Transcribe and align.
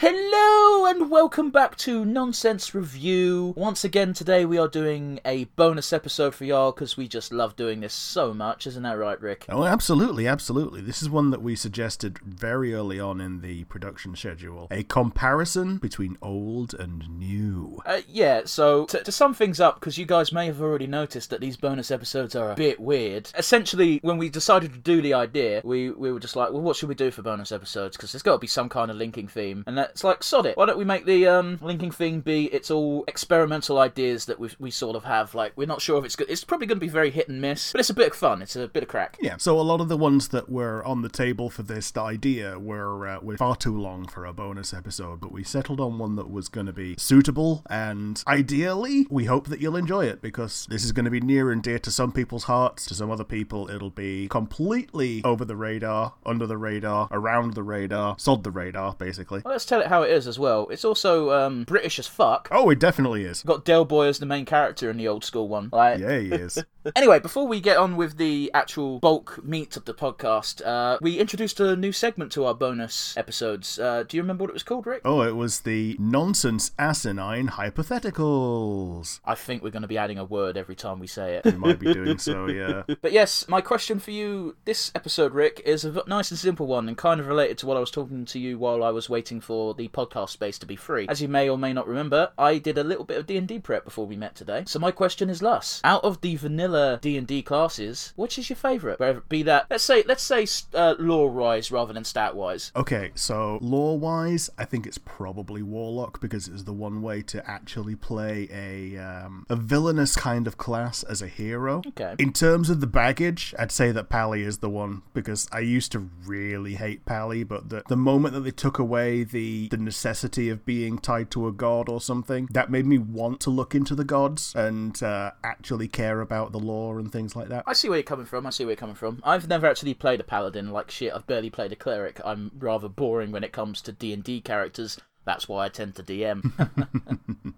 Hello 0.00 0.57
and 0.88 1.10
welcome 1.10 1.50
back 1.50 1.76
to 1.76 2.02
Nonsense 2.02 2.74
Review. 2.74 3.52
Once 3.58 3.84
again, 3.84 4.14
today 4.14 4.46
we 4.46 4.56
are 4.56 4.68
doing 4.68 5.20
a 5.22 5.44
bonus 5.44 5.92
episode 5.92 6.34
for 6.34 6.46
y'all 6.46 6.72
because 6.72 6.96
we 6.96 7.06
just 7.06 7.30
love 7.30 7.56
doing 7.56 7.80
this 7.80 7.92
so 7.92 8.32
much, 8.32 8.66
isn't 8.66 8.84
that 8.84 8.96
right, 8.96 9.20
Rick? 9.20 9.44
Oh, 9.50 9.64
absolutely, 9.64 10.26
absolutely. 10.26 10.80
This 10.80 11.02
is 11.02 11.10
one 11.10 11.28
that 11.28 11.42
we 11.42 11.56
suggested 11.56 12.18
very 12.20 12.72
early 12.72 12.98
on 12.98 13.20
in 13.20 13.42
the 13.42 13.64
production 13.64 14.16
schedule. 14.16 14.66
A 14.70 14.82
comparison 14.82 15.76
between 15.76 16.16
old 16.22 16.72
and 16.72 17.06
new. 17.18 17.82
Uh, 17.84 18.00
yeah, 18.08 18.40
so 18.46 18.86
to, 18.86 19.02
to 19.02 19.12
sum 19.12 19.34
things 19.34 19.60
up, 19.60 19.78
because 19.78 19.98
you 19.98 20.06
guys 20.06 20.32
may 20.32 20.46
have 20.46 20.62
already 20.62 20.86
noticed 20.86 21.28
that 21.28 21.42
these 21.42 21.58
bonus 21.58 21.90
episodes 21.90 22.34
are 22.34 22.52
a 22.52 22.56
bit 22.56 22.80
weird. 22.80 23.30
Essentially, 23.36 23.98
when 24.00 24.16
we 24.16 24.30
decided 24.30 24.72
to 24.72 24.78
do 24.78 25.02
the 25.02 25.12
idea, 25.12 25.60
we, 25.64 25.90
we 25.90 26.10
were 26.10 26.20
just 26.20 26.34
like, 26.34 26.50
well, 26.50 26.62
what 26.62 26.76
should 26.76 26.88
we 26.88 26.94
do 26.94 27.10
for 27.10 27.20
bonus 27.20 27.52
episodes? 27.52 27.94
Because 27.94 28.12
there's 28.12 28.22
got 28.22 28.32
to 28.32 28.38
be 28.38 28.46
some 28.46 28.70
kind 28.70 28.90
of 28.90 28.96
linking 28.96 29.28
theme. 29.28 29.64
And 29.66 29.78
it's 29.78 30.02
like, 30.02 30.22
sod 30.22 30.46
it. 30.46 30.56
Why 30.56 30.64
don't 30.64 30.77
we 30.78 30.84
make 30.84 31.04
the 31.04 31.26
um, 31.26 31.58
linking 31.60 31.90
thing 31.90 32.20
be 32.20 32.46
it's 32.46 32.70
all 32.70 33.04
experimental 33.08 33.78
ideas 33.78 34.26
that 34.26 34.38
we 34.38 34.50
we 34.58 34.70
sort 34.70 34.96
of 34.96 35.04
have? 35.04 35.34
Like, 35.34 35.52
we're 35.56 35.66
not 35.66 35.82
sure 35.82 35.98
if 35.98 36.04
it's 36.04 36.16
good. 36.16 36.30
It's 36.30 36.44
probably 36.44 36.66
going 36.66 36.78
to 36.78 36.86
be 36.86 36.88
very 36.88 37.10
hit 37.10 37.28
and 37.28 37.40
miss, 37.40 37.72
but 37.72 37.80
it's 37.80 37.90
a 37.90 37.94
bit 37.94 38.12
of 38.12 38.16
fun. 38.16 38.40
It's 38.40 38.56
a 38.56 38.68
bit 38.68 38.84
of 38.84 38.88
crack. 38.88 39.18
Yeah, 39.20 39.36
so 39.36 39.60
a 39.60 39.62
lot 39.62 39.80
of 39.80 39.88
the 39.88 39.96
ones 39.96 40.28
that 40.28 40.48
were 40.48 40.84
on 40.84 41.02
the 41.02 41.08
table 41.08 41.50
for 41.50 41.62
this 41.62 41.94
idea 41.96 42.58
were, 42.58 43.06
uh, 43.08 43.20
were 43.20 43.36
far 43.36 43.56
too 43.56 43.76
long 43.76 44.06
for 44.06 44.24
a 44.24 44.32
bonus 44.32 44.72
episode, 44.72 45.20
but 45.20 45.32
we 45.32 45.42
settled 45.42 45.80
on 45.80 45.98
one 45.98 46.14
that 46.16 46.30
was 46.30 46.48
going 46.48 46.66
to 46.66 46.72
be 46.72 46.94
suitable, 46.96 47.64
and 47.68 48.22
ideally, 48.26 49.06
we 49.10 49.24
hope 49.24 49.48
that 49.48 49.60
you'll 49.60 49.76
enjoy 49.76 50.04
it 50.04 50.22
because 50.22 50.66
this 50.70 50.84
is 50.84 50.92
going 50.92 51.04
to 51.04 51.10
be 51.10 51.20
near 51.20 51.50
and 51.50 51.62
dear 51.62 51.80
to 51.80 51.90
some 51.90 52.12
people's 52.12 52.44
hearts. 52.44 52.86
To 52.86 52.94
some 52.94 53.10
other 53.10 53.24
people, 53.24 53.68
it'll 53.68 53.90
be 53.90 54.28
completely 54.28 55.22
over 55.24 55.44
the 55.44 55.56
radar, 55.56 56.14
under 56.24 56.46
the 56.46 56.56
radar, 56.56 57.08
around 57.10 57.54
the 57.54 57.64
radar, 57.64 58.16
sod 58.18 58.44
the 58.44 58.52
radar, 58.52 58.94
basically. 58.94 59.42
Well, 59.44 59.52
let's 59.52 59.66
tell 59.66 59.80
it 59.80 59.88
how 59.88 60.02
it 60.02 60.10
is 60.10 60.28
as 60.28 60.38
well. 60.38 60.67
It's 60.70 60.84
also 60.84 61.30
um, 61.30 61.64
British 61.64 61.98
as 61.98 62.06
fuck. 62.06 62.48
Oh, 62.50 62.70
it 62.70 62.78
definitely 62.78 63.24
is. 63.24 63.42
Got 63.42 63.64
Del 63.64 63.84
Boy 63.84 64.06
as 64.06 64.18
the 64.18 64.26
main 64.26 64.44
character 64.44 64.90
in 64.90 64.96
the 64.96 65.08
old 65.08 65.24
school 65.24 65.48
one. 65.48 65.70
Like, 65.72 65.98
Yeah, 65.98 66.18
he 66.18 66.28
is. 66.32 66.58
Anyway, 66.96 67.18
before 67.18 67.46
we 67.46 67.60
get 67.60 67.76
on 67.76 67.96
with 67.96 68.16
the 68.16 68.50
actual 68.54 68.98
bulk 69.00 69.42
meat 69.44 69.76
of 69.76 69.84
the 69.84 69.94
podcast, 69.94 70.64
uh, 70.64 70.98
we 71.00 71.18
introduced 71.18 71.60
a 71.60 71.76
new 71.76 71.92
segment 71.92 72.32
to 72.32 72.44
our 72.44 72.54
bonus 72.54 73.16
episodes. 73.16 73.78
Uh, 73.78 74.04
do 74.06 74.16
you 74.16 74.22
remember 74.22 74.44
what 74.44 74.50
it 74.50 74.54
was 74.54 74.62
called, 74.62 74.86
Rick? 74.86 75.02
Oh, 75.04 75.22
it 75.22 75.36
was 75.36 75.60
the 75.60 75.96
nonsense 75.98 76.72
asinine 76.78 77.48
hypotheticals. 77.48 79.20
I 79.24 79.34
think 79.34 79.62
we're 79.62 79.70
going 79.70 79.82
to 79.82 79.88
be 79.88 79.98
adding 79.98 80.18
a 80.18 80.24
word 80.24 80.56
every 80.56 80.76
time 80.76 80.98
we 80.98 81.06
say 81.06 81.36
it. 81.36 81.44
We 81.44 81.52
might 81.52 81.78
be 81.78 81.92
doing 81.92 82.18
so, 82.18 82.46
yeah. 82.46 82.82
But 83.00 83.12
yes, 83.12 83.46
my 83.48 83.60
question 83.60 83.98
for 83.98 84.10
you 84.10 84.56
this 84.64 84.90
episode, 84.94 85.34
Rick, 85.34 85.62
is 85.64 85.84
a 85.84 86.02
nice 86.06 86.30
and 86.30 86.38
simple 86.38 86.66
one 86.66 86.88
and 86.88 86.96
kind 86.96 87.20
of 87.20 87.26
related 87.26 87.58
to 87.58 87.66
what 87.66 87.76
I 87.76 87.80
was 87.80 87.90
talking 87.90 88.24
to 88.24 88.38
you 88.38 88.58
while 88.58 88.82
I 88.82 88.90
was 88.90 89.08
waiting 89.08 89.40
for 89.40 89.74
the 89.74 89.88
podcast 89.88 90.30
space 90.30 90.58
to 90.58 90.66
be 90.66 90.76
free. 90.76 91.06
As 91.08 91.22
you 91.22 91.28
may 91.28 91.48
or 91.48 91.58
may 91.58 91.72
not 91.72 91.86
remember, 91.86 92.32
I 92.38 92.58
did 92.58 92.78
a 92.78 92.84
little 92.84 93.04
bit 93.04 93.18
of 93.18 93.26
D&D 93.26 93.60
prep 93.60 93.84
before 93.84 94.06
we 94.06 94.16
met 94.16 94.34
today. 94.34 94.64
So 94.66 94.78
my 94.78 94.90
question 94.90 95.30
is 95.30 95.40
thus: 95.40 95.80
Out 95.84 96.04
of 96.04 96.20
the 96.20 96.36
vanilla 96.36 96.77
D&D 97.00 97.42
classes, 97.42 98.12
which 98.16 98.38
is 98.38 98.48
your 98.48 98.56
favorite? 98.56 99.00
Whether 99.00 99.20
be 99.28 99.42
that, 99.44 99.66
let's 99.70 99.84
say 99.84 100.02
let's 100.06 100.22
say 100.22 100.46
uh, 100.74 100.94
lore-wise 100.98 101.70
rather 101.70 101.92
than 101.92 102.04
stat-wise. 102.04 102.72
Okay, 102.76 103.10
so 103.14 103.58
lore 103.60 103.98
wise, 103.98 104.50
I 104.58 104.64
think 104.64 104.86
it's 104.86 104.98
probably 104.98 105.62
Warlock 105.62 106.20
because 106.20 106.48
it's 106.48 106.64
the 106.64 106.72
one 106.72 107.02
way 107.02 107.22
to 107.22 107.48
actually 107.48 107.96
play 107.96 108.48
a 108.52 108.98
um, 108.98 109.46
a 109.48 109.56
villainous 109.56 110.16
kind 110.16 110.46
of 110.46 110.56
class 110.56 111.02
as 111.02 111.22
a 111.22 111.28
hero. 111.28 111.82
Okay. 111.86 112.14
In 112.18 112.32
terms 112.32 112.70
of 112.70 112.80
the 112.80 112.86
baggage, 112.86 113.54
I'd 113.58 113.72
say 113.72 113.92
that 113.92 114.08
Pally 114.08 114.42
is 114.42 114.58
the 114.58 114.70
one 114.70 115.02
because 115.14 115.48
I 115.52 115.60
used 115.60 115.92
to 115.92 116.10
really 116.24 116.74
hate 116.74 117.04
Pally, 117.04 117.44
but 117.44 117.68
the, 117.68 117.82
the 117.88 117.96
moment 117.96 118.34
that 118.34 118.40
they 118.40 118.50
took 118.50 118.78
away 118.78 119.24
the, 119.24 119.68
the 119.68 119.76
necessity 119.76 120.48
of 120.50 120.64
being 120.64 120.98
tied 120.98 121.30
to 121.32 121.46
a 121.46 121.52
god 121.52 121.88
or 121.88 122.00
something, 122.00 122.48
that 122.52 122.70
made 122.70 122.86
me 122.86 122.98
want 122.98 123.40
to 123.40 123.50
look 123.50 123.74
into 123.74 123.94
the 123.94 124.04
gods 124.04 124.54
and 124.54 125.02
uh, 125.02 125.32
actually 125.44 125.88
care 125.88 126.20
about 126.20 126.52
the 126.52 126.57
lore 126.58 126.98
and 126.98 127.10
things 127.10 127.34
like 127.34 127.48
that. 127.48 127.64
I 127.66 127.72
see 127.72 127.88
where 127.88 127.98
you're 127.98 128.02
coming 128.02 128.26
from. 128.26 128.46
I 128.46 128.50
see 128.50 128.64
where 128.64 128.72
you're 128.72 128.76
coming 128.76 128.94
from. 128.94 129.20
I've 129.24 129.48
never 129.48 129.66
actually 129.66 129.94
played 129.94 130.20
a 130.20 130.24
paladin 130.24 130.70
like 130.70 130.90
shit. 130.90 131.12
I've 131.12 131.26
barely 131.26 131.50
played 131.50 131.72
a 131.72 131.76
cleric. 131.76 132.20
I'm 132.24 132.50
rather 132.58 132.88
boring 132.88 133.32
when 133.32 133.44
it 133.44 133.52
comes 133.52 133.80
to 133.82 133.92
D 133.92 134.12
and 134.12 134.22
D 134.22 134.40
characters. 134.40 134.98
That's 135.28 135.46
why 135.46 135.66
I 135.66 135.68
tend 135.68 135.94
to 135.96 136.02
DM. 136.02 136.40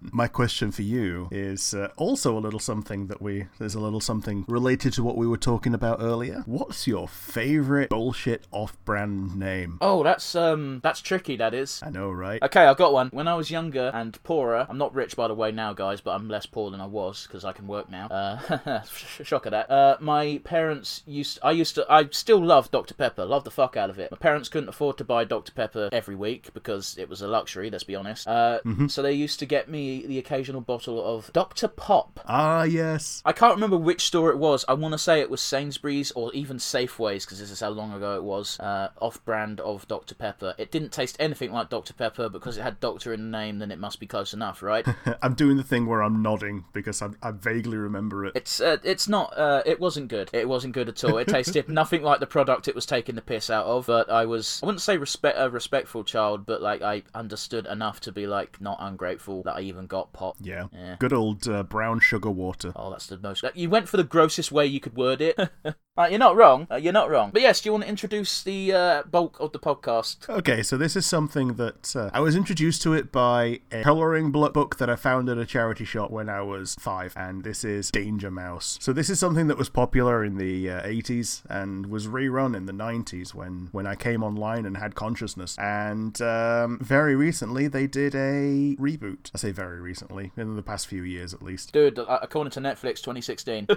My 0.13 0.27
question 0.27 0.73
for 0.73 0.83
you 0.83 1.29
is 1.31 1.73
uh, 1.73 1.91
also 1.97 2.37
a 2.37 2.41
little 2.41 2.59
something 2.59 3.07
that 3.07 3.23
we 3.23 3.47
there's 3.61 3.77
a 3.77 3.81
little 3.81 4.01
something 4.01 4.45
related 4.49 4.93
to 4.95 5.05
what 5.05 5.17
we 5.17 5.25
were 5.25 5.37
talking 5.37 5.73
about 5.73 6.03
earlier. 6.03 6.43
What's 6.47 6.89
your 6.89 7.07
favorite 7.07 7.89
bullshit 7.89 8.49
off-brand 8.51 9.37
name? 9.37 9.79
oh, 9.81 10.03
that's 10.03 10.35
um, 10.35 10.81
that's 10.83 11.01
tricky. 11.01 11.37
That 11.37 11.55
is. 11.55 11.81
I 11.87 11.91
know, 11.91 12.11
right? 12.11 12.43
Okay, 12.43 12.65
I've 12.65 12.77
got 12.77 12.93
one. 12.93 13.09
When 13.11 13.29
I 13.29 13.35
was 13.35 13.53
younger 13.53 13.93
and 13.95 14.21
poorer, 14.25 14.67
I'm 14.69 14.79
not 14.79 14.93
rich 14.93 15.15
by 15.15 15.29
the 15.29 15.35
way 15.35 15.53
now, 15.53 15.73
guys, 15.73 16.01
but 16.01 16.17
I'm 16.17 16.29
less 16.29 16.47
poor 16.47 16.73
than 16.73 16.81
I 16.81 16.87
was 16.87 17.29
because 17.29 17.45
I 17.45 17.53
can 17.53 17.69
work 17.69 17.89
now. 17.89 18.07
Uh, 18.09 18.83
shock 19.23 19.47
at 19.47 19.53
that. 19.53 19.71
Uh, 19.71 19.97
my 20.01 20.41
parents 20.43 21.05
used, 21.07 21.39
I 21.41 21.53
used 21.53 21.77
to, 21.77 21.87
I 21.89 22.09
still 22.11 22.45
love 22.45 22.73
Dr 22.73 22.95
Pepper, 22.95 23.25
love 23.25 23.45
the 23.45 23.53
fuck 23.53 23.77
out 23.77 23.91
of 23.91 24.01
it. 24.01 24.11
My 24.11 24.19
parents 24.19 24.49
couldn't 24.49 24.71
afford 24.71 24.99
to 24.99 25.05
buy 25.05 25.23
Dr 25.23 25.53
Pepper 25.53 25.89
every 25.93 26.17
week 26.17 26.53
because 26.53 26.99
it 26.99 27.09
was 27.09 27.23
a 27.23 27.29
luxury. 27.29 27.60
Let's 27.69 27.85
be 27.85 27.97
honest. 27.97 28.27
Uh, 28.27 28.61
so 28.89 29.03
they 29.03 29.13
used 29.13 29.39
to 29.41 29.47
get 29.47 29.69
me 29.69 30.07
the 30.07 30.19
occasional 30.19 30.61
bottle 30.61 31.05
of 31.05 31.31
Dr 31.33 31.69
Pop. 31.69 32.21
Ah, 32.27 32.63
yes. 32.63 33.21
I 33.25 33.33
can't 33.33 33.55
remember 33.55 33.77
which 33.77 34.03
store 34.05 34.31
it 34.31 34.39
was. 34.39 34.65
I 34.69 34.75
want 34.75 34.93
to 34.93 34.99
say 34.99 35.21
it 35.21 35.29
was 35.29 35.41
Sainsbury's 35.41 36.13
or 36.13 36.33
even 36.33 36.59
Safeways 36.59 37.25
because 37.25 37.41
this 37.41 37.51
is 37.51 37.61
how 37.61 37.71
long 37.71 37.93
ago 37.93 38.17
it 38.17 38.23
was. 38.23 38.59
Uh, 38.61 38.89
off-brand 39.01 39.61
of 39.61 39.87
Dr 39.89 40.15
Pepper. 40.15 40.55
It 40.57 40.71
didn't 40.71 40.93
taste 40.93 41.17
anything 41.19 41.53
like 41.53 41.69
Dr 41.69 41.93
Pepper 41.93 42.29
because 42.29 42.57
it 42.57 42.63
had 42.63 42.81
Doctor 42.81 43.13
in 43.13 43.31
the 43.31 43.39
name. 43.39 43.59
Then 43.59 43.71
it 43.71 43.79
must 43.79 44.01
be 44.01 44.07
close 44.07 44.33
enough, 44.33 44.63
right? 44.63 44.87
I'm 45.23 45.35
doing 45.35 45.57
the 45.57 45.63
thing 45.63 45.87
where 45.87 46.03
I'm 46.03 46.23
nodding 46.23 46.65
because 46.73 47.03
I, 47.03 47.09
I 47.23 47.33
vaguely 47.33 47.77
remember 47.77 48.25
it. 48.25 48.33
It's 48.37 48.61
uh, 48.61 48.79
it's 48.85 49.09
not. 49.09 49.37
Uh, 49.37 49.63
it 49.67 49.81
wasn't 49.81 50.09
good. 50.09 50.31
It 50.33 50.49
wasn't 50.49 50.75
good 50.75 50.89
at 50.89 51.03
all. 51.05 51.19
It 51.19 51.29
tasted 51.29 51.69
nothing 51.81 52.03
like 52.03 52.21
the 52.21 52.27
product 52.27 52.69
it 52.69 52.75
was 52.75 52.87
taking 52.87 53.17
the 53.17 53.23
piss 53.23 53.51
out 53.51 53.67
of. 53.67 53.87
But 53.87 54.11
I 54.11 54.27
was. 54.27 54.61
I 54.63 54.67
wouldn't 54.67 54.83
say 54.83 54.97
respect 54.97 55.37
a 55.39 55.51
respectful 55.51 56.05
child, 56.05 56.47
but 56.47 56.63
like 56.63 56.83
I 56.83 57.03
understood 57.15 57.50
enough 57.53 58.01
to 58.01 58.13
be 58.13 58.27
like 58.27 58.61
not 58.61 58.79
ungrateful 58.81 59.43
that 59.45 59.57
I 59.57 59.61
even 59.61 59.87
got 59.87 60.13
pop. 60.13 60.37
Yeah. 60.41 60.69
Yeah. 60.73 60.97
Good 60.99 61.13
old 61.13 61.49
uh, 61.49 61.63
brown 61.63 62.01
sugar 62.01 62.31
water. 62.31 62.73
Oh, 62.77 62.91
that's 62.91 63.07
the 63.07 63.19
most. 63.19 63.45
You 63.55 63.71
went 63.71 63.89
for 63.89 63.97
the 63.97 64.05
grossest 64.05 64.53
way 64.53 64.67
you 64.67 64.81
could 64.81 64.97
word 64.97 65.21
it. 65.21 65.39
Uh, 66.01 66.07
you're 66.07 66.19
not 66.19 66.35
wrong. 66.35 66.67
Uh, 66.71 66.77
you're 66.77 66.95
not 66.95 67.11
wrong. 67.11 67.31
But 67.31 67.43
yes, 67.43 67.61
do 67.61 67.69
you 67.69 67.73
want 67.73 67.85
to 67.85 67.91
introduce 67.91 68.43
the 68.43 68.73
uh, 68.73 69.03
bulk 69.03 69.39
of 69.39 69.53
the 69.53 69.59
podcast? 69.59 70.27
Okay, 70.31 70.63
so 70.63 70.79
this 70.79 70.97
is 70.97 71.05
something 71.05 71.55
that 71.55 71.95
uh, 71.95 72.09
I 72.15 72.21
was 72.21 72.37
introduced 72.37 72.81
to 72.83 72.95
it 72.95 73.13
by 73.13 73.61
a 73.71 73.83
coloring 73.83 74.33
book 74.33 74.79
that 74.79 74.89
I 74.89 74.97
found 74.97 75.29
at 75.29 75.37
a 75.37 75.45
charity 75.45 75.85
shop 75.85 76.11
when 76.11 76.31
I 76.31 76.41
was 76.41 76.75
five, 76.81 77.13
and 77.17 77.45
this 77.45 77.65
is 77.65 77.91
Danger 77.91 78.31
Mouse. 78.31 78.79
So 78.81 78.95
this 78.95 79.11
is 79.11 79.21
something 79.21 79.47
that 79.49 79.59
was 79.59 79.69
popular 79.69 80.25
in 80.25 80.39
the 80.39 80.71
uh, 80.71 80.83
80s 80.85 81.43
and 81.51 81.87
was 81.87 82.07
rerun 82.07 82.57
in 82.57 82.65
the 82.65 82.73
90s 82.73 83.35
when 83.35 83.69
when 83.73 83.87
I 83.87 83.95
came 83.95 84.23
online 84.23 84.65
and 84.65 84.79
had 84.79 84.95
consciousness. 84.95 85.55
And 85.59 86.21
um, 86.23 86.79
very 86.81 87.15
recently 87.15 87.69
they 87.69 87.87
did 87.87 88.15
a 88.15 88.75
reboot. 88.81 89.31
I 89.35 89.39
say 89.39 89.51
very 89.51 89.81
recently, 89.81 90.33
in 90.39 90.57
the 90.57 90.63
past 90.63 90.87
few 90.87 91.03
years 91.03 91.35
at 91.35 91.43
least. 91.43 91.73
Dude, 91.73 91.99
uh, 91.99 92.21
according 92.23 92.53
to 92.53 92.61
Netflix 92.61 93.03
2016. 93.03 93.69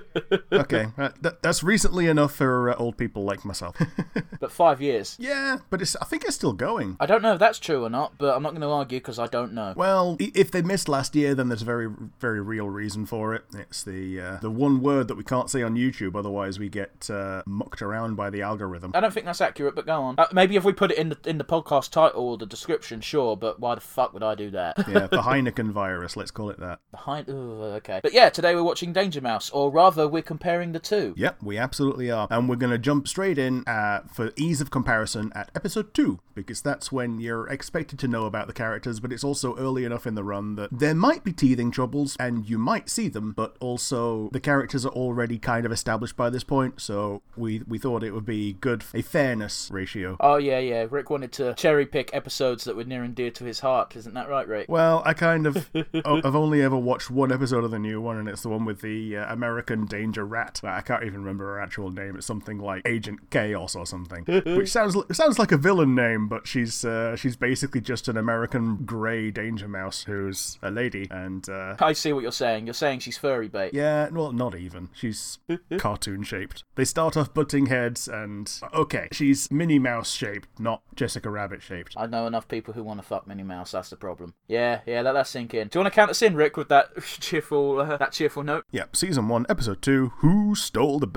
Okay, 0.53 0.87
uh, 0.97 1.09
th- 1.21 1.35
that's 1.41 1.63
recently 1.63 2.07
enough 2.13 2.33
for 2.35 2.69
uh, 2.69 2.75
old 2.75 2.97
people 2.97 3.23
like 3.23 3.43
myself. 3.43 3.75
but 4.39 4.51
five 4.51 4.81
years. 4.81 5.17
yeah, 5.19 5.57
but 5.69 5.81
it's 5.81 5.95
I 5.97 6.05
think 6.05 6.23
it's 6.23 6.35
still 6.35 6.53
going. 6.53 6.95
I 6.99 7.05
don't 7.05 7.21
know 7.21 7.33
if 7.33 7.39
that's 7.39 7.59
true 7.59 7.83
or 7.83 7.89
not, 7.89 8.17
but 8.17 8.35
I'm 8.35 8.43
not 8.43 8.51
going 8.51 8.61
to 8.61 8.69
argue 8.69 8.99
because 8.99 9.19
I 9.19 9.27
don't 9.27 9.53
know. 9.53 9.73
Well, 9.75 10.15
i- 10.21 10.31
if 10.35 10.51
they 10.51 10.61
missed 10.61 10.87
last 10.87 11.15
year, 11.15 11.35
then 11.35 11.49
there's 11.49 11.61
a 11.61 11.65
very, 11.65 11.89
very 12.19 12.39
real 12.41 12.69
reason 12.69 13.05
for 13.05 13.33
it. 13.33 13.43
It's 13.53 13.83
the 13.83 14.21
uh, 14.21 14.37
the 14.41 14.49
one 14.51 14.81
word 14.81 15.07
that 15.09 15.15
we 15.15 15.23
can't 15.23 15.49
say 15.49 15.61
on 15.63 15.75
YouTube, 15.75 16.15
otherwise 16.15 16.59
we 16.59 16.69
get 16.69 17.09
uh, 17.09 17.43
mucked 17.45 17.81
around 17.81 18.15
by 18.15 18.29
the 18.29 18.41
algorithm. 18.41 18.91
I 18.93 18.99
don't 18.99 19.13
think 19.13 19.25
that's 19.25 19.41
accurate, 19.41 19.75
but 19.75 19.85
go 19.85 20.01
on. 20.01 20.15
Uh, 20.17 20.27
maybe 20.31 20.55
if 20.55 20.63
we 20.63 20.71
put 20.73 20.91
it 20.91 20.97
in 20.97 21.09
the 21.09 21.17
in 21.25 21.37
the 21.37 21.43
podcast 21.43 21.89
title 21.91 22.23
or 22.29 22.37
the 22.37 22.45
description, 22.45 23.01
sure. 23.01 23.35
But 23.35 23.59
why 23.59 23.75
the 23.75 23.81
fuck 23.81 24.13
would 24.13 24.23
I 24.23 24.35
do 24.35 24.51
that? 24.51 24.77
yeah, 24.87 25.07
the 25.07 25.17
Heineken 25.23 25.71
virus, 25.71 26.15
let's 26.15 26.31
call 26.31 26.49
it 26.49 26.59
that. 26.59 26.79
Behind, 26.91 27.27
ooh, 27.29 27.63
okay. 27.79 27.99
But 28.03 28.13
yeah, 28.13 28.29
today 28.29 28.53
we're 28.55 28.63
watching 28.63 28.93
Danger 28.93 29.21
Mouse, 29.21 29.49
or 29.49 29.71
rather, 29.71 30.07
we're 30.07 30.21
comparing 30.21 30.71
the 30.73 30.79
two. 30.79 31.13
Yep, 31.17 31.41
we 31.41 31.57
absolutely 31.57 32.02
are. 32.11 32.27
And 32.29 32.49
we're 32.49 32.55
going 32.55 32.71
to 32.71 32.77
jump 32.77 33.07
straight 33.07 33.37
in 33.37 33.63
uh, 33.67 34.01
for 34.11 34.31
ease 34.35 34.61
of 34.61 34.71
comparison 34.71 35.31
at 35.35 35.51
episode 35.55 35.93
2, 35.93 36.19
because 36.35 36.61
that's 36.61 36.91
when 36.91 37.19
you're 37.19 37.47
expected 37.47 37.99
to 37.99 38.07
know 38.07 38.25
about 38.25 38.47
the 38.47 38.53
characters, 38.53 38.99
but 38.99 39.11
it's 39.11 39.23
also 39.23 39.55
early 39.57 39.85
enough 39.85 40.07
in 40.07 40.15
the 40.15 40.23
run 40.23 40.55
that 40.55 40.69
there 40.71 40.95
might 40.95 41.23
be 41.23 41.31
teething 41.31 41.71
troubles, 41.71 42.15
and 42.19 42.49
you 42.49 42.57
might 42.57 42.89
see 42.89 43.07
them, 43.07 43.31
but 43.31 43.55
also 43.59 44.29
the 44.31 44.39
characters 44.39 44.85
are 44.85 44.93
already 44.93 45.37
kind 45.37 45.65
of 45.65 45.71
established 45.71 46.15
by 46.15 46.29
this 46.29 46.43
point, 46.43 46.81
so 46.81 47.21
we, 47.35 47.61
we 47.67 47.77
thought 47.77 48.03
it 48.03 48.11
would 48.11 48.25
be 48.25 48.53
good, 48.53 48.83
a 48.93 49.01
fairness 49.01 49.69
ratio. 49.71 50.17
Oh 50.19 50.37
yeah, 50.37 50.59
yeah. 50.59 50.85
Rick 50.89 51.09
wanted 51.09 51.31
to 51.33 51.53
cherry 51.55 51.85
pick 51.85 52.09
episodes 52.13 52.63
that 52.63 52.75
were 52.75 52.83
near 52.83 53.03
and 53.03 53.15
dear 53.15 53.31
to 53.31 53.43
his 53.43 53.59
heart. 53.61 53.95
Isn't 53.95 54.13
that 54.13 54.29
right, 54.29 54.47
Rick? 54.47 54.67
Well, 54.69 55.01
I 55.05 55.13
kind 55.13 55.47
of. 55.47 55.69
oh, 56.05 56.21
I've 56.23 56.35
only 56.35 56.61
ever 56.61 56.77
watched 56.77 57.09
one 57.09 57.31
episode 57.31 57.63
of 57.63 57.71
the 57.71 57.79
new 57.79 58.01
one, 58.01 58.17
and 58.17 58.27
it's 58.27 58.41
the 58.41 58.49
one 58.49 58.65
with 58.65 58.81
the 58.81 59.17
uh, 59.17 59.33
American 59.33 59.85
Danger 59.85 60.25
Rat. 60.25 60.61
I 60.63 60.81
can't 60.81 61.03
even 61.03 61.19
remember 61.21 61.45
her 61.45 61.59
actual 61.59 61.82
name. 61.91 62.15
It's 62.15 62.25
something 62.25 62.59
like 62.59 62.81
Agent 62.85 63.29
Chaos 63.29 63.75
or 63.75 63.85
something, 63.85 64.23
which 64.45 64.71
sounds 64.71 64.95
sounds 65.11 65.39
like 65.39 65.51
a 65.51 65.57
villain 65.57 65.95
name, 65.95 66.27
but 66.27 66.47
she's 66.47 66.83
uh, 66.85 67.15
she's 67.15 67.35
basically 67.35 67.81
just 67.81 68.07
an 68.07 68.17
American 68.17 68.77
grey 68.85 69.31
danger 69.31 69.67
mouse 69.67 70.03
who's 70.03 70.57
a 70.61 70.71
lady, 70.71 71.07
and 71.11 71.47
uh, 71.49 71.75
I 71.79 71.93
see 71.93 72.13
what 72.13 72.23
you're 72.23 72.31
saying. 72.31 72.67
You're 72.67 72.73
saying 72.73 72.99
she's 72.99 73.17
furry 73.17 73.47
bait. 73.47 73.73
yeah, 73.73 74.09
well, 74.09 74.31
not 74.31 74.55
even. 74.55 74.89
She's 74.93 75.39
cartoon 75.77 76.23
shaped. 76.23 76.63
They 76.75 76.85
start 76.85 77.17
off 77.17 77.33
butting 77.33 77.67
heads, 77.67 78.07
and 78.07 78.51
okay, 78.73 79.07
she's 79.11 79.51
Minnie 79.51 79.79
Mouse 79.79 80.11
shaped, 80.11 80.47
not 80.59 80.81
Jessica 80.95 81.29
Rabbit 81.29 81.61
shaped. 81.61 81.93
I 81.97 82.05
know 82.05 82.27
enough 82.27 82.47
people 82.47 82.73
who 82.73 82.83
want 82.83 82.99
to 83.01 83.05
fuck 83.05 83.27
Minnie 83.27 83.43
Mouse. 83.43 83.71
That's 83.71 83.89
the 83.89 83.95
problem. 83.95 84.33
Yeah, 84.47 84.81
yeah, 84.85 85.01
let 85.01 85.13
that 85.13 85.27
sink 85.27 85.53
in. 85.53 85.67
Do 85.67 85.79
you 85.79 85.83
want 85.83 85.93
to 85.93 85.95
count 85.95 86.11
us 86.11 86.21
in, 86.21 86.35
Rick, 86.35 86.57
with 86.57 86.69
that 86.69 86.89
cheerful, 87.19 87.79
uh, 87.79 87.97
that 87.97 88.11
cheerful 88.11 88.43
note? 88.43 88.65
Yep, 88.71 88.95
season 88.95 89.27
one, 89.27 89.45
episode 89.49 89.81
two. 89.81 90.13
Who 90.17 90.55
stole 90.55 90.99
the 90.99 91.07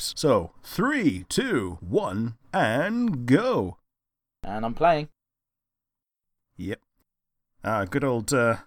So 0.00 0.52
three, 0.62 1.24
two, 1.28 1.78
one, 1.80 2.36
and 2.52 3.26
go. 3.26 3.78
And 4.42 4.64
I'm 4.64 4.74
playing. 4.74 5.08
Yep. 6.56 6.80
Ah, 7.64 7.84
good 7.84 8.04
old 8.04 8.32
uh, 8.32 8.58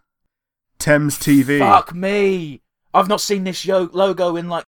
Thames 0.79 1.17
TV. 1.17 1.59
Fuck 1.59 1.95
me! 1.95 2.61
I've 2.93 3.07
not 3.07 3.21
seen 3.21 3.43
this 3.45 3.65
yo- 3.65 3.89
logo 3.93 4.35
in 4.35 4.49
like 4.49 4.65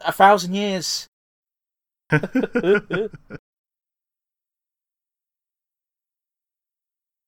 a 0.00 0.12
thousand 0.12 0.54
years. 0.54 1.08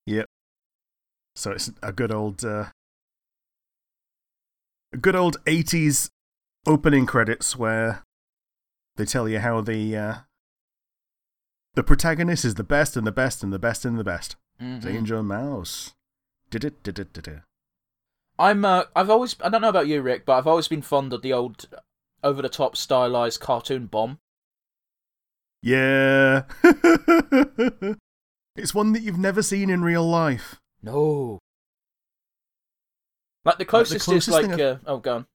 Yep. 0.07 0.27
So 1.37 1.53
it's 1.53 1.71
a 1.83 1.93
good 1.93 2.13
old, 2.13 2.45
uh, 2.45 2.67
a 4.93 4.97
good 4.97 5.15
old 5.15 5.37
'80s 5.45 6.11
opening 6.67 7.07
credits 7.07 7.57
where 7.57 8.03
they 9.01 9.07
tell 9.07 9.27
you 9.27 9.39
how 9.39 9.63
the 9.63 9.97
uh, 9.97 10.15
the 11.75 11.83
protagonist 11.83 12.45
is 12.45 12.57
the 12.57 12.63
best 12.63 12.97
and 12.99 13.07
the 13.07 13.13
best 13.13 13.43
and 13.43 13.51
the 13.51 13.59
best 13.59 13.87
and 13.87 13.99
the 13.99 14.05
best. 14.05 14.37
Mhm. 14.61 14.83
Danger 14.83 15.23
Mouse. 15.23 15.95
I'm. 18.39 18.65
Uh, 18.65 18.85
I've 18.95 19.09
always. 19.09 19.37
I 19.43 19.49
don't 19.49 19.63
know 19.63 19.71
about 19.71 19.87
you, 19.87 20.03
Rick, 20.03 20.27
but 20.27 20.35
I've 20.37 20.47
always 20.47 20.69
been 20.69 20.83
fond 20.83 21.15
of 21.15 21.23
the 21.23 21.33
old, 21.33 21.67
over-the-top 22.23 22.77
stylized 22.77 23.41
cartoon 23.41 23.87
bomb. 23.87 24.19
Yeah. 25.63 26.43
it's 28.57 28.75
one 28.75 28.93
that 28.93 29.03
you've 29.03 29.19
never 29.19 29.43
seen 29.43 29.71
in 29.71 29.83
real 29.83 30.07
life. 30.07 30.61
No. 30.83 31.39
Like 33.47 33.57
the 33.59 33.65
closest, 33.65 34.05
closest 34.05 34.29
is 34.29 34.35
like. 34.35 34.61
Uh, 34.61 34.77
oh, 34.87 34.99
go 34.99 35.15
on. 35.17 35.27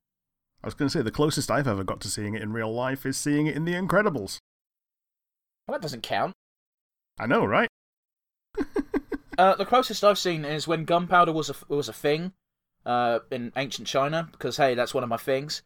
I 0.62 0.66
was 0.66 0.74
going 0.74 0.88
to 0.88 0.92
say 0.98 1.02
the 1.02 1.10
closest 1.10 1.50
I've 1.50 1.68
ever 1.68 1.84
got 1.84 2.00
to 2.02 2.08
seeing 2.08 2.34
it 2.34 2.42
in 2.42 2.52
real 2.52 2.72
life 2.72 3.06
is 3.06 3.16
seeing 3.16 3.46
it 3.46 3.54
in 3.56 3.64
The 3.64 3.74
Incredibles. 3.74 4.38
Well, 5.66 5.76
that 5.78 5.82
doesn't 5.82 6.02
count. 6.02 6.32
I 7.18 7.26
know, 7.26 7.44
right? 7.44 7.68
Uh, 9.38 9.54
the 9.54 9.66
closest 9.66 10.02
I've 10.02 10.18
seen 10.18 10.46
is 10.46 10.66
when 10.66 10.86
gunpowder 10.86 11.30
was 11.30 11.50
a 11.50 11.54
was 11.68 11.90
a 11.90 11.92
thing, 11.92 12.32
uh, 12.86 13.18
in 13.30 13.52
ancient 13.54 13.86
China. 13.86 14.26
Because 14.32 14.56
hey, 14.56 14.74
that's 14.74 14.94
one 14.94 15.02
of 15.02 15.10
my 15.10 15.18
things. 15.18 15.60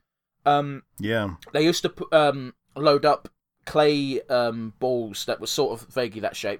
Um, 0.44 0.82
Yeah. 0.98 1.36
they 1.52 1.62
used 1.62 1.82
to 1.84 1.94
um 2.10 2.54
load 2.74 3.04
up 3.04 3.28
clay 3.66 4.22
um 4.22 4.72
balls 4.80 5.24
that 5.26 5.40
were 5.40 5.46
sort 5.46 5.80
of 5.80 5.86
vaguely 5.86 6.20
that 6.20 6.34
shape. 6.34 6.58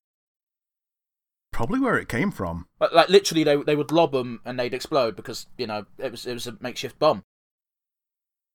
Probably 1.53 1.81
where 1.81 1.99
it 1.99 2.09
came 2.09 2.31
from. 2.31 2.69
Like, 2.79 2.93
like 2.93 3.09
literally, 3.09 3.43
they 3.43 3.56
they 3.56 3.75
would 3.75 3.91
lob 3.91 4.12
them 4.12 4.41
and 4.44 4.56
they'd 4.56 4.73
explode 4.73 5.17
because 5.17 5.49
you 5.59 5.67
know 5.67 5.87
it 5.99 6.12
was 6.12 6.26
it 6.26 6.35
was 6.35 6.47
a 6.47 6.56
makeshift 6.61 6.97
bomb. 7.00 7.25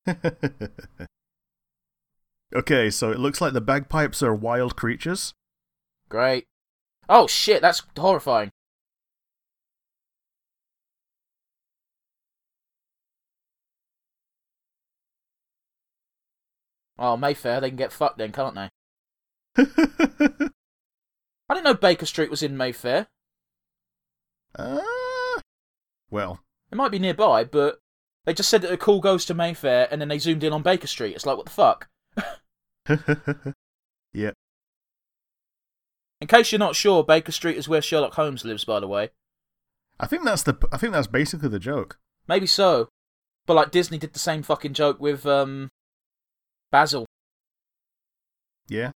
okay, 2.56 2.90
so 2.90 3.12
it 3.12 3.20
looks 3.20 3.42
like 3.42 3.54
the 3.54 3.62
bagpipes 3.62 4.22
are 4.24 4.34
wild 4.36 4.76
creatures. 4.76 5.34
Great. 6.10 6.46
Oh 7.10 7.28
shit, 7.28 7.62
that's 7.62 7.84
horrifying. 7.98 8.52
Oh, 16.98 17.18
Mayfair, 17.18 17.60
they 17.60 17.70
can 17.70 17.78
get 17.78 17.92
fucked 17.92 18.18
then, 18.18 18.32
can't 18.32 18.56
they? 18.56 18.70
I 21.50 21.54
didn't 21.54 21.64
know 21.66 21.74
Baker 21.74 22.06
Street 22.06 22.30
was 22.30 22.42
in 22.42 22.56
Mayfair. 22.58 23.08
uh, 24.58 24.82
well, 26.10 26.40
It 26.72 26.76
might 26.76 26.92
be 26.92 27.00
nearby, 27.00 27.44
but 27.44 27.80
they 28.26 28.34
just 28.34 28.50
said 28.50 28.62
that 28.64 28.72
a 28.72 28.78
call 28.78 29.00
goes 29.00 29.26
to 29.26 29.34
Mayfair 29.34 29.88
and 29.92 30.02
then 30.02 30.08
they 30.08 30.20
zoomed 30.20 30.44
in 30.44 30.54
on 30.54 30.62
Baker 30.64 30.88
Street. 30.88 31.16
It's 31.16 31.26
like, 31.26 31.38
what 31.38 31.46
the 31.46 31.52
fuck? 31.52 31.88
yeah. 34.14 34.32
In 36.22 36.28
case 36.28 36.52
you're 36.52 36.60
not 36.60 36.76
sure, 36.76 37.04
Baker 37.04 37.32
Street 37.32 37.58
is 37.58 37.68
where 37.70 37.82
Sherlock 37.82 38.14
Holmes 38.14 38.46
lives, 38.46 38.66
by 38.66 38.80
the 38.80 38.88
way. 38.88 39.10
I 40.00 40.08
think 40.08 40.24
that's 40.24 40.44
the. 40.44 40.56
I 40.72 40.78
think 40.78 40.94
that's 40.94 41.08
basically 41.08 41.50
the 41.50 41.60
joke. 41.60 42.00
Maybe 42.28 42.48
so. 42.48 42.90
But 43.46 43.54
like 43.56 43.72
Disney 43.72 43.98
did 43.98 44.14
the 44.14 44.20
same 44.20 44.44
fucking 44.44 44.74
joke 44.74 45.00
with 45.00 45.26
um 45.26 45.70
Basil, 46.72 47.06
Yeah. 48.68 48.92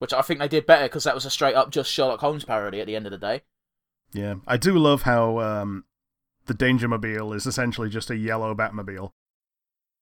which 0.00 0.12
I 0.12 0.20
think 0.22 0.40
they 0.40 0.48
did 0.48 0.66
better 0.66 0.86
because 0.86 1.04
that 1.04 1.14
was 1.14 1.24
a 1.24 1.30
straight 1.30 1.54
up 1.54 1.70
just 1.70 1.90
Sherlock 1.90 2.20
Holmes 2.20 2.44
parody 2.44 2.80
at 2.80 2.86
the 2.86 2.96
end 2.96 3.06
of 3.06 3.12
the 3.12 3.18
day. 3.18 3.42
Yeah. 4.12 4.34
I 4.46 4.56
do 4.56 4.76
love 4.76 5.02
how 5.02 5.38
um, 5.38 5.84
the 6.46 6.54
Dangermobile 6.54 7.34
is 7.34 7.46
essentially 7.46 7.88
just 7.88 8.10
a 8.10 8.16
yellow 8.16 8.54
Batmobile. 8.54 9.10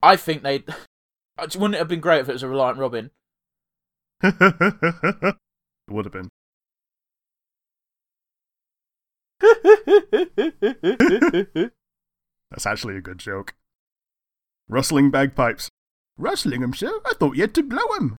I 0.01 0.15
think 0.15 0.43
they 0.43 0.63
wouldn't 1.37 1.75
it 1.75 1.79
have 1.79 1.87
been 1.87 1.99
great 1.99 2.21
if 2.21 2.29
it 2.29 2.33
was 2.33 2.43
a 2.43 2.47
Reliant 2.47 2.77
Robin. 2.77 3.11
it 4.23 5.35
would 5.89 6.05
have 6.05 6.13
been. 6.13 6.29
That's 12.51 12.65
actually 12.65 12.97
a 12.97 13.01
good 13.01 13.17
joke. 13.17 13.55
Rustling 14.67 15.11
bagpipes. 15.11 15.69
Rustling 16.17 16.63
'em, 16.63 16.73
sir? 16.73 16.91
I 17.05 17.13
thought 17.13 17.35
you 17.35 17.41
had 17.41 17.55
to 17.55 17.63
blow 17.63 17.87
'em. 17.97 18.17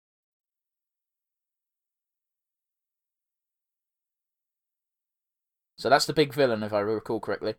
so 5.83 5.89
that's 5.89 6.05
the 6.05 6.13
big 6.13 6.33
villain, 6.33 6.63
if 6.63 6.71
I 6.71 6.79
recall 6.79 7.19
correctly. 7.19 7.55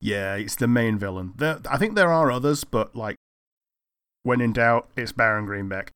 Yeah, 0.00 0.36
it's 0.36 0.56
the 0.56 0.66
main 0.66 0.98
villain. 0.98 1.34
There, 1.36 1.60
I 1.70 1.76
think 1.76 1.94
there 1.94 2.12
are 2.12 2.30
others, 2.30 2.64
but 2.64 2.96
like, 2.96 3.16
when 4.22 4.40
in 4.40 4.52
doubt, 4.52 4.88
it's 4.96 5.12
Baron 5.12 5.46
Greenback. 5.46 5.92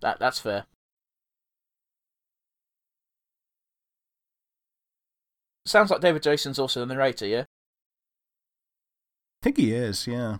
That 0.00 0.18
that's 0.18 0.38
fair. 0.38 0.66
Sounds 5.64 5.90
like 5.90 6.00
David 6.00 6.22
Jason's 6.22 6.60
also 6.60 6.80
the 6.80 6.94
narrator, 6.94 7.26
yeah. 7.26 7.40
I 7.40 7.46
think 9.42 9.56
he 9.56 9.72
is, 9.72 10.06
yeah. 10.06 10.36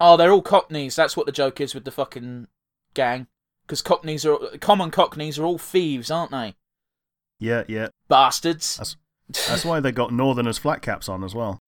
Oh, 0.00 0.16
they're 0.16 0.32
all 0.32 0.42
Cockneys. 0.42 0.96
That's 0.96 1.16
what 1.16 1.26
the 1.26 1.32
joke 1.32 1.60
is 1.60 1.74
with 1.74 1.84
the 1.84 1.90
fucking 1.90 2.48
gang. 2.94 3.26
Because 3.62 3.82
Cockneys 3.82 4.26
are 4.26 4.38
common 4.58 4.90
Cockneys 4.90 5.38
are 5.38 5.44
all 5.44 5.58
thieves, 5.58 6.10
aren't 6.10 6.32
they? 6.32 6.56
Yeah, 7.42 7.64
yeah. 7.66 7.88
Bastards. 8.08 8.76
That's- 8.76 9.48
That's 9.48 9.64
why 9.64 9.80
they 9.80 9.90
got 9.90 10.12
Northerners 10.12 10.58
flat 10.58 10.80
caps 10.80 11.08
on 11.08 11.24
as 11.24 11.34
well. 11.34 11.58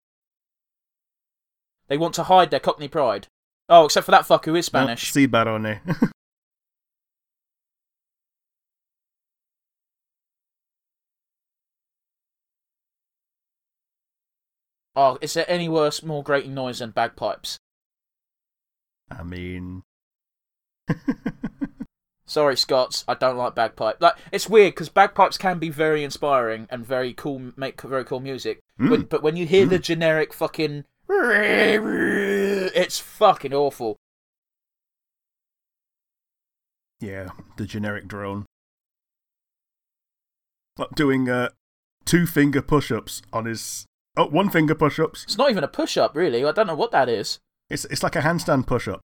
They 1.88 1.96
want 1.98 2.14
to 2.14 2.24
hide 2.24 2.50
their 2.50 2.60
Cockney 2.60 2.86
pride. 2.88 3.26
Oh, 3.68 3.86
except 3.86 4.04
for 4.04 4.12
that 4.12 4.24
fuck 4.26 4.44
who 4.44 4.54
is 4.54 4.66
Spanish. 4.66 5.12
Sí, 5.12 5.28
barone. 5.28 5.80
Oh, 14.96 15.18
is 15.20 15.34
there 15.34 15.44
any 15.50 15.68
worse, 15.68 16.02
more 16.02 16.22
grating 16.22 16.54
noise 16.54 16.78
than 16.78 16.90
bagpipes? 16.90 17.58
I 19.10 19.22
mean, 19.22 19.82
Sorry, 22.34 22.56
Scots, 22.56 23.04
I 23.06 23.14
don't 23.14 23.36
like 23.36 23.54
bagpipe. 23.54 24.02
Like 24.02 24.16
it's 24.32 24.48
weird 24.48 24.74
because 24.74 24.88
bagpipes 24.88 25.38
can 25.38 25.60
be 25.60 25.68
very 25.68 26.02
inspiring 26.02 26.66
and 26.68 26.84
very 26.84 27.12
cool, 27.12 27.52
make 27.56 27.80
very 27.80 28.04
cool 28.04 28.18
music. 28.18 28.58
Mm. 28.76 28.90
But, 28.90 29.08
but 29.08 29.22
when 29.22 29.36
you 29.36 29.46
hear 29.46 29.66
the 29.66 29.78
generic 29.78 30.34
fucking, 30.34 30.82
it's 31.08 32.98
fucking 32.98 33.54
awful. 33.54 33.98
yeah, 37.00 37.28
the 37.56 37.66
generic 37.66 38.08
drone. 38.08 38.46
Like 40.76 40.90
doing 40.96 41.30
uh, 41.30 41.50
two 42.04 42.26
finger 42.26 42.62
push 42.62 42.90
ups 42.90 43.22
on 43.32 43.44
his. 43.44 43.86
Oh, 44.16 44.26
one 44.26 44.50
finger 44.50 44.74
push 44.74 44.98
ups. 44.98 45.22
It's 45.22 45.38
not 45.38 45.52
even 45.52 45.62
a 45.62 45.68
push 45.68 45.96
up, 45.96 46.16
really. 46.16 46.44
I 46.44 46.50
don't 46.50 46.66
know 46.66 46.74
what 46.74 46.90
that 46.90 47.08
is. 47.08 47.38
It's, 47.70 47.84
it's 47.84 48.02
like 48.02 48.16
a 48.16 48.22
handstand 48.22 48.66
push 48.66 48.88
up. 48.88 49.02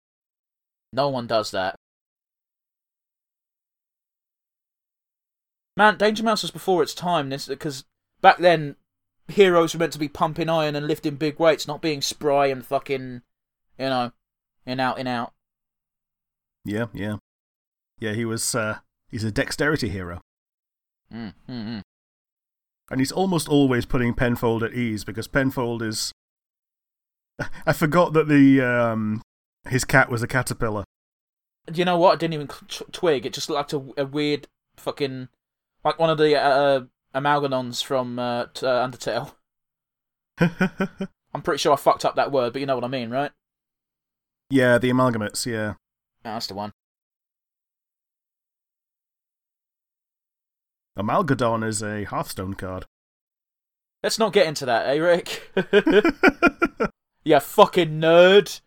No 0.94 1.10
one 1.10 1.26
does 1.26 1.50
that. 1.50 1.76
Man, 5.78 5.96
Danger 5.96 6.24
Mouse 6.24 6.42
was 6.42 6.50
before 6.50 6.82
its 6.82 6.92
time. 6.92 7.28
This 7.28 7.46
because 7.46 7.84
back 8.20 8.38
then 8.38 8.74
heroes 9.28 9.74
were 9.74 9.78
meant 9.78 9.92
to 9.92 9.98
be 10.00 10.08
pumping 10.08 10.48
iron 10.48 10.74
and 10.74 10.88
lifting 10.88 11.14
big 11.14 11.38
weights, 11.38 11.68
not 11.68 11.80
being 11.80 12.02
spry 12.02 12.48
and 12.48 12.66
fucking, 12.66 13.22
you 13.78 13.84
know, 13.84 14.10
in 14.66 14.80
out 14.80 14.98
in 14.98 15.06
out. 15.06 15.32
Yeah, 16.64 16.86
yeah. 16.92 17.18
Yeah, 18.00 18.14
he 18.14 18.24
was, 18.24 18.56
uh, 18.56 18.78
he's 19.08 19.22
a 19.22 19.30
dexterity 19.30 19.88
hero. 19.88 20.20
Mm, 21.14 21.34
mm, 21.48 21.66
mm. 21.68 21.82
And 22.90 23.00
he's 23.00 23.12
almost 23.12 23.48
always 23.48 23.86
putting 23.86 24.14
Penfold 24.14 24.64
at 24.64 24.74
ease 24.74 25.04
because 25.04 25.28
Penfold 25.28 25.80
is. 25.80 26.10
I 27.66 27.72
forgot 27.72 28.14
that 28.14 28.26
the 28.26 28.60
um, 28.60 29.22
his 29.68 29.84
cat 29.84 30.10
was 30.10 30.24
a 30.24 30.26
caterpillar. 30.26 30.82
You 31.72 31.84
know 31.84 31.98
what? 31.98 32.14
I 32.14 32.16
didn't 32.16 32.34
even 32.34 32.48
twig. 32.90 33.24
It 33.24 33.32
just 33.32 33.48
looked 33.48 33.72
like 33.72 33.80
a, 33.80 34.02
a 34.02 34.06
weird 34.06 34.48
fucking 34.76 35.28
like 35.88 35.98
one 35.98 36.10
of 36.10 36.18
the 36.18 36.38
uh, 36.38 36.82
amalgamons 37.14 37.82
from 37.82 38.18
uh, 38.18 38.44
t- 38.52 38.66
uh, 38.66 38.86
Undertale. 38.86 39.32
I'm 41.34 41.42
pretty 41.42 41.58
sure 41.58 41.72
I 41.72 41.76
fucked 41.76 42.04
up 42.04 42.14
that 42.16 42.30
word, 42.30 42.52
but 42.52 42.60
you 42.60 42.66
know 42.66 42.74
what 42.74 42.84
I 42.84 42.88
mean, 42.88 43.10
right? 43.10 43.32
yeah, 44.50 44.76
the 44.78 44.90
amalgamates. 44.90 45.46
Yeah. 45.46 45.74
Yeah, 46.24 46.34
that's 46.34 46.46
the 46.46 46.54
one. 46.54 46.72
Amalgadon 50.98 51.66
is 51.66 51.82
a 51.82 52.04
Hearthstone 52.04 52.54
card. 52.54 52.84
Let's 54.02 54.18
not 54.18 54.32
get 54.32 54.46
into 54.46 54.66
that, 54.66 54.86
eh, 54.88 54.98
Rick? 54.98 55.52
yeah, 57.24 57.38
fucking 57.38 58.00
nerd. 58.00 58.60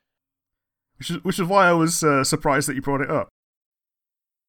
which 0.98 1.12
is 1.12 1.24
which 1.24 1.40
is 1.40 1.48
why 1.48 1.68
I 1.68 1.74
was 1.74 2.04
uh, 2.04 2.24
surprised 2.24 2.68
that 2.68 2.76
you 2.76 2.82
brought 2.82 3.02
it 3.02 3.12
up. 3.12 3.30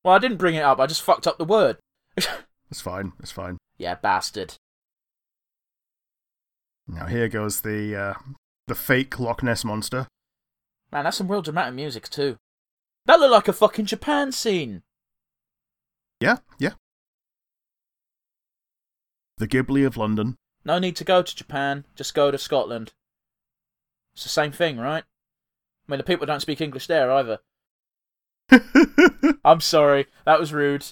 Well, 0.05 0.15
I 0.15 0.19
didn't 0.19 0.39
bring 0.39 0.55
it 0.55 0.63
up. 0.63 0.81
I 0.81 0.87
just 0.87 1.03
fucked 1.03 1.27
up 1.27 1.39
the 1.39 1.45
word. 1.45 1.77
It's 2.73 2.81
fine. 2.81 3.13
It's 3.21 3.31
fine. 3.31 3.59
yeah, 3.77 3.97
bastard. 3.97 4.55
Now 6.89 7.05
here 7.05 7.29
goes 7.29 7.61
the 7.61 7.95
uh, 7.95 8.15
the 8.67 8.75
fake 8.75 9.21
Loch 9.21 9.43
Ness 9.43 9.63
monster. 9.63 10.09
Man, 10.91 11.05
that's 11.05 11.19
some 11.19 11.31
real 11.31 11.43
dramatic 11.43 11.75
music 11.75 12.09
too. 12.09 12.39
That 13.05 13.21
looked 13.21 13.33
like 13.33 13.49
a 13.49 13.53
fucking 13.53 13.85
Japan 13.85 14.33
scene. 14.33 14.81
Yeah, 16.19 16.39
yeah. 16.59 16.73
The 19.37 19.47
Ghibli 19.47 19.85
of 19.87 19.99
London. 19.99 20.37
No 20.65 20.79
need 20.79 20.97
to 20.97 21.05
go 21.05 21.21
to 21.21 21.37
Japan. 21.37 21.85
Just 21.95 22.15
go 22.15 22.31
to 22.31 22.39
Scotland. 22.39 22.95
It's 24.15 24.23
the 24.23 24.31
same 24.31 24.53
thing, 24.53 24.79
right? 24.79 25.05
I 25.05 25.93
mean, 25.93 25.99
the 25.99 26.05
people 26.05 26.25
don't 26.25 26.41
speak 26.41 26.63
English 26.63 26.87
there 26.87 27.13
either. 27.13 27.41
I'm 29.45 29.61
sorry, 29.61 30.07
that 30.25 30.41
was 30.41 30.55
rude. 30.55 30.87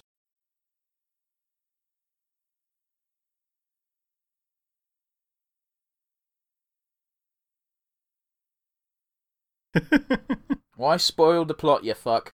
Why 10.76 10.96
spoil 10.96 11.44
the 11.44 11.54
plot, 11.54 11.84
you 11.84 11.94
fuck? 11.94 12.32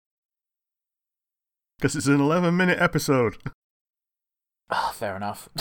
Because 1.79 1.97
it's 1.97 2.07
an 2.07 2.21
11 2.21 2.57
minute 2.57 2.79
episode. 2.81 3.37
Ah, 4.71 4.93
fair 4.95 5.17
enough. 5.17 5.49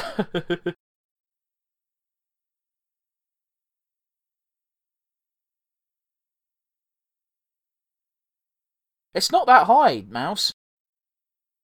it's 9.13 9.31
not 9.31 9.47
that 9.47 9.65
high, 9.67 10.05
Mouse. 10.09 10.53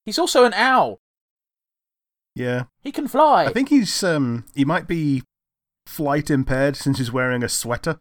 He's 0.06 0.20
also 0.20 0.46
an 0.46 0.54
owl. 0.54 1.00
Yeah. 2.36 2.66
He 2.82 2.92
can 2.92 3.08
fly. 3.08 3.46
I 3.46 3.54
think 3.54 3.70
he's 3.70 4.04
um 4.04 4.46
he 4.54 4.66
might 4.66 4.88
be 4.88 5.24
flight 5.88 6.30
impaired 6.30 6.76
since 6.76 6.98
he's 6.98 7.12
wearing 7.12 7.44
a 7.44 7.50
sweater. 7.50 8.00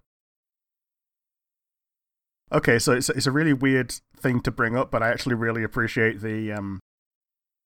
Okay, 2.54 2.78
so 2.78 2.92
it's 2.92 3.10
it's 3.10 3.26
a 3.26 3.32
really 3.32 3.52
weird 3.52 3.92
thing 4.16 4.40
to 4.42 4.52
bring 4.52 4.76
up, 4.76 4.92
but 4.92 5.02
I 5.02 5.08
actually 5.08 5.34
really 5.34 5.64
appreciate 5.64 6.20
the 6.20 6.52
um 6.52 6.78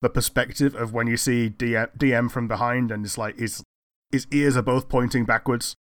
the 0.01 0.09
perspective 0.09 0.75
of 0.75 0.95
when 0.95 1.07
you 1.07 1.19
see 1.19 1.51
DM, 1.51 1.95
DM 1.99 2.31
from 2.31 2.49
behind 2.49 2.91
and 2.91 3.05
it's 3.05 3.19
like 3.19 3.39
his 3.39 3.63
his 4.11 4.27
ears 4.33 4.57
are 4.57 4.63
both 4.63 4.89
pointing 4.89 5.27
backwards. 5.27 5.75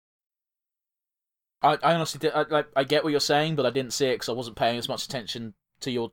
I, 1.61 1.77
I 1.81 1.95
honestly 1.95 2.19
did. 2.19 2.33
I, 2.33 2.41
like, 2.43 2.67
I 2.75 2.83
get 2.83 3.05
what 3.05 3.11
you're 3.11 3.21
saying, 3.21 3.55
but 3.55 3.65
I 3.65 3.69
didn't 3.69 3.93
see 3.93 4.07
it 4.07 4.15
because 4.15 4.29
I 4.29 4.33
wasn't 4.33 4.57
paying 4.57 4.77
as 4.77 4.89
much 4.89 5.05
attention 5.05 5.53
to 5.79 5.89
your 5.89 6.11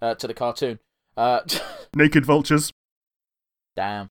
uh, 0.00 0.16
to 0.16 0.26
the 0.26 0.34
cartoon. 0.34 0.80
Uh, 1.16 1.40
Naked 1.94 2.26
vultures. 2.26 2.72
damn. 3.76 4.08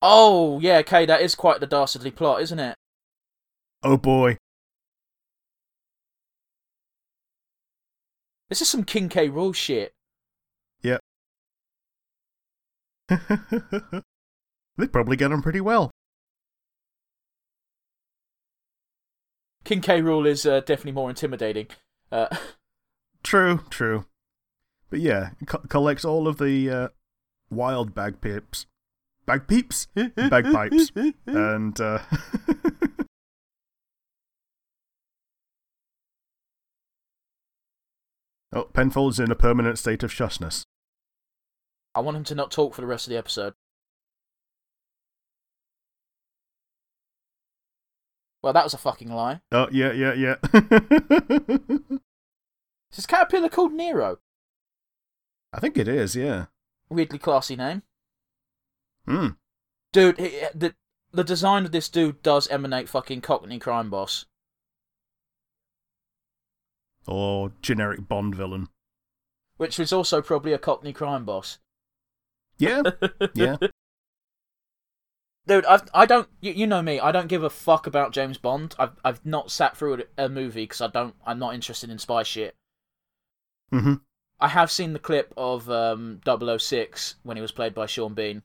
Oh 0.00 0.60
yeah, 0.60 0.78
okay, 0.78 1.04
that 1.04 1.20
is 1.20 1.34
quite 1.34 1.60
the 1.60 1.66
dastardly 1.66 2.10
plot, 2.10 2.40
isn't 2.40 2.58
it? 2.58 2.76
Oh 3.82 3.98
boy. 3.98 4.38
This 8.54 8.62
is 8.62 8.68
some 8.68 8.84
King 8.84 9.08
K. 9.08 9.28
Rool 9.28 9.52
shit. 9.52 9.94
Yep. 10.82 11.00
they 13.08 14.86
probably 14.86 15.16
get 15.16 15.32
on 15.32 15.42
pretty 15.42 15.60
well. 15.60 15.90
King 19.64 19.80
K. 19.80 20.00
Rool 20.00 20.24
is 20.24 20.46
uh, 20.46 20.60
definitely 20.60 20.92
more 20.92 21.10
intimidating. 21.10 21.66
Uh, 22.12 22.28
True, 23.24 23.58
true. 23.70 24.04
But 24.88 25.00
yeah, 25.00 25.30
co- 25.46 25.64
collects 25.68 26.04
all 26.04 26.28
of 26.28 26.38
the 26.38 26.70
uh, 26.70 26.88
wild 27.50 27.92
bagpipes. 27.92 28.66
Bagpipes? 29.26 29.88
Bagpipes. 29.96 30.92
and 31.26 31.80
oh, 38.54 38.64
Penfold's 38.72 39.20
in 39.20 39.30
a 39.30 39.34
permanent 39.34 39.78
state 39.78 40.02
of 40.02 40.10
shushness. 40.12 40.64
I 41.94 42.00
want 42.00 42.16
him 42.16 42.24
to 42.24 42.34
not 42.34 42.50
talk 42.50 42.74
for 42.74 42.80
the 42.80 42.86
rest 42.86 43.06
of 43.06 43.10
the 43.10 43.18
episode. 43.18 43.54
Well, 48.42 48.52
that 48.52 48.64
was 48.64 48.74
a 48.74 48.78
fucking 48.78 49.10
lie. 49.10 49.40
Oh 49.52 49.68
yeah, 49.72 49.92
yeah, 49.92 50.12
yeah. 50.12 50.34
Is 52.92 52.96
this 52.96 53.06
caterpillar 53.06 53.48
called 53.48 53.72
Nero? 53.72 54.18
I 55.52 55.60
think 55.60 55.76
it 55.78 55.88
is. 55.88 56.14
Yeah. 56.14 56.46
Weirdly 56.90 57.18
classy 57.18 57.56
name. 57.56 57.82
Hmm. 59.06 59.28
Dude, 59.92 60.18
he- 60.18 60.42
the 60.54 60.74
the 61.12 61.24
design 61.24 61.64
of 61.64 61.72
this 61.72 61.88
dude 61.88 62.22
does 62.22 62.48
emanate 62.48 62.88
fucking 62.88 63.20
Cockney 63.22 63.58
crime 63.58 63.88
boss. 63.88 64.26
Or 67.06 67.52
generic 67.62 68.08
Bond 68.08 68.34
villain. 68.34 68.68
Which 69.56 69.78
is 69.78 69.92
also 69.92 70.22
probably 70.22 70.52
a 70.52 70.58
Cockney 70.58 70.92
crime 70.92 71.24
boss. 71.24 71.58
Yeah. 72.58 72.82
Yeah. 73.34 73.56
Dude, 75.46 75.66
I've, 75.66 75.82
I 75.92 76.06
don't. 76.06 76.28
You, 76.40 76.52
you 76.52 76.66
know 76.66 76.80
me. 76.80 76.98
I 76.98 77.12
don't 77.12 77.28
give 77.28 77.42
a 77.42 77.50
fuck 77.50 77.86
about 77.86 78.12
James 78.12 78.38
Bond. 78.38 78.74
I've 78.78 78.96
I've 79.04 79.24
not 79.26 79.50
sat 79.50 79.76
through 79.76 80.02
a, 80.16 80.24
a 80.24 80.28
movie 80.28 80.62
because 80.62 80.80
I 80.80 80.86
don't. 80.86 81.14
I'm 81.26 81.38
not 81.38 81.54
interested 81.54 81.90
in 81.90 81.98
spy 81.98 82.22
shit. 82.22 82.54
Mm-hmm. 83.72 83.94
I 84.40 84.48
have 84.48 84.70
seen 84.70 84.92
the 84.94 84.98
clip 84.98 85.34
of 85.36 85.68
um 85.70 86.20
006 86.26 87.16
when 87.22 87.36
he 87.36 87.42
was 87.42 87.52
played 87.52 87.74
by 87.74 87.86
Sean 87.86 88.14
Bean. 88.14 88.42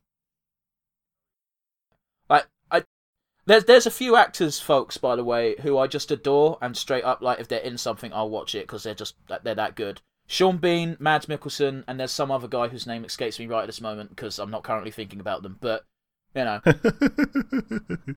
Like 2.30 2.48
I, 2.70 2.84
there's 3.50 3.66
there's 3.66 3.88
a 3.88 3.92
few 3.92 4.16
actors, 4.16 4.60
folks, 4.60 4.98
by 4.98 5.16
the 5.16 5.24
way, 5.24 5.56
who 5.62 5.76
I 5.76 5.88
just 5.88 6.12
adore 6.12 6.60
and 6.62 6.78
straight 6.78 7.04
up 7.04 7.24
like 7.24 7.40
if 7.40 7.48
they're 7.48 7.60
in 7.60 7.80
something, 7.80 8.14
I'll 8.14 8.30
watch 8.30 8.54
it 8.54 8.68
because 8.68 8.84
they're 8.84 8.94
just 8.94 9.16
they're 9.44 9.56
that 9.56 9.76
good. 9.76 10.02
Sean 10.28 10.58
Bean, 10.58 10.96
Mads 11.00 11.26
Mikkelsen, 11.26 11.84
and 11.88 12.00
there's 12.00 12.12
some 12.12 12.30
other 12.30 12.48
guy 12.48 12.68
whose 12.68 12.86
name 12.86 13.04
escapes 13.04 13.40
me 13.40 13.48
right 13.48 13.64
at 13.64 13.66
this 13.66 13.82
moment 13.82 14.12
because 14.12 14.38
I'm 14.38 14.52
not 14.52 14.62
currently 14.62 14.92
thinking 14.92 15.20
about 15.20 15.42
them. 15.42 15.58
But 15.60 15.84
you 16.36 16.44
know, 16.44 16.62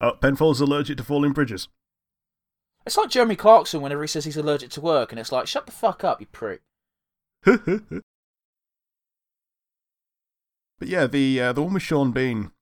oh, 0.00 0.12
Penfold's 0.12 0.62
allergic 0.62 0.96
to 0.96 1.04
falling 1.04 1.32
bridges. 1.32 1.68
it's 2.86 2.96
like 2.96 3.10
Jeremy 3.10 3.36
Clarkson 3.36 3.82
whenever 3.82 4.00
he 4.00 4.08
says 4.08 4.24
he's 4.24 4.38
allergic 4.38 4.70
to 4.70 4.80
work, 4.80 5.12
and 5.12 5.20
it's 5.20 5.30
like, 5.30 5.46
shut 5.46 5.66
the 5.66 5.72
fuck 5.72 6.02
up, 6.04 6.22
you 6.22 6.26
prick. 6.32 6.62
but 7.44 8.02
yeah, 10.80 11.06
the 11.06 11.38
uh, 11.38 11.52
the 11.52 11.62
one 11.62 11.74
with 11.74 11.82
Sean 11.82 12.12
Bean. 12.12 12.52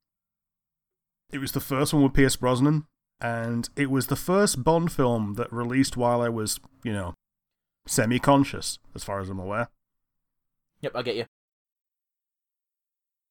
It 1.30 1.38
was 1.38 1.52
the 1.52 1.60
first 1.60 1.92
one 1.92 2.02
with 2.02 2.14
Pierce 2.14 2.36
Brosnan, 2.36 2.86
and 3.20 3.68
it 3.76 3.90
was 3.90 4.06
the 4.06 4.16
first 4.16 4.64
Bond 4.64 4.90
film 4.90 5.34
that 5.34 5.52
released 5.52 5.96
while 5.96 6.22
I 6.22 6.30
was, 6.30 6.58
you 6.82 6.92
know, 6.92 7.14
semi 7.86 8.18
conscious, 8.18 8.78
as 8.94 9.04
far 9.04 9.20
as 9.20 9.28
I'm 9.28 9.38
aware. 9.38 9.68
Yep, 10.80 10.92
I 10.94 11.02
get 11.02 11.16
you. 11.16 11.26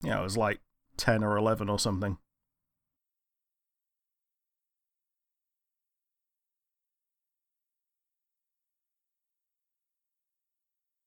Yeah, 0.03 0.19
I 0.19 0.23
was 0.23 0.37
like 0.37 0.59
10 0.97 1.23
or 1.23 1.37
11 1.37 1.69
or 1.69 1.79
something. 1.79 2.17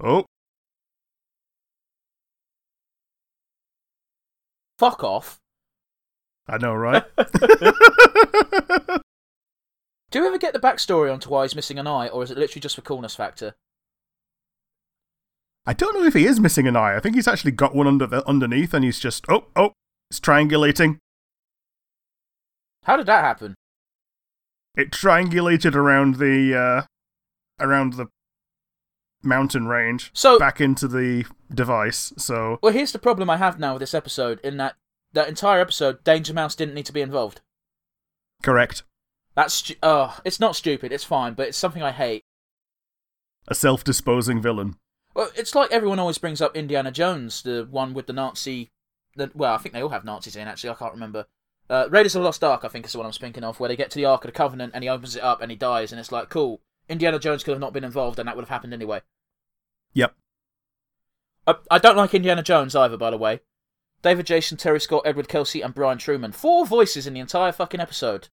Oh. 0.02 0.24
Fuck 4.78 5.04
off. 5.04 5.39
I 6.50 6.58
know, 6.58 6.74
right? 6.74 7.04
Do 10.10 10.18
you 10.18 10.26
ever 10.26 10.38
get 10.38 10.52
the 10.52 10.58
backstory 10.58 11.12
onto 11.12 11.30
why 11.30 11.42
he's 11.44 11.54
missing 11.54 11.78
an 11.78 11.86
eye, 11.86 12.08
or 12.08 12.24
is 12.24 12.32
it 12.32 12.36
literally 12.38 12.60
just 12.60 12.74
for 12.74 12.82
coolness 12.82 13.14
factor? 13.14 13.54
I 15.64 15.72
don't 15.72 15.94
know 15.94 16.04
if 16.04 16.14
he 16.14 16.26
is 16.26 16.40
missing 16.40 16.66
an 16.66 16.74
eye. 16.74 16.96
I 16.96 17.00
think 17.00 17.14
he's 17.14 17.28
actually 17.28 17.52
got 17.52 17.74
one 17.76 17.86
under 17.86 18.06
the, 18.06 18.26
underneath, 18.28 18.74
and 18.74 18.84
he's 18.84 18.98
just 18.98 19.24
oh 19.28 19.44
oh, 19.54 19.72
it's 20.10 20.18
triangulating. 20.18 20.98
How 22.84 22.96
did 22.96 23.06
that 23.06 23.22
happen? 23.22 23.54
It 24.76 24.90
triangulated 24.90 25.76
around 25.76 26.16
the 26.16 26.56
uh, 26.58 26.82
around 27.64 27.92
the 27.92 28.06
mountain 29.22 29.68
range, 29.68 30.10
So- 30.14 30.38
back 30.40 30.60
into 30.60 30.88
the 30.88 31.26
device. 31.54 32.12
So 32.16 32.58
Well, 32.62 32.72
here's 32.72 32.90
the 32.92 32.98
problem 32.98 33.30
I 33.30 33.36
have 33.36 33.60
now 33.60 33.74
with 33.74 33.80
this 33.80 33.94
episode. 33.94 34.40
In 34.40 34.56
that 34.56 34.74
that 35.12 35.28
entire 35.28 35.60
episode, 35.60 36.04
Danger 36.04 36.32
Mouse 36.34 36.54
didn't 36.54 36.74
need 36.74 36.86
to 36.86 36.92
be 36.92 37.00
involved. 37.00 37.40
correct, 38.42 38.82
That's 39.34 39.54
stu- 39.54 39.74
oh, 39.82 40.18
it's 40.24 40.40
not 40.40 40.56
stupid. 40.56 40.92
It's 40.92 41.04
fine, 41.04 41.34
but 41.34 41.48
it's 41.48 41.58
something 41.58 41.82
I 41.82 41.92
hate. 41.92 42.24
a 43.48 43.54
self-disposing 43.54 44.40
villain. 44.42 44.76
Well, 45.14 45.30
it's 45.34 45.54
like 45.54 45.72
everyone 45.72 45.98
always 45.98 46.18
brings 46.18 46.40
up 46.40 46.56
Indiana 46.56 46.90
Jones, 46.92 47.42
the 47.42 47.66
one 47.68 47.94
with 47.94 48.06
the 48.06 48.12
Nazi. 48.12 48.70
The, 49.16 49.30
well, 49.34 49.54
I 49.54 49.58
think 49.58 49.72
they 49.74 49.82
all 49.82 49.88
have 49.88 50.04
Nazis 50.04 50.36
in. 50.36 50.46
Actually, 50.46 50.70
I 50.70 50.74
can't 50.74 50.92
remember. 50.92 51.26
Uh, 51.68 51.88
Raiders 51.90 52.14
of 52.14 52.20
the 52.22 52.24
Lost 52.26 52.44
Ark, 52.44 52.64
I 52.64 52.68
think, 52.68 52.84
is 52.86 52.92
the 52.92 52.98
one 52.98 53.06
I'm 53.06 53.12
thinking 53.12 53.42
of, 53.44 53.58
where 53.58 53.68
they 53.68 53.76
get 53.76 53.90
to 53.90 53.98
the 53.98 54.04
Ark 54.04 54.24
of 54.24 54.28
the 54.28 54.36
Covenant 54.36 54.72
and 54.74 54.84
he 54.84 54.88
opens 54.90 55.16
it 55.16 55.22
up 55.22 55.40
and 55.42 55.50
he 55.50 55.56
dies, 55.56 55.90
and 55.92 55.98
it's 56.00 56.12
like, 56.12 56.28
cool. 56.28 56.60
Indiana 56.88 57.18
Jones 57.18 57.42
could 57.44 57.52
have 57.52 57.60
not 57.60 57.72
been 57.72 57.84
involved, 57.84 58.18
and 58.18 58.26
that 58.28 58.36
would 58.36 58.42
have 58.42 58.48
happened 58.50 58.72
anyway. 58.74 59.00
Yep. 59.94 60.14
I, 61.46 61.54
I 61.70 61.78
don't 61.78 61.96
like 61.96 62.14
Indiana 62.14 62.42
Jones 62.42 62.74
either, 62.76 62.96
by 62.96 63.10
the 63.10 63.16
way. 63.16 63.40
David 64.02 64.26
Jason, 64.26 64.56
Terry 64.56 64.80
Scott, 64.80 65.02
Edward 65.04 65.28
Kelsey, 65.28 65.60
and 65.60 65.74
Brian 65.74 65.98
Trueman. 65.98 66.34
Four 66.34 66.66
voices 66.66 67.06
in 67.06 67.14
the 67.14 67.20
entire 67.20 67.52
fucking 67.52 67.80
episode. 67.80 68.28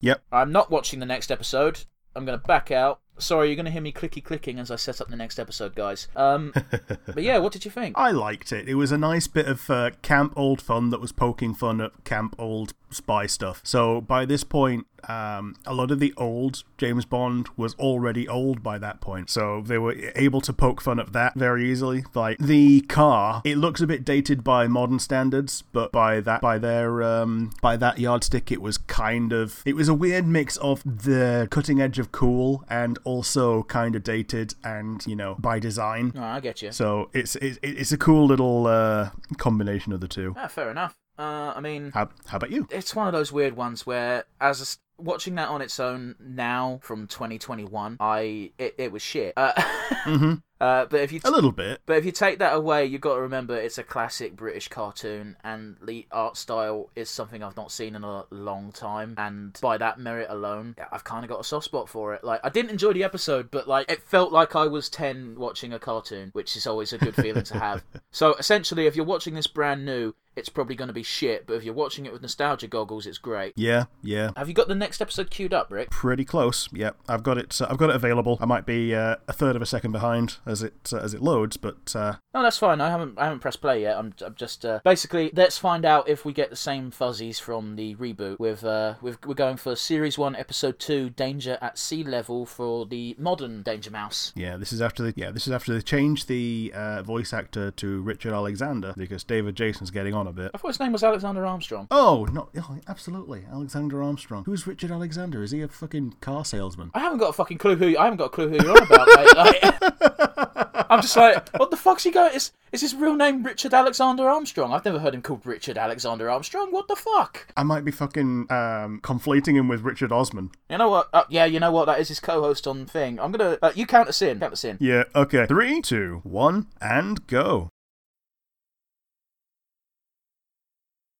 Yep. 0.00 0.22
I'm 0.32 0.52
not 0.52 0.70
watching 0.70 1.00
the 1.00 1.06
next 1.06 1.30
episode. 1.30 1.84
I'm 2.14 2.24
going 2.24 2.38
to 2.38 2.46
back 2.46 2.70
out. 2.70 3.00
Sorry, 3.20 3.48
you're 3.48 3.56
going 3.56 3.66
to 3.66 3.70
hear 3.70 3.82
me 3.82 3.92
clicky 3.92 4.22
clicking 4.22 4.58
as 4.58 4.70
I 4.70 4.76
set 4.76 5.00
up 5.00 5.08
the 5.08 5.16
next 5.16 5.38
episode, 5.38 5.74
guys. 5.74 6.08
Um, 6.16 6.52
but 7.06 7.22
yeah, 7.22 7.38
what 7.38 7.52
did 7.52 7.64
you 7.64 7.70
think? 7.70 7.96
I 7.98 8.10
liked 8.10 8.52
it. 8.52 8.68
It 8.68 8.74
was 8.74 8.92
a 8.92 8.98
nice 8.98 9.26
bit 9.26 9.46
of 9.46 9.68
uh, 9.70 9.90
camp 10.02 10.32
old 10.36 10.60
fun 10.60 10.90
that 10.90 11.00
was 11.00 11.12
poking 11.12 11.54
fun 11.54 11.80
at 11.80 12.04
camp 12.04 12.34
old 12.38 12.74
spy 12.90 13.26
stuff. 13.26 13.60
So 13.64 14.00
by 14.00 14.24
this 14.24 14.44
point, 14.44 14.86
um, 15.08 15.56
a 15.66 15.74
lot 15.74 15.90
of 15.90 15.98
the 15.98 16.12
old 16.16 16.62
James 16.76 17.04
Bond 17.04 17.48
was 17.56 17.74
already 17.74 18.28
old 18.28 18.62
by 18.62 18.78
that 18.78 19.00
point. 19.00 19.30
So 19.30 19.62
they 19.64 19.78
were 19.78 19.96
able 20.14 20.40
to 20.42 20.52
poke 20.52 20.80
fun 20.80 21.00
at 21.00 21.12
that 21.12 21.34
very 21.34 21.70
easily. 21.70 22.04
Like 22.14 22.38
the 22.38 22.82
car, 22.82 23.42
it 23.44 23.56
looks 23.56 23.80
a 23.80 23.86
bit 23.86 24.04
dated 24.04 24.44
by 24.44 24.66
modern 24.66 24.98
standards, 24.98 25.62
but 25.72 25.92
by 25.92 26.20
that 26.20 26.40
by 26.40 26.58
their 26.58 27.02
um, 27.02 27.52
by 27.62 27.76
that 27.76 27.98
yardstick, 27.98 28.52
it 28.52 28.60
was 28.60 28.78
kind 28.78 29.32
of 29.32 29.62
it 29.64 29.74
was 29.74 29.88
a 29.88 29.94
weird 29.94 30.26
mix 30.26 30.56
of 30.58 30.82
the 30.84 31.48
cutting 31.50 31.80
edge 31.80 31.98
of 31.98 32.12
cool 32.12 32.64
and 32.68 32.98
also 33.10 33.62
kind 33.64 33.94
of 33.96 34.02
dated 34.02 34.54
and 34.64 35.04
you 35.06 35.16
know 35.16 35.34
by 35.38 35.58
design. 35.58 36.12
Oh, 36.16 36.22
I 36.22 36.40
get 36.40 36.62
you. 36.62 36.72
So 36.72 37.10
it's 37.12 37.36
it's 37.36 37.58
it's 37.62 37.92
a 37.92 37.98
cool 37.98 38.26
little 38.26 38.66
uh, 38.66 39.10
combination 39.36 39.92
of 39.92 40.00
the 40.00 40.08
two. 40.08 40.34
Ah, 40.36 40.48
fair 40.48 40.70
enough. 40.70 40.96
Uh, 41.18 41.52
I 41.54 41.60
mean, 41.60 41.90
How 41.92 42.08
how 42.26 42.36
about 42.38 42.50
you? 42.50 42.66
it's 42.70 42.94
one 42.96 43.06
of 43.06 43.12
those 43.12 43.30
weird 43.30 43.54
ones 43.56 43.84
where, 43.86 44.24
as 44.40 44.60
a 44.62 45.02
watching 45.02 45.34
that 45.34 45.48
on 45.48 45.60
its 45.60 45.78
own 45.78 46.14
now 46.18 46.78
from 46.82 47.06
2021, 47.06 47.96
I 48.00 48.52
it, 48.58 48.74
it 48.78 48.92
was 48.92 49.02
shit. 49.02 49.34
Uh, 49.36 49.52
hmm 50.04 50.34
uh, 50.60 50.86
but 50.86 51.00
if 51.00 51.12
you 51.12 51.20
A 51.24 51.30
little 51.30 51.52
bit. 51.52 51.80
But 51.86 51.96
if 51.96 52.04
you 52.04 52.12
take 52.12 52.38
that 52.38 52.54
away, 52.54 52.84
you've 52.84 53.00
got 53.00 53.14
to 53.14 53.20
remember 53.22 53.56
it's 53.56 53.78
a 53.78 53.82
classic 53.82 54.36
British 54.36 54.68
cartoon, 54.68 55.36
and 55.42 55.76
the 55.82 56.06
art 56.12 56.36
style 56.36 56.90
is 56.94 57.08
something 57.08 57.42
I've 57.42 57.56
not 57.56 57.72
seen 57.72 57.94
in 57.94 58.04
a 58.04 58.24
long 58.30 58.72
time. 58.72 59.14
And 59.16 59.58
by 59.62 59.78
that 59.78 59.98
merit 59.98 60.28
alone, 60.30 60.76
I've 60.92 61.04
kind 61.04 61.24
of 61.24 61.30
got 61.30 61.40
a 61.40 61.44
soft 61.44 61.64
spot 61.64 61.88
for 61.88 62.14
it. 62.14 62.22
Like, 62.22 62.40
I 62.44 62.50
didn't 62.50 62.70
enjoy 62.70 62.92
the 62.92 63.04
episode, 63.04 63.50
but 63.50 63.66
like, 63.66 63.90
it 63.90 64.02
felt 64.02 64.32
like 64.32 64.54
I 64.54 64.66
was 64.66 64.88
10 64.90 65.36
watching 65.38 65.72
a 65.72 65.78
cartoon, 65.78 66.30
which 66.32 66.56
is 66.56 66.66
always 66.66 66.92
a 66.92 66.98
good 66.98 67.14
feeling 67.14 67.44
to 67.44 67.58
have. 67.58 67.82
So 68.12 68.34
essentially, 68.34 68.86
if 68.86 68.96
you're 68.96 69.04
watching 69.04 69.34
this 69.34 69.46
brand 69.46 69.84
new, 69.84 70.14
it's 70.36 70.48
probably 70.48 70.74
going 70.74 70.88
to 70.88 70.94
be 70.94 71.02
shit, 71.02 71.46
but 71.46 71.54
if 71.54 71.64
you're 71.64 71.74
watching 71.74 72.06
it 72.06 72.12
with 72.12 72.22
nostalgia 72.22 72.66
goggles, 72.66 73.06
it's 73.06 73.18
great. 73.18 73.52
Yeah, 73.56 73.84
yeah. 74.02 74.30
Have 74.36 74.48
you 74.48 74.54
got 74.54 74.68
the 74.68 74.74
next 74.74 75.00
episode 75.00 75.30
queued 75.30 75.52
up, 75.52 75.70
Rick? 75.70 75.90
Pretty 75.90 76.24
close. 76.24 76.68
Yeah, 76.72 76.90
I've 77.08 77.22
got 77.22 77.38
it. 77.38 77.60
Uh, 77.60 77.66
I've 77.70 77.78
got 77.78 77.90
it 77.90 77.96
available. 77.96 78.38
I 78.40 78.46
might 78.46 78.66
be 78.66 78.94
uh, 78.94 79.16
a 79.28 79.32
third 79.32 79.54
of 79.54 79.62
a 79.62 79.66
second 79.66 79.92
behind 79.92 80.38
as 80.50 80.62
it 80.62 80.92
uh, 80.92 80.98
as 80.98 81.14
it 81.14 81.22
loads, 81.22 81.56
but 81.56 81.94
uh, 81.94 82.14
No, 82.34 82.42
that's 82.42 82.58
fine. 82.58 82.80
I 82.80 82.90
haven't 82.90 83.18
I 83.18 83.24
haven't 83.24 83.40
pressed 83.40 83.60
play 83.60 83.82
yet. 83.82 83.96
I'm, 83.96 84.12
I'm 84.24 84.34
just 84.34 84.64
uh, 84.64 84.80
basically 84.84 85.30
let's 85.34 85.58
find 85.58 85.84
out 85.84 86.08
if 86.08 86.24
we 86.24 86.32
get 86.32 86.50
the 86.50 86.56
same 86.56 86.90
fuzzies 86.90 87.38
from 87.38 87.76
the 87.76 87.94
reboot. 87.96 88.38
With 88.38 88.64
uh, 88.64 88.94
with 89.00 89.24
we're 89.24 89.34
going 89.34 89.56
for 89.56 89.76
series 89.76 90.18
one, 90.18 90.34
episode 90.36 90.78
two, 90.78 91.10
Danger 91.10 91.58
at 91.60 91.78
Sea 91.78 92.02
Level 92.04 92.44
for 92.46 92.86
the 92.86 93.14
modern 93.18 93.62
Danger 93.62 93.90
Mouse. 93.90 94.32
yeah, 94.34 94.56
this 94.56 94.72
is 94.72 94.80
after 94.82 95.02
the 95.02 95.14
yeah 95.16 95.30
this 95.30 95.46
is 95.46 95.52
after 95.52 95.72
they 95.72 95.80
changed 95.80 96.28
the 96.28 96.72
uh, 96.74 97.02
voice 97.02 97.32
actor 97.32 97.70
to 97.72 98.00
Richard 98.02 98.32
Alexander 98.32 98.94
because 98.96 99.24
David 99.24 99.54
Jason's 99.54 99.90
getting 99.90 100.14
on 100.14 100.26
a 100.26 100.32
bit. 100.32 100.50
I 100.54 100.58
thought 100.58 100.68
his 100.68 100.80
name 100.80 100.92
was 100.92 101.04
Alexander 101.04 101.46
Armstrong. 101.46 101.86
Oh 101.90 102.26
no, 102.32 102.48
oh, 102.56 102.78
absolutely, 102.88 103.44
Alexander 103.50 104.02
Armstrong. 104.02 104.44
Who's 104.44 104.66
Richard 104.66 104.90
Alexander? 104.90 105.42
Is 105.42 105.50
he 105.52 105.62
a 105.62 105.68
fucking 105.68 106.16
car 106.20 106.44
salesman? 106.44 106.90
I 106.94 107.00
haven't 107.00 107.18
got 107.18 107.30
a 107.30 107.32
fucking 107.32 107.58
clue 107.58 107.76
who 107.76 107.96
I 107.96 108.04
haven't 108.04 108.18
got 108.18 108.26
a 108.26 108.30
clue 108.30 108.48
who 108.48 108.56
you're 108.56 108.70
on 108.70 108.82
about. 108.82 109.08
mate. 109.08 109.34
Like, 109.36 109.80
I'm 110.88 111.02
just 111.02 111.16
like, 111.16 111.48
what 111.58 111.70
the 111.70 111.76
fuck's 111.76 112.04
he 112.04 112.10
going? 112.10 112.34
Is 112.34 112.52
is 112.72 112.80
his 112.80 112.94
real 112.94 113.14
name 113.14 113.42
Richard 113.42 113.74
Alexander 113.74 114.28
Armstrong? 114.28 114.72
I've 114.72 114.84
never 114.84 114.98
heard 114.98 115.14
him 115.14 115.22
called 115.22 115.44
Richard 115.44 115.76
Alexander 115.76 116.30
Armstrong. 116.30 116.72
What 116.72 116.88
the 116.88 116.96
fuck? 116.96 117.46
I 117.56 117.62
might 117.62 117.84
be 117.84 117.90
fucking 117.90 118.46
um, 118.50 119.00
conflating 119.02 119.54
him 119.54 119.68
with 119.68 119.82
Richard 119.82 120.12
Osman. 120.12 120.50
You 120.68 120.78
know 120.78 120.88
what? 120.88 121.08
Uh, 121.12 121.24
yeah, 121.28 121.44
you 121.44 121.60
know 121.60 121.72
what? 121.72 121.86
That 121.86 122.00
is 122.00 122.08
his 122.08 122.20
co-host 122.20 122.66
on 122.66 122.86
thing. 122.86 123.18
I'm 123.20 123.32
gonna. 123.32 123.58
Uh, 123.60 123.72
you 123.74 123.86
count 123.86 124.08
us 124.08 124.22
in. 124.22 124.40
Count 124.40 124.52
us 124.52 124.64
in. 124.64 124.78
Yeah, 124.80 125.04
okay. 125.14 125.46
Three, 125.46 125.80
two, 125.80 126.20
one, 126.24 126.66
and 126.80 127.26
go. 127.26 127.68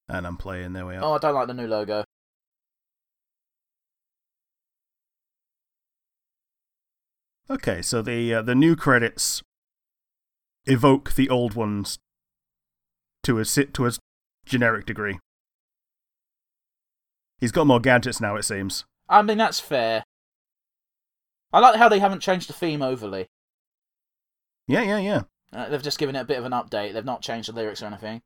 And 0.09 0.27
I'm 0.27 0.37
playing, 0.37 0.73
there 0.73 0.87
we 0.87 0.97
are. 0.97 1.05
Oh, 1.05 1.13
I 1.13 1.19
don't 1.19 1.35
like 1.35 1.47
the 1.47 1.55
new 1.55 1.69
logo. 1.69 2.03
Okay, 7.51 7.83
so 7.83 8.01
the 8.01 8.35
uh, 8.35 8.43
the 8.43 8.55
new 8.55 8.77
credits 8.77 9.43
evoke 10.67 11.15
the 11.15 11.29
old 11.29 11.55
ones 11.55 11.99
to 13.25 13.41
a 13.41 13.45
to 13.45 13.87
a 13.87 13.91
generic 14.47 14.87
degree. 14.87 15.19
He's 17.41 17.53
got 17.53 17.67
more 17.67 17.81
gadgets 17.81 18.21
now, 18.21 18.37
it 18.37 18.45
seems. 18.45 18.85
I 19.09 19.23
mean, 19.23 19.39
that's 19.39 19.59
fair. 19.59 20.05
I 21.53 21.59
like 21.59 21.77
how 21.77 21.89
they 21.89 21.99
haven't 21.99 22.21
changed 22.21 22.49
the 22.49 22.53
theme 22.53 22.83
overly. 22.83 23.27
Yeah, 24.69 24.83
yeah, 24.83 24.99
yeah. 24.99 25.23
Uh, 25.53 25.69
they've 25.69 25.83
just 25.83 25.99
given 25.99 26.15
it 26.15 26.21
a 26.21 26.25
bit 26.25 26.39
of 26.39 26.45
an 26.45 26.53
update. 26.53 26.93
They've 26.93 27.05
not 27.05 27.23
changed 27.23 27.49
the 27.49 27.53
lyrics 27.55 27.83
or 27.83 27.87
anything. 27.87 28.21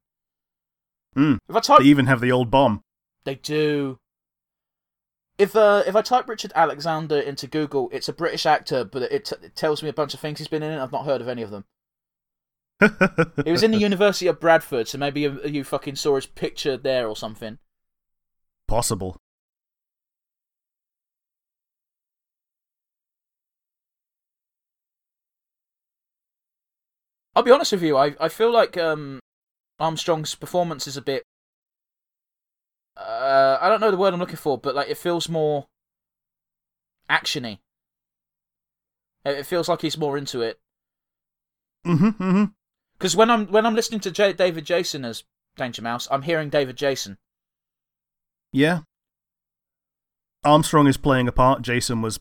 Mm. 1.16 1.38
If 1.48 1.56
I 1.56 1.60
type, 1.60 1.78
They 1.78 1.86
even 1.86 2.06
have 2.06 2.20
the 2.20 2.32
old 2.32 2.50
bomb. 2.50 2.82
they 3.24 3.36
do. 3.36 3.98
If 5.36 5.56
uh, 5.56 5.82
if 5.86 5.96
I 5.96 6.02
type 6.02 6.28
Richard 6.28 6.52
Alexander 6.54 7.18
into 7.18 7.46
Google, 7.48 7.88
it's 7.92 8.08
a 8.08 8.12
British 8.12 8.46
actor, 8.46 8.84
but 8.84 9.02
it, 9.02 9.24
t- 9.24 9.36
it 9.42 9.56
tells 9.56 9.82
me 9.82 9.88
a 9.88 9.92
bunch 9.92 10.14
of 10.14 10.20
things 10.20 10.38
he's 10.38 10.48
been 10.48 10.62
in. 10.62 10.70
And 10.70 10.80
I've 10.80 10.92
not 10.92 11.06
heard 11.06 11.20
of 11.20 11.28
any 11.28 11.42
of 11.42 11.50
them. 11.50 11.64
He 13.44 13.50
was 13.52 13.62
in 13.62 13.70
the 13.70 13.78
University 13.78 14.26
of 14.26 14.40
Bradford, 14.40 14.88
so 14.88 14.98
maybe 14.98 15.22
you, 15.22 15.40
you 15.44 15.64
fucking 15.64 15.96
saw 15.96 16.16
his 16.16 16.26
picture 16.26 16.76
there 16.76 17.08
or 17.08 17.16
something. 17.16 17.58
Possible. 18.68 19.16
I'll 27.34 27.42
be 27.42 27.50
honest 27.50 27.72
with 27.72 27.82
you. 27.82 27.96
I 27.96 28.14
I 28.20 28.28
feel 28.28 28.52
like 28.52 28.76
um, 28.76 29.18
Armstrong's 29.80 30.34
performance 30.34 30.86
is 30.86 30.96
a 30.96 31.02
bit. 31.02 31.24
Uh, 32.96 33.58
I 33.60 33.68
don't 33.68 33.80
know 33.80 33.90
the 33.90 33.96
word 33.96 34.14
I'm 34.14 34.20
looking 34.20 34.36
for, 34.36 34.56
but 34.58 34.74
like 34.74 34.88
it 34.88 34.98
feels 34.98 35.28
more 35.28 35.66
actiony. 37.10 37.58
It 39.24 39.46
feels 39.46 39.68
like 39.68 39.82
he's 39.82 39.98
more 39.98 40.16
into 40.18 40.42
it. 40.42 40.58
hmm 41.84 42.08
hmm 42.10 42.44
Because 42.98 43.16
when 43.16 43.30
I'm 43.30 43.46
when 43.48 43.64
I'm 43.66 43.74
listening 43.74 44.00
to 44.00 44.10
J- 44.10 44.32
David 44.34 44.64
Jason 44.64 45.04
as 45.04 45.24
Danger 45.56 45.82
Mouse, 45.82 46.06
I'm 46.10 46.22
hearing 46.22 46.50
David 46.50 46.76
Jason. 46.76 47.18
Yeah. 48.52 48.80
Armstrong 50.44 50.86
is 50.86 50.96
playing 50.98 51.26
a 51.26 51.32
part. 51.32 51.62
Jason 51.62 52.02
was 52.02 52.20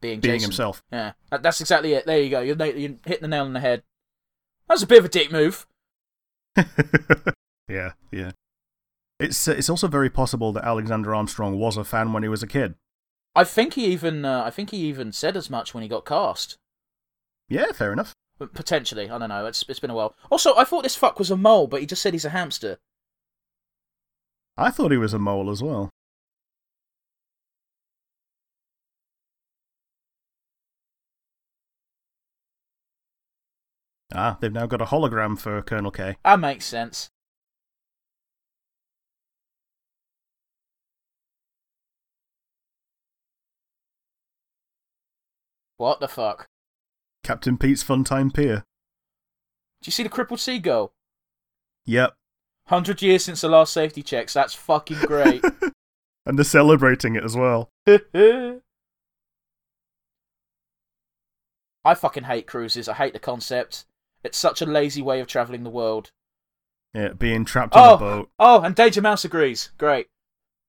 Being, 0.00 0.20
being 0.20 0.34
Jason. 0.36 0.50
himself. 0.50 0.82
Yeah, 0.90 1.12
that- 1.30 1.42
that's 1.42 1.60
exactly 1.60 1.92
it. 1.92 2.06
There 2.06 2.20
you 2.20 2.30
go. 2.30 2.40
You're, 2.40 2.56
you're 2.66 2.96
hitting 3.04 3.22
the 3.22 3.28
nail 3.28 3.44
on 3.44 3.52
the 3.52 3.60
head. 3.60 3.82
That's 4.68 4.82
a 4.82 4.86
bit 4.86 4.98
of 4.98 5.04
a 5.04 5.08
dick 5.08 5.30
move. 5.30 5.66
yeah, 7.68 7.92
yeah. 8.10 8.32
It's 9.18 9.48
uh, 9.48 9.52
it's 9.52 9.68
also 9.68 9.88
very 9.88 10.10
possible 10.10 10.52
that 10.52 10.64
Alexander 10.64 11.14
Armstrong 11.14 11.58
was 11.58 11.76
a 11.76 11.84
fan 11.84 12.12
when 12.12 12.22
he 12.22 12.28
was 12.28 12.42
a 12.42 12.46
kid. 12.46 12.74
I 13.34 13.44
think 13.44 13.74
he 13.74 13.86
even 13.86 14.24
uh, 14.24 14.42
I 14.44 14.50
think 14.50 14.70
he 14.70 14.78
even 14.78 15.12
said 15.12 15.36
as 15.36 15.50
much 15.50 15.74
when 15.74 15.82
he 15.82 15.88
got 15.88 16.04
cast. 16.04 16.56
Yeah, 17.48 17.72
fair 17.72 17.92
enough. 17.92 18.14
But 18.38 18.54
Potentially, 18.54 19.10
I 19.10 19.18
don't 19.18 19.28
know. 19.28 19.46
It's 19.46 19.64
it's 19.68 19.80
been 19.80 19.90
a 19.90 19.94
while. 19.94 20.14
Also, 20.30 20.54
I 20.56 20.64
thought 20.64 20.84
this 20.84 20.94
fuck 20.94 21.18
was 21.18 21.30
a 21.30 21.36
mole, 21.36 21.66
but 21.66 21.80
he 21.80 21.86
just 21.86 22.02
said 22.02 22.12
he's 22.12 22.24
a 22.24 22.30
hamster. 22.30 22.78
I 24.56 24.70
thought 24.70 24.92
he 24.92 24.96
was 24.98 25.14
a 25.14 25.18
mole 25.18 25.50
as 25.50 25.62
well. 25.62 25.90
Ah, 34.14 34.38
they've 34.40 34.52
now 34.52 34.66
got 34.66 34.80
a 34.80 34.86
hologram 34.86 35.38
for 35.38 35.60
Colonel 35.62 35.90
K. 35.90 36.16
That 36.24 36.40
makes 36.40 36.64
sense. 36.64 37.10
What 45.78 46.00
the 46.00 46.08
fuck? 46.08 46.48
Captain 47.24 47.56
Pete's 47.56 47.82
Funtime 47.84 48.32
Pier. 48.34 48.64
Do 49.80 49.86
you 49.88 49.92
see 49.92 50.02
the 50.02 50.08
crippled 50.08 50.40
seagull? 50.40 50.92
Yep. 51.86 52.14
Hundred 52.66 53.00
years 53.00 53.24
since 53.24 53.40
the 53.40 53.48
last 53.48 53.72
safety 53.72 54.02
checks. 54.02 54.34
That's 54.34 54.54
fucking 54.54 54.98
great. 55.06 55.42
and 56.26 56.36
they're 56.38 56.44
celebrating 56.44 57.16
it 57.16 57.24
as 57.24 57.34
well. 57.36 57.70
I 61.84 61.94
fucking 61.94 62.24
hate 62.24 62.46
cruises. 62.46 62.88
I 62.88 62.94
hate 62.94 63.12
the 63.14 63.18
concept. 63.18 63.84
It's 64.24 64.36
such 64.36 64.60
a 64.60 64.66
lazy 64.66 65.00
way 65.00 65.20
of 65.20 65.26
travelling 65.28 65.62
the 65.62 65.70
world. 65.70 66.10
Yeah, 66.92 67.12
being 67.12 67.44
trapped 67.44 67.74
on 67.76 67.88
Oh, 67.88 67.94
a 67.94 67.98
boat. 67.98 68.30
oh, 68.38 68.60
and 68.62 68.74
Danger 68.74 69.00
Mouse 69.00 69.24
agrees. 69.24 69.70
Great. 69.78 70.08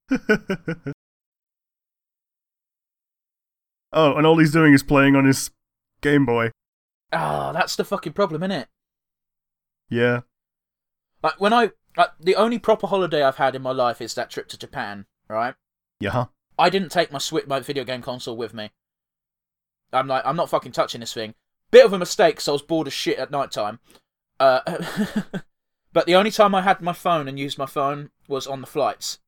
oh, 3.92 4.16
and 4.16 4.26
all 4.26 4.38
he's 4.38 4.52
doing 4.52 4.72
is 4.72 4.82
playing 4.82 5.16
on 5.16 5.24
his 5.24 5.50
Game 6.00 6.24
Boy. 6.24 6.50
Ah, 7.12 7.52
that's 7.52 7.76
the 7.76 7.84
fucking 7.84 8.12
problem, 8.12 8.42
innit? 8.42 8.66
Yeah. 9.88 10.20
Like 11.22 11.40
when 11.40 11.52
I, 11.52 11.72
like, 11.96 12.10
the 12.20 12.36
only 12.36 12.58
proper 12.58 12.86
holiday 12.86 13.22
I've 13.22 13.36
had 13.36 13.54
in 13.54 13.62
my 13.62 13.72
life 13.72 14.00
is 14.00 14.14
that 14.14 14.30
trip 14.30 14.48
to 14.48 14.58
Japan. 14.58 15.06
Right? 15.28 15.54
Yeah. 16.00 16.26
I 16.58 16.70
didn't 16.70 16.90
take 16.90 17.12
my 17.12 17.18
Switch, 17.18 17.46
my 17.46 17.60
video 17.60 17.84
game 17.84 18.02
console 18.02 18.36
with 18.36 18.54
me. 18.54 18.70
I'm 19.92 20.06
like, 20.06 20.24
I'm 20.24 20.36
not 20.36 20.50
fucking 20.50 20.72
touching 20.72 21.00
this 21.00 21.14
thing. 21.14 21.34
Bit 21.70 21.86
of 21.86 21.92
a 21.92 21.98
mistake, 21.98 22.36
because 22.36 22.48
I 22.48 22.52
was 22.52 22.62
bored 22.62 22.86
as 22.86 22.92
shit 22.92 23.18
at 23.18 23.30
night 23.30 23.50
time. 23.50 23.80
Uh, 24.38 24.60
but 25.92 26.06
the 26.06 26.14
only 26.14 26.30
time 26.30 26.54
I 26.54 26.62
had 26.62 26.80
my 26.80 26.92
phone 26.92 27.28
and 27.28 27.38
used 27.38 27.58
my 27.58 27.66
phone 27.66 28.10
was 28.28 28.46
on 28.46 28.60
the 28.60 28.66
flights. 28.66 29.18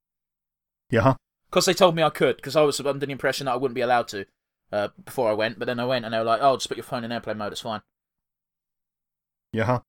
Yeah. 0.91 1.15
Because 1.51 1.67
they 1.67 1.75
told 1.75 1.95
me 1.95 2.03
I 2.03 2.11
could, 2.11 2.37
because 2.37 2.57
I 2.57 2.63
was 2.63 2.81
under 2.81 3.07
the 3.07 3.13
impression 3.13 3.47
that 3.47 3.53
I 3.53 3.57
wouldn't 3.57 3.75
be 3.75 3.81
allowed 3.81 4.09
to 4.09 4.27
uh, 4.73 4.89
before 5.05 5.31
I 5.31 5.35
went. 5.35 5.59
But 5.59 5.67
then 5.67 5.79
I 5.79 5.85
went 5.85 6.05
and 6.05 6.13
they 6.13 6.19
were 6.19 6.25
like, 6.25 6.41
oh, 6.43 6.57
just 6.57 6.69
put 6.69 6.77
your 6.77 6.85
phone 6.85 7.05
in 7.05 7.13
airplane 7.13 7.39
mode, 7.39 7.53
it's 7.53 7.61
fine. 7.61 7.83
Yeah. 9.53 9.81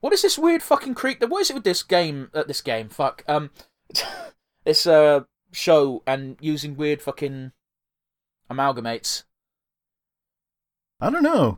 What 0.00 0.12
is 0.12 0.22
this 0.22 0.38
weird 0.38 0.62
fucking 0.62 0.94
creep? 0.94 1.22
What 1.22 1.40
is 1.42 1.50
it 1.50 1.54
with 1.54 1.64
this 1.64 1.82
game? 1.82 2.30
Uh, 2.34 2.44
this 2.44 2.60
game, 2.60 2.88
fuck. 2.88 3.22
Um, 3.28 3.50
this 4.64 4.86
uh 4.86 5.20
show 5.52 6.02
and 6.06 6.36
using 6.40 6.76
weird 6.76 7.00
fucking 7.00 7.52
amalgamates. 8.50 9.24
I 11.00 11.10
don't 11.10 11.22
know. 11.22 11.56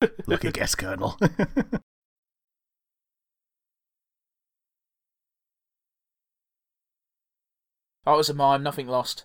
Lucky 0.26 0.50
guess, 0.52 0.74
Colonel. 0.74 1.18
Oh, 8.06 8.14
it 8.14 8.18
was 8.18 8.28
a 8.28 8.34
mime. 8.34 8.62
Nothing 8.62 8.86
lost. 8.86 9.24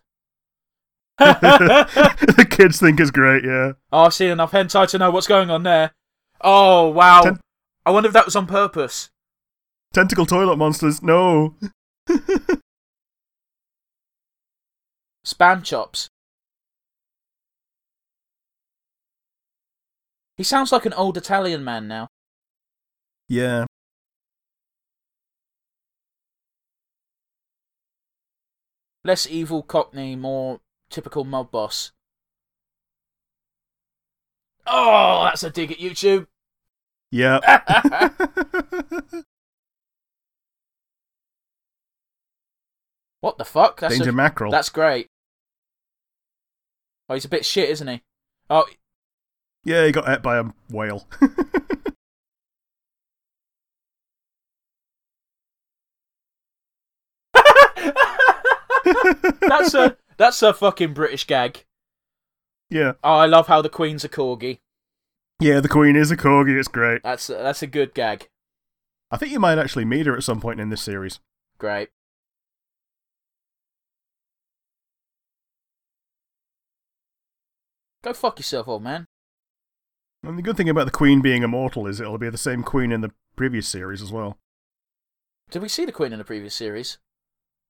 the 1.20 2.48
kids 2.50 2.80
think 2.80 3.00
it's 3.00 3.12
great, 3.12 3.44
yeah. 3.44 3.74
Oh, 3.92 4.04
I've 4.04 4.14
seen 4.14 4.30
enough 4.30 4.54
hentai 4.54 4.88
to 4.90 4.98
know 4.98 5.12
what's 5.12 5.28
going 5.28 5.50
on 5.50 5.64
there. 5.64 5.92
Oh 6.42 6.88
wow! 6.88 7.22
Ten- 7.22 7.42
I 7.86 7.92
wonder 7.92 8.08
if 8.08 8.14
that 8.14 8.26
was 8.26 8.38
on 8.38 8.48
purpose. 8.48 9.10
Tentacle 9.94 10.26
toilet 10.26 10.56
monsters, 10.56 11.04
no. 11.04 11.56
Spam 15.26 15.64
chops. 15.64 16.08
He 20.38 20.44
sounds 20.44 20.72
like 20.72 20.86
an 20.86 20.94
old 20.94 21.18
Italian 21.18 21.66
man 21.66 21.90
now. 21.90 22.08
Yeah. 23.28 23.66
Less 29.04 29.28
evil 29.28 29.64
Cockney, 29.64 30.16
more 30.16 30.60
typical 30.90 31.24
mob 31.24 31.52
boss. 31.52 31.92
Oh, 34.68 35.24
that's 35.24 35.44
a 35.44 35.50
dig 35.50 35.72
at 35.72 35.78
YouTube. 35.80 36.28
Yeah. 37.12 37.40
What 43.22 43.38
the 43.38 43.46
fuck? 43.46 43.80
That's 43.80 43.96
Danger 43.96 44.12
a, 44.12 44.14
mackerel. 44.14 44.52
That's 44.52 44.70
great. 44.70 45.08
Oh, 47.10 47.16
he's 47.16 47.26
a 47.26 47.30
bit 47.30 47.46
shit, 47.46 47.70
isn't 47.70 47.88
he? 47.88 48.02
Oh, 48.50 48.66
Yeah, 49.66 49.86
he 49.86 49.92
got 49.92 50.08
ate 50.08 50.22
by 50.22 50.38
a 50.38 50.46
whale. 50.70 51.08
that's 59.42 59.74
a 59.74 59.98
that's 60.18 60.42
a 60.42 60.54
fucking 60.54 60.94
British 60.94 61.26
gag. 61.28 61.66
yeah. 62.70 62.94
Oh, 63.04 63.14
I 63.14 63.26
love 63.26 63.48
how 63.48 63.62
the 63.62 63.70
Queen's 63.70 64.04
a 64.04 64.10
corgi. 64.10 64.60
Yeah, 65.40 65.62
the 65.62 65.70
queen 65.70 65.96
is 65.96 66.12
a 66.12 66.18
corgi, 66.18 66.60
it's 66.60 66.68
great. 66.68 67.02
That's 67.02 67.30
a, 67.30 67.34
that's 67.36 67.62
a 67.62 67.68
good 67.68 67.94
gag. 67.94 68.28
I 69.10 69.16
think 69.18 69.32
you 69.32 69.40
might 69.40 69.58
actually 69.58 69.86
meet 69.86 70.06
her 70.06 70.16
at 70.18 70.24
some 70.24 70.42
point 70.42 70.60
in 70.60 70.70
this 70.70 70.82
series. 70.82 71.20
Great. 71.58 71.90
Go 78.02 78.14
fuck 78.14 78.40
yourself, 78.40 78.68
old 78.68 78.84
man. 78.84 79.08
And 80.24 80.38
the 80.38 80.42
good 80.42 80.58
thing 80.58 80.70
about 80.70 80.86
the 80.86 80.92
queen 80.92 81.22
being 81.22 81.44
immortal 81.44 81.88
is 81.88 82.00
it'll 82.00 82.18
be 82.18 82.30
the 82.30 82.38
same 82.38 82.64
queen 82.64 82.92
in 82.92 83.02
the 83.02 83.12
previous 83.36 83.68
series 83.68 84.02
as 84.02 84.12
well. 84.12 84.38
Did 85.50 85.62
we 85.62 85.70
see 85.70 85.86
the 85.86 85.92
Queen 85.92 86.14
in 86.14 86.20
the 86.20 86.26
previous 86.26 86.54
series? 86.54 87.00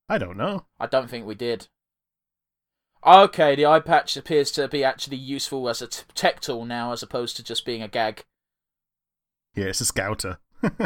I 0.09 0.17
don't 0.17 0.37
know. 0.37 0.65
I 0.79 0.87
don't 0.87 1.09
think 1.09 1.25
we 1.25 1.35
did. 1.35 1.67
Okay, 3.05 3.55
the 3.55 3.65
eye 3.65 3.79
patch 3.79 4.17
appears 4.17 4.51
to 4.51 4.67
be 4.67 4.83
actually 4.83 5.17
useful 5.17 5.69
as 5.69 5.81
a 5.81 5.87
t- 5.87 6.03
tech 6.15 6.41
tool 6.41 6.65
now, 6.65 6.91
as 6.91 7.01
opposed 7.03 7.37
to 7.37 7.43
just 7.43 7.63
being 7.65 7.81
a 7.81 7.87
gag. 7.87 8.23
Yeah, 9.55 9.65
it's 9.65 9.81
a 9.81 9.85
scouter. 9.85 10.39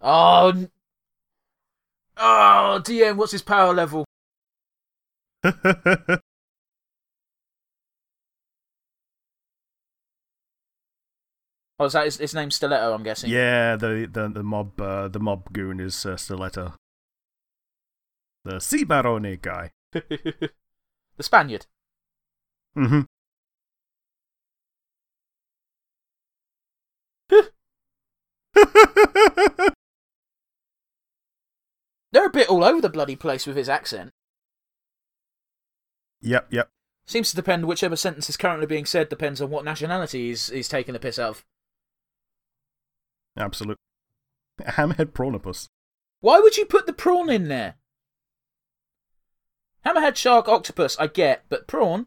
Oh, 0.00 0.50
n- 0.50 0.70
oh, 2.16 2.80
DM, 2.84 3.16
what's 3.16 3.32
his 3.32 3.42
power 3.42 3.74
level? 3.74 4.04
Oh, 11.80 11.84
is 11.84 11.92
that 11.92 12.06
his, 12.06 12.16
his 12.16 12.34
name's 12.34 12.56
Stiletto? 12.56 12.92
I'm 12.92 13.04
guessing. 13.04 13.30
yeah, 13.30 13.76
the 13.76 14.08
the 14.10 14.28
the 14.28 14.42
mob 14.42 14.80
uh, 14.80 15.06
the 15.08 15.20
mob 15.20 15.52
goon 15.52 15.78
is 15.80 16.04
uh, 16.04 16.16
Stiletto. 16.16 16.74
The 18.48 18.60
Sea 18.62 18.82
Barone 18.82 19.38
guy. 19.42 19.72
the 19.92 20.50
Spaniard. 21.20 21.66
Mm 22.74 22.88
hmm. 22.88 23.00
They're 32.12 32.24
a 32.24 32.30
bit 32.30 32.48
all 32.48 32.64
over 32.64 32.80
the 32.80 32.88
bloody 32.88 33.16
place 33.16 33.46
with 33.46 33.54
his 33.54 33.68
accent. 33.68 34.12
yep, 36.22 36.46
yep. 36.50 36.70
Seems 37.06 37.28
to 37.28 37.36
depend 37.36 37.66
whichever 37.66 37.96
sentence 37.96 38.30
is 38.30 38.38
currently 38.38 38.66
being 38.66 38.86
said 38.86 39.10
depends 39.10 39.42
on 39.42 39.50
what 39.50 39.66
nationality 39.66 40.28
he's, 40.28 40.48
he's 40.48 40.70
taking 40.70 40.94
the 40.94 40.98
piss 40.98 41.18
out 41.18 41.28
of. 41.28 41.44
Absolute. 43.36 43.76
Hamhead 44.58 45.12
Prawnopus. 45.12 45.68
Why 46.20 46.40
would 46.40 46.56
you 46.56 46.64
put 46.64 46.86
the 46.86 46.94
prawn 46.94 47.28
in 47.28 47.48
there? 47.48 47.74
Hammerhead 49.84 50.16
shark 50.16 50.48
octopus, 50.48 50.96
I 50.98 51.06
get, 51.06 51.44
but 51.48 51.66
prawn? 51.66 52.06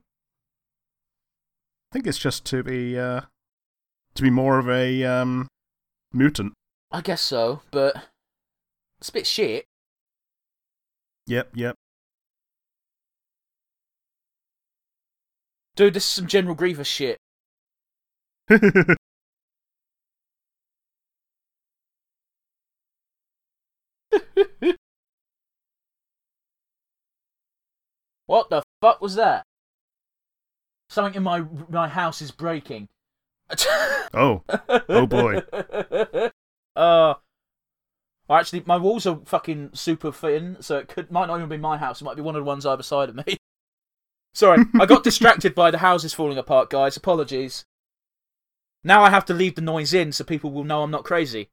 I 1.92 1.94
think 1.94 2.08
it's 2.08 2.18
just 2.18 2.46
to 2.46 2.64
be 2.64 2.98
uh 2.98 3.22
to 4.16 4.22
be 4.22 4.30
more 4.30 4.60
of 4.60 4.70
a 4.70 5.04
um 5.04 5.48
mutant. 6.14 6.54
I 6.92 7.02
guess 7.02 7.22
so, 7.22 7.62
but 7.72 7.96
it's 9.00 9.10
a 9.10 9.14
bit 9.14 9.28
shit. 9.28 9.66
Yep, 11.28 11.52
yep. 11.56 11.76
Dude, 15.76 15.94
this 15.94 16.04
is 16.04 16.10
some 16.10 16.28
General 16.28 16.56
Grievous 16.56 16.88
shit. 16.88 17.18
What 28.32 28.50
the 28.50 28.64
fuck 28.80 29.02
was 29.02 29.16
that? 29.16 29.46
Something 30.90 31.16
in 31.16 31.24
my 31.24 31.44
my 31.68 31.90
house 31.90 32.22
is 32.22 32.32
breaking. 32.32 32.88
Oh, 34.14 34.44
oh 34.90 35.06
boy. 35.06 35.42
Uh, 36.74 37.16
actually, 38.30 38.64
my 38.66 38.78
walls 38.78 39.06
are 39.06 39.20
fucking 39.26 39.72
super 39.74 40.14
thin, 40.14 40.56
so 40.62 40.78
it 40.78 40.88
could 40.88 41.12
might 41.12 41.26
not 41.26 41.38
even 41.38 41.50
be 41.50 41.58
my 41.58 41.78
house. 41.78 42.00
It 42.00 42.06
might 42.06 42.16
be 42.16 42.22
one 42.22 42.38
of 42.38 42.40
the 42.40 42.46
ones 42.46 42.66
either 42.66 42.84
side 42.84 43.10
of 43.10 43.16
me. 43.16 43.36
Sorry, 44.34 44.64
I 44.80 44.86
got 44.86 45.04
distracted 45.04 45.54
by 45.54 45.70
the 45.70 45.80
houses 45.80 46.14
falling 46.14 46.38
apart, 46.38 46.70
guys. 46.70 46.96
Apologies. 46.96 47.66
Now 48.82 49.04
I 49.04 49.10
have 49.10 49.26
to 49.26 49.34
leave 49.34 49.56
the 49.56 49.62
noise 49.62 49.94
in 49.94 50.14
so 50.14 50.24
people 50.24 50.52
will 50.52 50.64
know 50.64 50.84
I'm 50.84 50.92
not 50.92 51.04
crazy. 51.04 51.50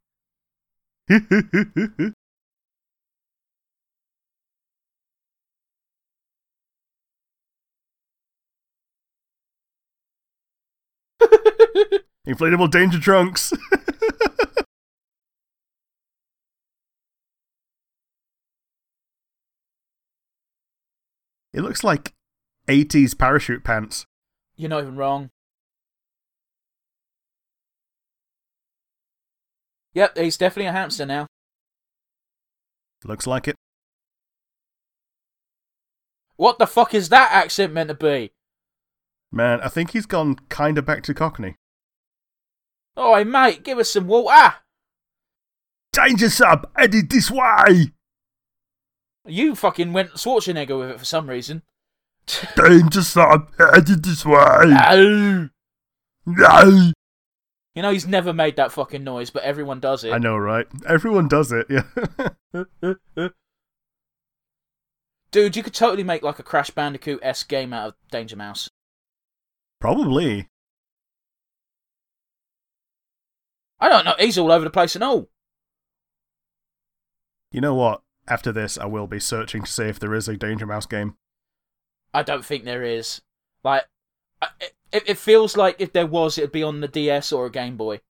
Inflatable 12.27 12.71
danger 12.71 13.01
trunks. 13.01 13.53
it 21.53 21.63
looks 21.63 21.83
like 21.83 22.13
80s 22.69 23.17
parachute 23.17 23.65
pants. 23.65 24.05
You're 24.57 24.69
not 24.71 24.83
even 24.83 24.97
wrong. 24.97 25.31
Yep, 29.95 30.19
he's 30.19 30.37
definitely 30.37 30.67
a 30.67 30.73
hamster 30.73 31.07
now. 31.07 31.27
Looks 33.05 33.27
like 33.27 33.49
it. 33.49 33.57
What 36.37 36.59
the 36.59 36.67
fuck 36.67 36.95
is 36.95 37.09
that 37.09 37.33
accent 37.33 37.73
meant 37.73 37.89
to 37.89 37.95
be? 37.95 38.31
Man, 39.33 39.61
I 39.61 39.69
think 39.69 39.91
he's 39.91 40.07
gone 40.07 40.37
kinda 40.51 40.83
back 40.83 41.03
to 41.05 41.15
Cockney. 41.15 41.57
Oi, 42.99 43.25
mate, 43.25 43.63
give 43.63 43.79
us 43.79 43.91
some 43.91 44.09
water. 44.09 44.55
Danger 45.93 46.31
sub, 46.31 46.69
headed 46.77 47.11
this 47.11 47.31
way! 47.31 47.93
You 49.27 49.55
fucking 49.55 49.93
went 49.93 50.13
Schwarzenegger 50.13 50.79
with 50.79 50.91
it 50.91 50.99
for 50.99 51.05
some 51.05 51.29
reason. 51.29 51.63
Danger 52.57 53.03
sub, 53.03 53.51
headed 53.57 54.03
this 54.05 54.25
way! 54.25 54.37
Ow. 54.37 55.49
No! 56.27 56.93
You 57.75 57.83
know, 57.83 57.93
he's 57.93 58.07
never 58.07 58.33
made 58.33 58.57
that 58.57 58.73
fucking 58.73 59.05
noise, 59.05 59.31
but 59.31 59.45
everyone 59.45 59.79
does 59.79 60.03
it. 60.03 60.13
I 60.13 60.19
know, 60.19 60.37
right? 60.37 60.67
Everyone 60.87 61.29
does 61.29 61.53
it, 61.53 61.67
yeah. 61.71 61.85
Dude, 65.31 65.57
you 65.57 65.63
could 65.63 65.75
totally 65.75 66.03
make 66.03 66.23
like 66.23 66.39
a 66.39 66.43
Crash 66.43 66.71
Bandicoot 66.71 67.21
S 67.23 67.45
game 67.45 67.73
out 67.73 67.89
of 67.89 67.95
Danger 68.11 68.35
Mouse. 68.35 68.69
Probably. 69.81 70.49
I 73.81 73.89
don't 73.89 74.05
know, 74.05 74.15
he's 74.19 74.39
all 74.39 74.53
over 74.53 74.65
the 74.65 74.71
place 74.71 74.95
and 74.95 75.05
all. 75.05 75.29
You 77.53 77.61
know 77.61 77.75
what? 77.75 78.03
After 78.29 78.53
this, 78.53 78.77
I 78.77 78.85
will 78.87 79.07
be 79.07 79.21
searching 79.21 79.63
to 79.63 79.71
see 79.73 79.85
if 79.85 79.99
there 79.99 80.15
is 80.15 80.29
a 80.29 80.37
Danger 80.37 80.67
Mouse 80.67 80.87
game. 80.87 81.15
I 82.13 82.23
don't 82.23 82.45
think 82.45 82.65
there 82.65 82.83
is. 82.83 83.23
Like, 83.65 83.85
I- 84.43 84.49
it, 84.93 85.03
it 85.07 85.19
feels 85.19 85.57
like 85.57 85.77
if 85.79 85.93
there 85.93 86.07
was, 86.07 86.37
it'd 86.39 86.53
be 86.53 86.63
on 86.63 86.81
the 86.81 86.89
DS 86.89 87.33
or 87.33 87.47
a 87.47 87.51
Game 87.51 87.77
Boy. 87.77 88.01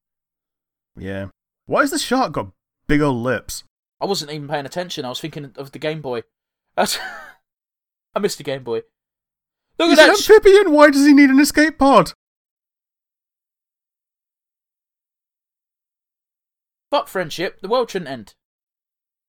Yeah. 0.97 1.27
Why 1.67 1.81
has 1.83 1.91
the 1.91 1.99
shark 1.99 2.33
got 2.33 2.49
big 2.87 3.01
old 3.01 3.23
lips? 3.23 3.65
I 4.01 4.07
wasn't 4.07 4.31
even 4.33 4.49
paying 4.49 4.67
attention. 4.67 5.05
I 5.05 5.09
was 5.11 5.21
thinking 5.21 5.53
of 5.57 5.73
the 5.73 5.79
Game 5.79 6.01
Boy. 6.01 6.23
I 6.77 6.87
missed 8.21 8.39
the 8.39 8.45
Game 8.45 8.63
Boy. 8.65 8.83
Look 9.79 9.91
at 9.91 9.97
that! 9.97 10.17
sh- 10.17 10.31
amphibian. 10.31 10.73
Why 10.73 10.91
does 10.91 11.05
he 11.07 11.13
need 11.13 11.31
an 11.31 11.41
escape 11.41 11.79
pod? 11.79 12.13
Fuck 16.91 17.09
friendship. 17.09 17.61
The 17.61 17.69
world 17.69 17.91
shouldn't 17.91 18.11
end. 18.11 18.35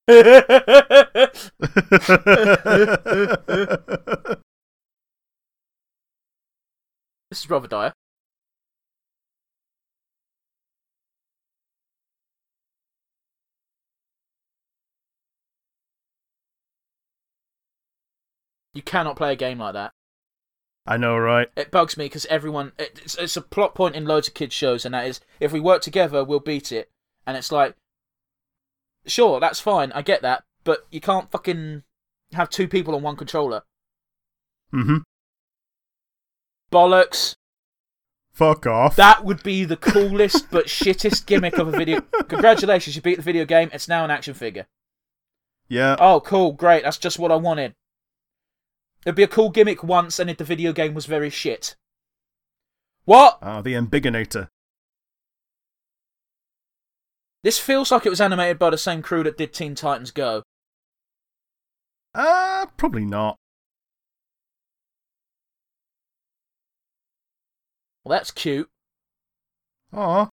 This 7.29 7.43
is 7.43 7.49
rather 7.49 7.67
dire. 7.67 7.93
You 18.73 18.81
cannot 18.81 19.15
play 19.15 19.33
a 19.33 19.35
game 19.35 19.59
like 19.59 19.73
that. 19.73 19.91
I 20.87 20.97
know, 20.97 21.17
right? 21.17 21.49
It 21.55 21.69
bugs 21.69 21.97
me 21.97 22.05
because 22.05 22.25
everyone. 22.27 22.71
It's, 22.79 23.15
it's, 23.15 23.37
a 23.37 23.41
plot 23.41 23.75
point 23.75 23.95
in 23.95 24.05
loads 24.05 24.27
of 24.27 24.33
kids' 24.33 24.55
shows, 24.55 24.85
and 24.85 24.93
that 24.95 25.05
is 25.05 25.19
if 25.39 25.51
we 25.51 25.59
work 25.59 25.81
together, 25.81 26.23
we'll 26.23 26.39
beat 26.39 26.71
it. 26.71 26.89
And 27.29 27.37
it's 27.37 27.51
like, 27.51 27.75
sure, 29.05 29.39
that's 29.39 29.59
fine, 29.59 29.91
I 29.91 30.01
get 30.01 30.23
that, 30.23 30.45
but 30.63 30.87
you 30.89 30.99
can't 30.99 31.29
fucking 31.29 31.83
have 32.33 32.49
two 32.49 32.67
people 32.67 32.95
on 32.95 33.03
one 33.03 33.15
controller. 33.15 33.61
Mm-hmm. 34.73 34.97
Bollocks. 36.71 37.35
Fuck 38.33 38.65
off. 38.65 38.95
That 38.95 39.23
would 39.23 39.43
be 39.43 39.63
the 39.63 39.77
coolest 39.77 40.49
but 40.49 40.65
shittest 40.65 41.27
gimmick 41.27 41.59
of 41.59 41.67
a 41.67 41.77
video. 41.77 42.01
Congratulations, 42.29 42.95
you 42.95 43.03
beat 43.03 43.17
the 43.17 43.21
video 43.21 43.45
game. 43.45 43.69
It's 43.71 43.87
now 43.87 44.03
an 44.03 44.09
action 44.09 44.33
figure. 44.33 44.65
yeah. 45.67 45.95
Oh, 45.99 46.19
cool, 46.21 46.53
great. 46.53 46.81
That's 46.81 46.97
just 46.97 47.19
what 47.19 47.31
I 47.31 47.35
wanted. 47.35 47.75
It'd 49.05 49.13
be 49.13 49.21
a 49.21 49.27
cool 49.27 49.51
gimmick 49.51 49.83
once, 49.83 50.17
and 50.17 50.31
if 50.31 50.37
the 50.37 50.43
video 50.43 50.73
game 50.73 50.95
was 50.95 51.05
very 51.05 51.29
shit. 51.29 51.75
What? 53.05 53.37
Ah, 53.43 53.61
the 53.61 53.75
Ambiginator. 53.75 54.49
This 57.43 57.57
feels 57.57 57.91
like 57.91 58.05
it 58.05 58.09
was 58.09 58.19
animated 58.21 58.59
by 58.59 58.69
the 58.69 58.77
same 58.77 59.01
crew 59.01 59.23
that 59.23 59.37
did 59.37 59.53
Teen 59.53 59.75
Titans 59.75 60.11
Go. 60.11 60.43
Uh, 62.13 62.65
probably 62.77 63.05
not. 63.05 63.37
Well, 68.03 68.17
that's 68.17 68.31
cute. 68.31 68.69
Aw. 69.93 70.27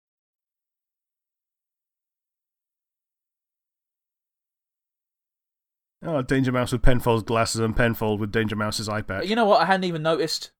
Oh, 6.02 6.22
Danger 6.22 6.52
Mouse 6.52 6.72
with 6.72 6.82
Penfold's 6.82 7.24
glasses 7.24 7.60
and 7.60 7.76
Penfold 7.76 8.20
with 8.20 8.30
Danger 8.32 8.54
Mouse's 8.56 8.88
iPad. 8.88 9.26
You 9.26 9.34
know 9.36 9.44
what? 9.44 9.60
I 9.60 9.64
hadn't 9.64 9.84
even 9.84 10.02
noticed. 10.02 10.50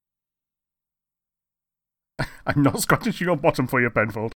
I'm 2.46 2.62
not 2.62 2.80
scratching 2.80 3.14
your 3.18 3.36
bottom 3.36 3.66
for 3.66 3.80
you, 3.80 3.90
Penfold. 3.90 4.32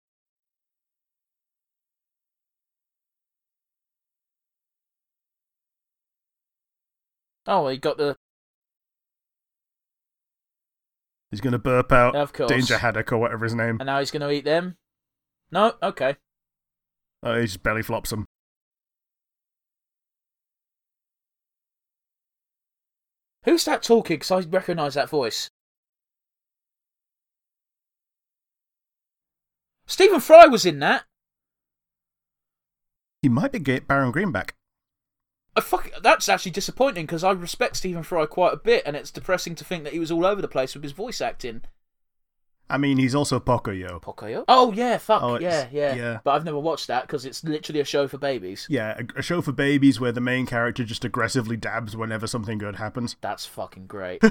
Oh, 7.48 7.66
he 7.68 7.78
got 7.78 7.96
the. 7.96 8.14
He's 11.30 11.40
gonna 11.40 11.58
burp 11.58 11.90
out 11.92 12.14
Of 12.14 12.32
course. 12.32 12.50
Danger 12.50 12.78
Haddock 12.78 13.10
or 13.10 13.16
whatever 13.18 13.44
his 13.44 13.54
name. 13.54 13.78
And 13.80 13.86
now 13.86 13.98
he's 13.98 14.10
going 14.10 14.20
to 14.20 14.30
eat 14.30 14.44
them? 14.44 14.76
No? 15.50 15.74
Okay. 15.82 16.16
Oh, 17.22 17.38
he 17.38 17.46
just 17.46 17.62
belly 17.62 17.82
flops 17.82 18.12
him. 18.12 18.26
Who's 23.44 23.64
that 23.64 23.82
talking? 23.82 24.16
Because 24.16 24.30
I 24.30 24.48
recognise 24.48 24.94
that 24.94 25.08
voice. 25.08 25.50
Stephen 29.86 30.20
Fry 30.20 30.46
was 30.46 30.66
in 30.66 30.80
that. 30.80 31.04
He 33.22 33.28
might 33.30 33.52
be 33.52 33.58
get 33.58 33.88
Baron 33.88 34.12
Greenback. 34.12 34.54
I 35.58 35.60
fuck, 35.60 35.90
that's 36.02 36.28
actually 36.28 36.52
disappointing 36.52 37.04
because 37.06 37.22
I 37.24 37.32
respect 37.32 37.76
Stephen 37.76 38.02
Fry 38.02 38.26
quite 38.26 38.54
a 38.54 38.56
bit, 38.56 38.82
and 38.86 38.96
it's 38.96 39.10
depressing 39.10 39.54
to 39.56 39.64
think 39.64 39.84
that 39.84 39.92
he 39.92 39.98
was 39.98 40.10
all 40.10 40.24
over 40.24 40.40
the 40.40 40.48
place 40.48 40.74
with 40.74 40.82
his 40.82 40.92
voice 40.92 41.20
acting. 41.20 41.62
I 42.70 42.76
mean, 42.76 42.98
he's 42.98 43.14
also 43.14 43.40
Pocoyo. 43.40 44.00
Pocoyo? 44.02 44.44
Oh 44.46 44.72
yeah, 44.72 44.98
fuck 44.98 45.22
Oh, 45.22 45.36
it's- 45.36 45.68
yeah, 45.72 45.94
yeah, 45.94 45.94
yeah. 45.94 46.18
But 46.22 46.32
I've 46.32 46.44
never 46.44 46.58
watched 46.58 46.86
that 46.88 47.02
because 47.06 47.24
it's 47.24 47.42
literally 47.42 47.80
a 47.80 47.84
show 47.84 48.06
for 48.08 48.18
babies. 48.18 48.66
Yeah, 48.68 49.00
a, 49.16 49.20
a 49.20 49.22
show 49.22 49.40
for 49.40 49.52
babies 49.52 49.98
where 49.98 50.12
the 50.12 50.20
main 50.20 50.44
character 50.44 50.84
just 50.84 51.02
aggressively 51.04 51.56
dabs 51.56 51.96
whenever 51.96 52.26
something 52.26 52.58
good 52.58 52.76
happens. 52.76 53.16
That's 53.22 53.46
fucking 53.46 53.86
great. 53.86 54.22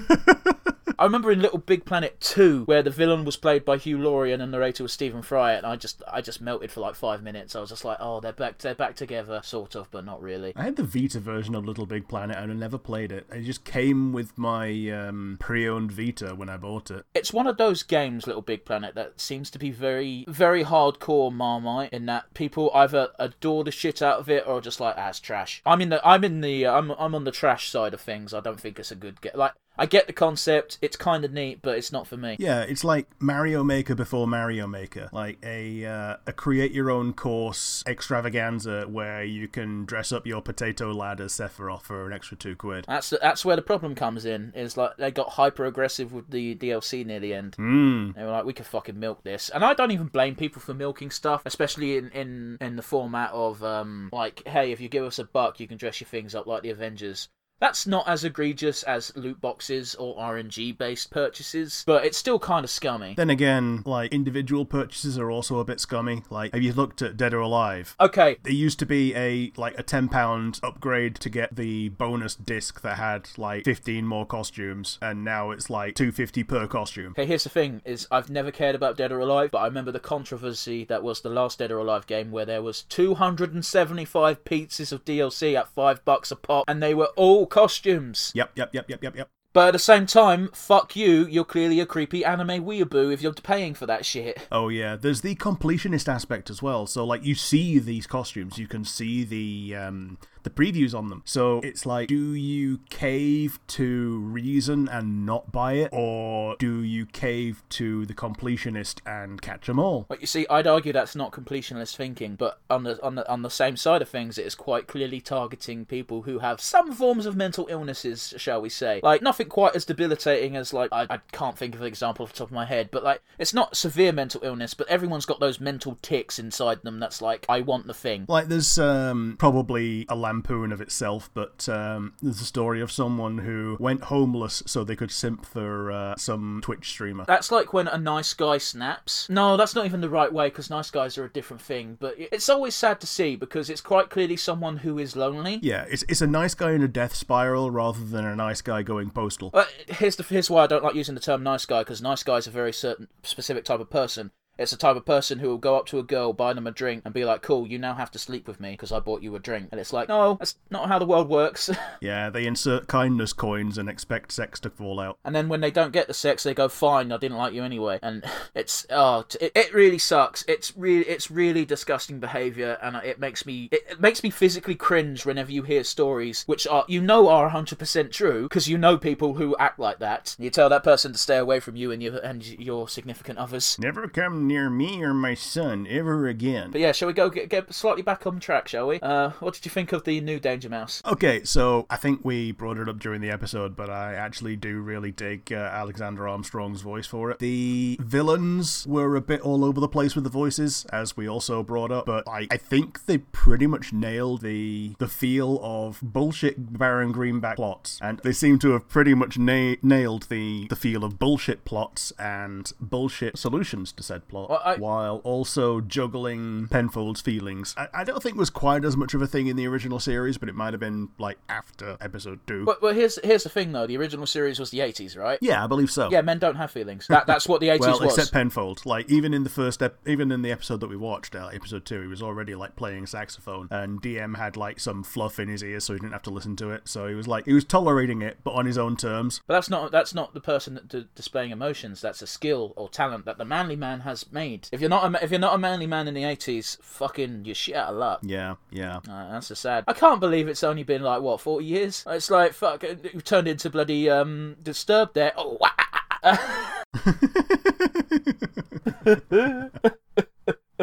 I 1.00 1.04
remember 1.04 1.32
in 1.32 1.42
Little 1.42 1.60
Big 1.60 1.86
Planet 1.86 2.20
2 2.22 2.64
where 2.66 2.82
the 2.82 2.90
villain 2.90 3.24
was 3.24 3.38
played 3.38 3.64
by 3.64 3.78
Hugh 3.78 4.00
Laurie 4.00 4.34
and 4.34 4.42
the 4.42 4.48
narrator 4.48 4.82
was 4.82 4.94
Stephen 4.94 5.22
Fry 5.22 5.54
and 5.54 5.64
I 5.64 5.76
just 5.76 6.02
I 6.12 6.22
just 6.22 6.42
melted 6.42 6.72
for 6.72 6.80
like 6.80 6.96
5 6.96 7.22
minutes. 7.22 7.56
I 7.56 7.60
was 7.60 7.70
just 7.70 7.86
like, 7.86 7.98
"Oh, 8.00 8.20
they're 8.20 8.34
back 8.34 8.58
they're 8.58 8.74
back 8.74 8.96
together 8.96 9.42
sort 9.44 9.76
of, 9.76 9.92
but 9.92 10.06
not 10.06 10.22
really." 10.22 10.54
I 10.56 10.64
had 10.64 10.76
the 10.76 10.84
Vita 10.84 11.20
version 11.20 11.54
of 11.54 11.66
Little 11.66 11.86
Big 11.86 12.08
Planet 12.08 12.38
and 12.38 12.52
I 12.52 12.56
never 12.56 12.80
played 12.80 13.12
it. 13.12 13.28
It 13.32 13.44
just 13.44 13.64
came 13.64 14.12
with 14.12 14.38
my 14.38 14.90
um, 14.90 15.38
pre-owned 15.40 15.92
Vita 15.92 16.34
when 16.34 16.50
I 16.50 16.58
bought 16.58 16.90
it. 16.90 17.06
It's 17.14 17.32
one 17.32 17.46
of 17.46 17.58
those 17.58 17.84
games, 17.84 18.26
Little 18.26 18.42
Big 18.42 18.66
Planet, 18.66 18.96
that 18.96 19.22
seems 19.22 19.52
to 19.52 19.60
be 19.60 19.70
very, 19.70 20.26
very 20.28 20.64
hardcore 20.64 21.32
Marmite. 21.32 21.94
In 21.94 22.08
that 22.08 22.34
people 22.34 22.72
either 22.74 23.10
adore 23.20 23.64
the 23.64 23.72
shit 23.72 24.02
out 24.02 24.20
of 24.20 24.30
it 24.30 24.48
or 24.48 24.58
are 24.58 24.62
just 24.62 24.80
like, 24.80 24.96
ah, 24.98 25.10
it's 25.10 25.20
trash. 25.20 25.62
I'm 25.64 25.82
in 25.82 25.90
the, 25.90 26.06
I'm 26.08 26.24
in 26.24 26.42
the, 26.42 26.66
uh, 26.66 26.74
I'm, 26.74 26.92
I'm 26.92 27.14
on 27.14 27.24
the 27.24 27.32
trash 27.32 27.70
side 27.70 27.94
of 27.94 28.02
things. 28.02 28.34
I 28.34 28.40
don't 28.40 28.60
think 28.60 28.80
it's 28.80 28.92
a 28.92 28.96
good 28.96 29.22
game. 29.22 29.34
Like, 29.36 29.54
I 29.78 29.86
get 29.86 30.08
the 30.08 30.14
concept. 30.14 30.78
It's 30.82 30.98
kind 30.98 31.24
of 31.24 31.32
neat, 31.32 31.62
but 31.62 31.78
it's 31.78 31.92
not 31.92 32.08
for 32.08 32.18
me. 32.18 32.36
Yeah, 32.40 32.62
it's 32.62 32.84
like 32.84 33.08
Mario 33.20 33.64
Maker 33.64 33.96
before 33.96 34.28
Mario 34.28 34.68
Maker, 34.68 35.10
like 35.12 35.38
a 35.44 35.86
uh, 35.86 36.18
a 36.26 36.34
create 36.34 36.72
your 36.72 36.90
own 36.90 37.14
course 37.14 37.84
extravaganza 37.88 38.86
where 38.88 39.24
you 39.24 39.48
can 39.48 39.86
dress 39.86 40.12
up 40.12 40.26
your 40.26 40.42
potato 40.42 40.92
lad 40.92 41.22
as 41.22 41.34
Sephiroth 41.34 41.84
for 41.84 42.08
an 42.08 42.14
extra 42.14 42.38
two 42.38 42.56
quid. 42.56 42.86
That's 42.88 43.14
that's 43.22 43.46
where 43.46 43.56
the 43.56 43.62
problem 43.62 43.96
comes 43.96 44.26
in. 44.26 44.52
Is 44.56 44.78
like 44.78 44.98
they 44.98 45.12
got 45.12 45.30
hyper 45.30 45.66
aggressive 45.66 46.14
with 46.14 46.30
the 46.30 46.56
DLC 46.56 47.06
near 47.06 47.20
the 47.20 47.34
end. 47.34 47.56
Mm. 47.58 48.16
They 48.16 48.24
were 48.24 48.32
like, 48.32 48.46
we 48.46 48.54
could 48.54 48.66
fucking 48.66 49.00
milk 49.00 49.24
this, 49.24 49.50
and 49.50 49.64
I 49.64 49.74
don't 49.74 49.92
even 49.92 50.08
blame 50.08 50.36
people 50.36 50.62
for 50.62 50.74
milking 50.74 51.12
stuff, 51.12 51.42
especially 51.46 51.98
in 51.98 52.10
in 52.10 52.58
in 52.62 52.76
the 52.76 52.82
format 52.82 53.32
of 53.32 53.64
um 53.64 54.10
like, 54.12 54.48
hey, 54.48 54.72
if 54.72 54.82
you 54.82 54.90
give 54.90 55.04
us 55.04 55.20
a 55.20 55.24
buck, 55.26 55.60
you 55.60 55.68
can 55.68 55.78
dress 55.78 56.02
your 56.02 56.08
things 56.08 56.36
up 56.36 56.48
like 56.48 56.64
the 56.64 56.72
Avengers. 56.72 57.30
That's 57.60 57.88
not 57.88 58.08
as 58.08 58.24
egregious 58.24 58.84
as 58.84 59.16
loot 59.16 59.42
boxes 59.42 59.96
or 59.96 60.16
RNG 60.18 60.78
based 60.78 61.10
purchases, 61.10 61.84
but 61.88 62.06
it's 62.06 62.18
still 62.18 62.38
kind 62.38 62.64
of 62.64 62.70
scummy. 62.70 63.16
Then 63.18 63.30
again, 63.32 63.82
like 63.86 64.14
individual 64.14 64.66
purchases 64.66 65.18
are 65.18 65.32
also 65.32 65.60
a 65.60 65.66
bit 65.66 65.80
scummy. 65.80 66.24
Like, 66.30 66.54
have 66.54 66.62
you 66.62 66.74
looked 66.74 67.02
at 67.02 67.18
Dead 67.18 67.34
or 67.34 67.40
Alive? 67.40 67.96
Okay, 68.00 68.38
There 68.44 68.54
used 68.54 68.78
to 68.80 68.86
be 68.86 69.16
a 69.16 69.52
like 69.58 69.78
a 69.80 69.84
ten 69.84 70.08
pound 70.08 70.60
upgrade 70.62 71.16
to 71.16 71.30
get 71.30 71.56
the 71.56 71.90
bonus 71.90 72.36
disc 72.36 72.82
that 72.82 72.98
had 72.98 73.30
like 73.38 73.66
fifteen 73.66 74.06
more 74.06 74.26
costumes, 74.26 75.00
and 75.02 75.24
now 75.24 75.52
it's 75.52 75.70
like 75.70 75.96
two 75.96 76.12
fifty 76.12 76.44
per 76.44 76.68
costume. 76.68 77.12
Okay, 77.12 77.26
here's 77.26 77.44
the 77.44 77.50
thing: 77.50 77.82
is 77.86 78.08
I've 78.12 78.30
never 78.30 78.52
cared 78.52 78.76
about 78.76 78.98
Dead 78.98 79.12
or 79.12 79.20
Alive, 79.20 79.50
but 79.52 79.60
I 79.60 79.66
remember 79.66 79.92
the 79.92 80.00
controversy 80.00 80.86
that 80.86 81.02
was 81.02 81.22
the 81.22 81.30
last 81.30 81.58
Dead 81.60 81.72
or 81.72 81.80
Alive 81.80 82.06
game, 82.06 82.30
where 82.30 82.46
there 82.46 82.62
was 82.62 82.84
275 82.84 84.46
pieces 84.46 84.92
of 84.92 85.04
DLC 85.06 85.56
at 85.56 85.68
five 85.70 86.06
bucks 86.06 86.30
a 86.32 86.36
pop, 86.36 86.66
and 86.68 86.84
they 86.84 86.94
were 86.94 87.10
all 87.16 87.47
costumes. 87.48 88.32
Yep, 88.36 88.52
yep, 88.56 88.74
yep, 88.74 88.90
yep, 88.90 89.04
yep, 89.04 89.16
yep. 89.16 89.30
But 89.54 89.70
at 89.70 89.72
the 89.72 89.80
same 89.80 90.06
time, 90.06 90.50
fuck 90.54 90.96
you, 90.96 91.26
you're 91.26 91.44
clearly 91.44 91.80
a 91.80 91.86
creepy 91.88 92.24
anime 92.24 92.64
weeaboo 92.64 93.12
if 93.12 93.24
you're 93.24 93.34
paying 93.34 93.74
for 93.74 93.88
that 93.88 94.06
shit. 94.06 94.48
Oh 94.52 94.70
yeah, 94.70 94.96
there's 94.96 95.22
the 95.22 95.34
completionist 95.36 96.08
aspect 96.08 96.52
as 96.52 96.62
well. 96.62 96.86
So 96.86 97.04
like 97.04 97.24
you 97.24 97.34
see 97.34 97.80
these 97.80 98.06
costumes, 98.06 98.60
you 98.60 98.68
can 98.68 98.86
see 98.86 99.24
the 99.24 99.76
um 99.76 100.20
the 100.48 100.64
previews 100.64 100.98
on 100.98 101.10
them. 101.10 101.22
So 101.26 101.60
it's 101.64 101.86
like 101.86 102.08
do 102.08 102.34
you 102.34 102.80
cave 102.90 103.60
to 103.68 104.20
reason 104.20 104.88
and 104.88 105.26
not 105.26 105.52
buy 105.52 105.74
it 105.74 105.90
or 105.92 106.56
do 106.58 106.82
you 106.84 107.06
cave 107.06 107.64
to 107.70 108.06
the 108.06 108.14
completionist 108.14 109.00
and 109.06 109.42
catch 109.42 109.68
them 109.68 109.80
all? 109.80 110.06
But 110.08 110.22
you 110.22 110.28
see, 110.28 110.46
I'd 110.50 110.68
argue 110.68 110.94
that's 110.94 111.16
not 111.16 111.32
completionist 111.32 111.96
thinking, 111.96 112.36
but 112.36 112.60
on 112.70 112.84
the 112.84 113.04
on 113.04 113.16
the 113.16 113.30
on 113.30 113.42
the 113.42 113.50
same 113.50 113.76
side 113.76 114.02
of 114.02 114.10
things, 114.10 114.38
it 114.38 114.46
is 114.46 114.56
quite 114.56 114.88
clearly 114.88 115.20
targeting 115.20 115.86
people 115.86 116.22
who 116.22 116.40
have 116.40 116.62
some 116.62 116.94
forms 116.94 117.26
of 117.26 117.36
mental 117.36 117.68
illnesses, 117.70 118.34
shall 118.38 118.62
we 118.62 118.70
say? 118.70 119.02
Like 119.04 119.22
nothing 119.22 119.50
quite 119.50 119.76
as 119.76 119.86
debilitating 119.86 120.56
as 120.56 120.72
like 120.72 120.90
I, 120.94 121.08
I 121.10 121.18
can't 121.32 121.58
think 121.58 121.76
of 121.76 121.82
an 121.82 121.88
example 121.88 122.24
off 122.24 122.32
the 122.32 122.40
top 122.40 122.48
of 122.48 122.54
my 122.54 122.66
head, 122.66 122.90
but 122.92 123.04
like 123.04 123.22
it's 123.38 123.54
not 123.54 123.76
severe 123.76 124.14
mental 124.14 124.42
illness, 124.44 124.74
but 124.74 124.88
everyone's 124.88 125.26
got 125.26 125.40
those 125.40 125.60
mental 125.60 125.98
ticks 126.02 126.40
inside 126.40 126.84
them. 126.84 127.00
That's 127.00 127.22
like 127.22 127.46
I 127.50 127.62
want 127.62 127.88
the 127.88 127.94
thing. 127.94 128.26
Like 128.28 128.48
there's 128.48 128.80
um, 128.80 129.36
probably 129.38 130.06
a 130.08 130.16
lampoon 130.38 130.72
of 130.72 130.82
itself, 130.82 131.30
but 131.34 131.68
um, 131.68 132.14
there's 132.22 132.42
a 132.42 132.46
story 132.46 132.80
of 132.82 132.92
someone 132.92 133.40
who 133.40 133.76
went 133.80 134.04
homeless 134.04 134.62
so 134.66 134.84
they 134.84 134.96
could 134.96 135.12
simp 135.12 135.46
for 135.46 135.92
uh, 135.92 136.16
some 136.16 136.60
Twitch 136.64 136.90
streamer. 136.90 137.26
That's 137.26 137.52
like 137.52 137.74
when 137.74 137.88
a 137.88 137.98
nice 137.98 138.34
guy 138.34 138.60
snaps. 138.60 139.28
No, 139.30 139.58
that's 139.58 139.74
not 139.74 139.86
even 139.86 140.02
the 140.02 140.10
right 140.10 140.32
way 140.32 140.48
because 140.48 140.70
nice 140.70 140.92
guys 140.92 141.18
are 141.18 141.26
a 141.26 141.30
different 141.30 141.62
thing. 141.62 141.98
But 142.00 142.16
it's 142.18 142.50
always 142.50 142.76
sad 142.76 143.02
to 143.02 143.08
see 143.08 143.36
because 143.36 143.70
it's 143.70 143.82
quite 143.82 144.10
clearly 144.10 144.38
someone 144.38 144.78
who 144.78 145.00
is 145.00 145.16
lonely. 145.16 145.60
Yeah, 145.64 145.86
it's 145.90 146.04
it's 146.08 146.22
a 146.22 146.28
nice 146.28 146.54
guy 146.54 146.74
in 146.74 146.84
a 146.84 146.88
death 146.88 147.16
spiral 147.16 147.72
rather 147.72 148.04
than 148.04 148.26
a 148.26 148.36
nice 148.36 148.62
guy 148.62 148.84
going 148.84 149.10
postal. 149.10 149.50
But 149.50 149.72
here's 149.88 150.16
the 150.16 150.24
here's 150.24 150.50
why 150.50 150.64
I 150.64 150.68
don't 150.68 150.84
like 150.84 150.96
using 150.96 151.16
the 151.16 151.22
term 151.22 151.42
nice 151.42 151.66
guy 151.66 151.82
because 151.82 152.02
nice 152.02 152.24
guy 152.24 152.38
is 152.38 152.48
a 152.48 152.52
very 152.52 152.74
certain 152.74 153.08
specific 153.24 153.66
type 153.66 153.80
of 153.80 153.90
person. 153.90 154.32
It's 154.58 154.72
the 154.72 154.78
type 154.78 154.96
of 154.96 155.06
person 155.06 155.40
who 155.40 155.50
will 155.50 155.58
go 155.58 155.78
up 155.78 155.86
to 155.88 156.00
a 156.00 156.04
girl, 156.04 156.34
buy 156.34 156.54
them 156.54 156.68
a 156.68 156.72
drink, 156.72 157.04
and 157.06 157.14
be 157.14 157.26
like, 157.26 157.42
"Cool, 157.42 157.68
you 157.68 157.78
now 157.78 157.94
have 157.94 158.12
to 158.12 158.20
sleep 158.20 158.48
with 158.48 158.60
me 158.60 158.72
because 158.72 158.92
I 158.92 159.00
bought 159.00 159.22
you 159.22 159.36
a 159.36 159.40
drink." 159.40 159.70
And 159.72 159.80
it's 159.80 159.94
like, 159.94 160.10
no, 160.10 160.36
that's 160.36 160.56
not 160.70 160.88
how 160.88 161.00
the 161.00 161.06
world 161.06 161.30
works. 161.30 161.70
Yeah, 162.00 162.30
they 162.30 162.46
insert 162.46 162.88
kindness 162.88 163.34
coins 163.34 163.78
and 163.78 163.90
expect 163.90 164.32
sex 164.32 164.60
to 164.60 164.70
fall 164.70 165.00
out. 165.00 165.18
and 165.26 165.36
then 165.36 165.50
when 165.50 165.62
they 165.62 165.72
don't 165.72 165.92
get 165.92 166.08
the 166.08 166.14
sex, 166.14 166.44
they 166.44 166.54
go, 166.54 166.70
"Fine, 166.70 167.12
I 167.12 167.18
didn't 167.18 167.38
like 167.38 167.54
you 167.54 167.64
anyway." 167.64 167.98
And 168.04 168.24
it's 168.56 168.86
oh, 168.92 169.24
t- 169.28 169.40
it, 169.42 169.52
it 169.56 169.74
really 169.74 169.98
sucks. 169.98 170.46
It's 170.48 170.76
really 170.78 171.06
it's 171.06 171.32
really 171.32 171.66
disgusting 171.66 172.20
behavior, 172.20 172.78
and 172.82 172.96
it 172.98 173.20
makes 173.20 173.46
me 173.46 173.70
it, 173.72 173.82
it 173.90 174.00
makes 174.00 174.22
me 174.22 174.30
physically 174.30 174.76
cringe 174.76 175.26
whenever 175.26 175.52
you 175.52 175.64
hear 175.64 175.84
stories 175.84 176.44
which 176.46 176.68
are 176.68 176.86
you 176.88 177.02
know 177.02 177.30
are 177.30 177.50
hundred 177.50 177.80
percent 177.80 178.12
true 178.12 178.44
because 178.44 178.68
you 178.68 178.78
know 178.78 178.98
people 178.98 179.36
who 179.36 179.56
act 179.58 179.80
like 179.80 180.00
that. 180.00 180.36
You 180.38 180.50
tell 180.50 180.70
that 180.70 180.84
person 180.84 181.12
to 181.14 181.18
stay 181.18 181.38
away 181.38 181.60
from 181.60 181.76
you 181.76 181.92
and 181.92 182.02
your 182.04 182.18
and 182.18 182.46
your 182.46 182.88
significant 182.88 183.40
others. 183.40 183.78
Never 183.80 184.08
come 184.08 184.47
near 184.48 184.70
me 184.70 185.04
or 185.04 185.14
my 185.14 185.34
son 185.34 185.88
ever 185.90 186.28
again. 186.28 186.72
But 186.72 186.82
yeah, 186.82 186.92
shall 186.92 187.08
we 187.08 187.14
go 187.14 187.30
get, 187.30 187.50
get 187.50 187.74
slightly 187.74 188.02
back 188.02 188.26
on 188.26 188.40
track, 188.40 188.68
shall 188.68 188.88
we? 188.88 189.00
Uh, 189.02 189.32
what 189.40 189.54
did 189.54 189.66
you 189.66 189.72
think 189.72 189.92
of 189.92 190.04
the 190.04 190.22
new 190.22 190.40
Danger 190.40 190.70
Mouse? 190.70 191.02
Okay, 191.06 191.44
so 191.44 191.86
I 191.90 191.98
think 191.98 192.22
we 192.24 192.52
brought 192.52 192.78
it 192.78 192.90
up 192.90 193.00
during 193.00 193.22
the 193.22 193.30
episode, 193.30 193.76
but 193.76 193.90
I 193.90 194.14
actually 194.14 194.56
do 194.56 194.80
really 194.82 195.12
dig 195.12 195.52
uh, 195.52 195.56
Alexander 195.56 196.28
Armstrong's 196.28 196.82
voice 196.82 197.06
for 197.06 197.32
it. 197.32 197.40
The 197.40 197.98
villains 198.02 198.88
were 198.88 199.16
a 199.16 199.22
bit 199.22 199.42
all 199.42 199.64
over 199.64 199.80
the 199.80 199.88
place 199.88 200.16
with 200.16 200.24
the 200.24 200.30
voices, 200.30 200.86
as 200.92 201.18
we 201.18 201.28
also 201.28 201.64
brought 201.64 201.92
up, 201.92 202.06
but 202.06 202.28
I, 202.28 202.48
I 202.50 202.58
think 202.58 203.06
they 203.06 203.20
pretty 203.20 203.68
much 203.68 203.94
nailed 203.94 204.42
the 204.42 204.96
the 205.00 205.08
feel 205.08 205.60
of 205.62 206.00
bullshit 206.02 206.78
Baron 206.78 207.12
Greenback 207.12 207.58
plots, 207.58 208.00
and 208.02 208.20
they 208.20 208.32
seem 208.32 208.60
to 208.60 208.72
have 208.72 208.88
pretty 208.88 209.14
much 209.14 209.38
na- 209.38 209.76
nailed 209.82 210.24
the 210.24 210.68
the 210.70 210.76
feel 210.76 211.04
of 211.04 211.20
bullshit 211.20 211.66
plots 211.66 212.12
and 212.18 212.72
bullshit 212.80 213.38
solutions 213.38 213.92
to 213.92 214.04
said 214.04 214.28
plot, 214.46 214.50
Well, 214.50 214.62
I- 214.64 214.78
while 214.78 215.18
also 215.24 215.82
juggling 215.82 216.68
Penfold's 216.68 217.22
feelings. 217.22 217.74
I, 217.78 217.88
I 217.94 218.04
don't 218.04 218.22
think 218.22 218.36
it 218.36 218.40
was 218.40 218.50
quite 218.50 218.86
as 218.86 218.96
much 218.96 219.14
of 219.14 219.22
a 219.22 219.28
thing 219.28 219.48
in 219.48 219.56
the 219.56 219.68
original 219.68 220.00
series, 220.00 220.38
but 220.38 220.50
it 220.50 220.56
might 220.56 220.74
have 220.74 220.80
been 220.80 221.10
like 221.18 221.38
after 221.50 221.98
episode 222.00 222.40
two. 222.48 222.66
But, 222.66 222.96
here's 222.96 223.20
here's 223.24 223.44
the 223.44 223.50
thing 223.50 223.72
though. 223.72 223.88
The 223.88 223.98
original 223.98 224.26
series 224.26 224.60
was 224.60 224.70
the 224.72 224.80
80s, 224.80 225.18
right? 225.18 225.40
yeah, 225.42 225.64
I 225.64 225.68
believe 225.68 225.92
so. 225.92 226.10
Yeah, 226.12 226.22
men 226.22 226.40
don't 226.40 226.56
have 226.56 226.72
feelings. 226.72 227.08
That 227.08 227.28
that's 227.28 227.48
what 227.48 227.62
the 227.62 227.68
80s 227.70 227.80
Well, 227.80 228.00
was. 228.00 228.18
except 228.18 228.32
Penfold. 228.34 228.86
Like 228.86 229.10
even 229.10 229.34
in 229.34 229.44
the 229.44 229.50
first, 229.50 229.82
ep- 229.82 229.98
even 230.08 230.32
in 230.32 230.42
the 230.42 230.52
episode 230.52 230.80
that 230.82 230.90
we 230.90 230.98
watched, 230.98 231.36
uh, 231.36 231.48
episode 231.54 231.86
two, 231.86 232.02
he 232.02 232.08
was 232.08 232.22
already 232.22 232.56
like 232.56 232.76
playing 232.76 233.06
saxophone, 233.08 233.68
and 233.72 234.02
DM 234.02 234.38
had 234.38 234.56
like 234.58 234.80
some 234.80 235.04
fluff 235.04 235.40
in 235.40 235.48
his 235.50 235.64
ears, 235.64 235.84
so 235.86 235.94
he 235.94 236.00
didn't 236.00 236.14
have 236.14 236.24
to 236.24 236.30
listen 236.30 236.56
to 236.58 236.70
it. 236.72 236.88
So 236.88 237.08
he 237.08 237.16
was 237.16 237.28
like, 237.28 237.46
he 237.46 237.54
was 237.54 237.64
tolerating 237.66 238.22
it, 238.22 238.38
but 238.44 238.52
on 238.52 238.66
his 238.66 238.78
own 238.78 238.96
terms. 238.98 239.42
But 239.48 239.56
that's 239.56 239.70
not 239.70 239.92
that's 239.92 240.14
not 240.14 240.34
the 240.34 240.42
person 240.42 240.74
that 240.76 240.88
d- 240.88 241.08
displaying 241.16 241.52
emotions. 241.52 242.02
That's 242.02 242.22
a 242.22 242.28
skill 242.28 242.74
or 242.76 242.90
talent 242.90 243.26
that 243.26 243.38
the 243.38 243.46
manly 243.46 243.76
man 243.76 244.02
has 244.02 244.24
made. 244.32 244.70
If 244.72 244.82
you're 244.82 244.90
not 244.90 245.06
a, 245.06 245.10
ma- 245.10 245.20
if 245.22 245.32
you're 245.32 245.40
not 245.40 245.56
a 245.56 245.58
manly 245.58 245.88
man 245.88 246.08
in 246.08 246.14
the 246.14 246.24
80s, 246.24 246.82
fucking 246.82 247.46
you're 247.46 247.56
shit 247.56 247.76
out 247.76 247.90
of 247.90 247.96
luck. 247.98 248.20
Yeah, 248.24 248.56
yeah. 248.72 248.98
Uh, 249.10 249.32
that's 249.32 249.48
so 249.48 249.56
sad. 249.56 249.84
I 249.88 249.94
can't 249.94 250.20
believe 250.20 250.48
it's 250.48 250.64
only 250.64 250.84
been 250.84 251.04
like 251.04 251.22
what 251.22 251.42
40 251.42 251.66
years. 251.66 252.04
It's 252.08 252.30
like 252.30 252.54
fuck. 252.54 252.84
It 252.84 253.26
turned 253.26 253.48
into 253.48 253.70
bloody 253.70 254.10
um 254.10 254.56
disturbed 254.62 255.14
there. 255.14 255.34
Oh. 255.38 255.58
wah- 255.60 256.24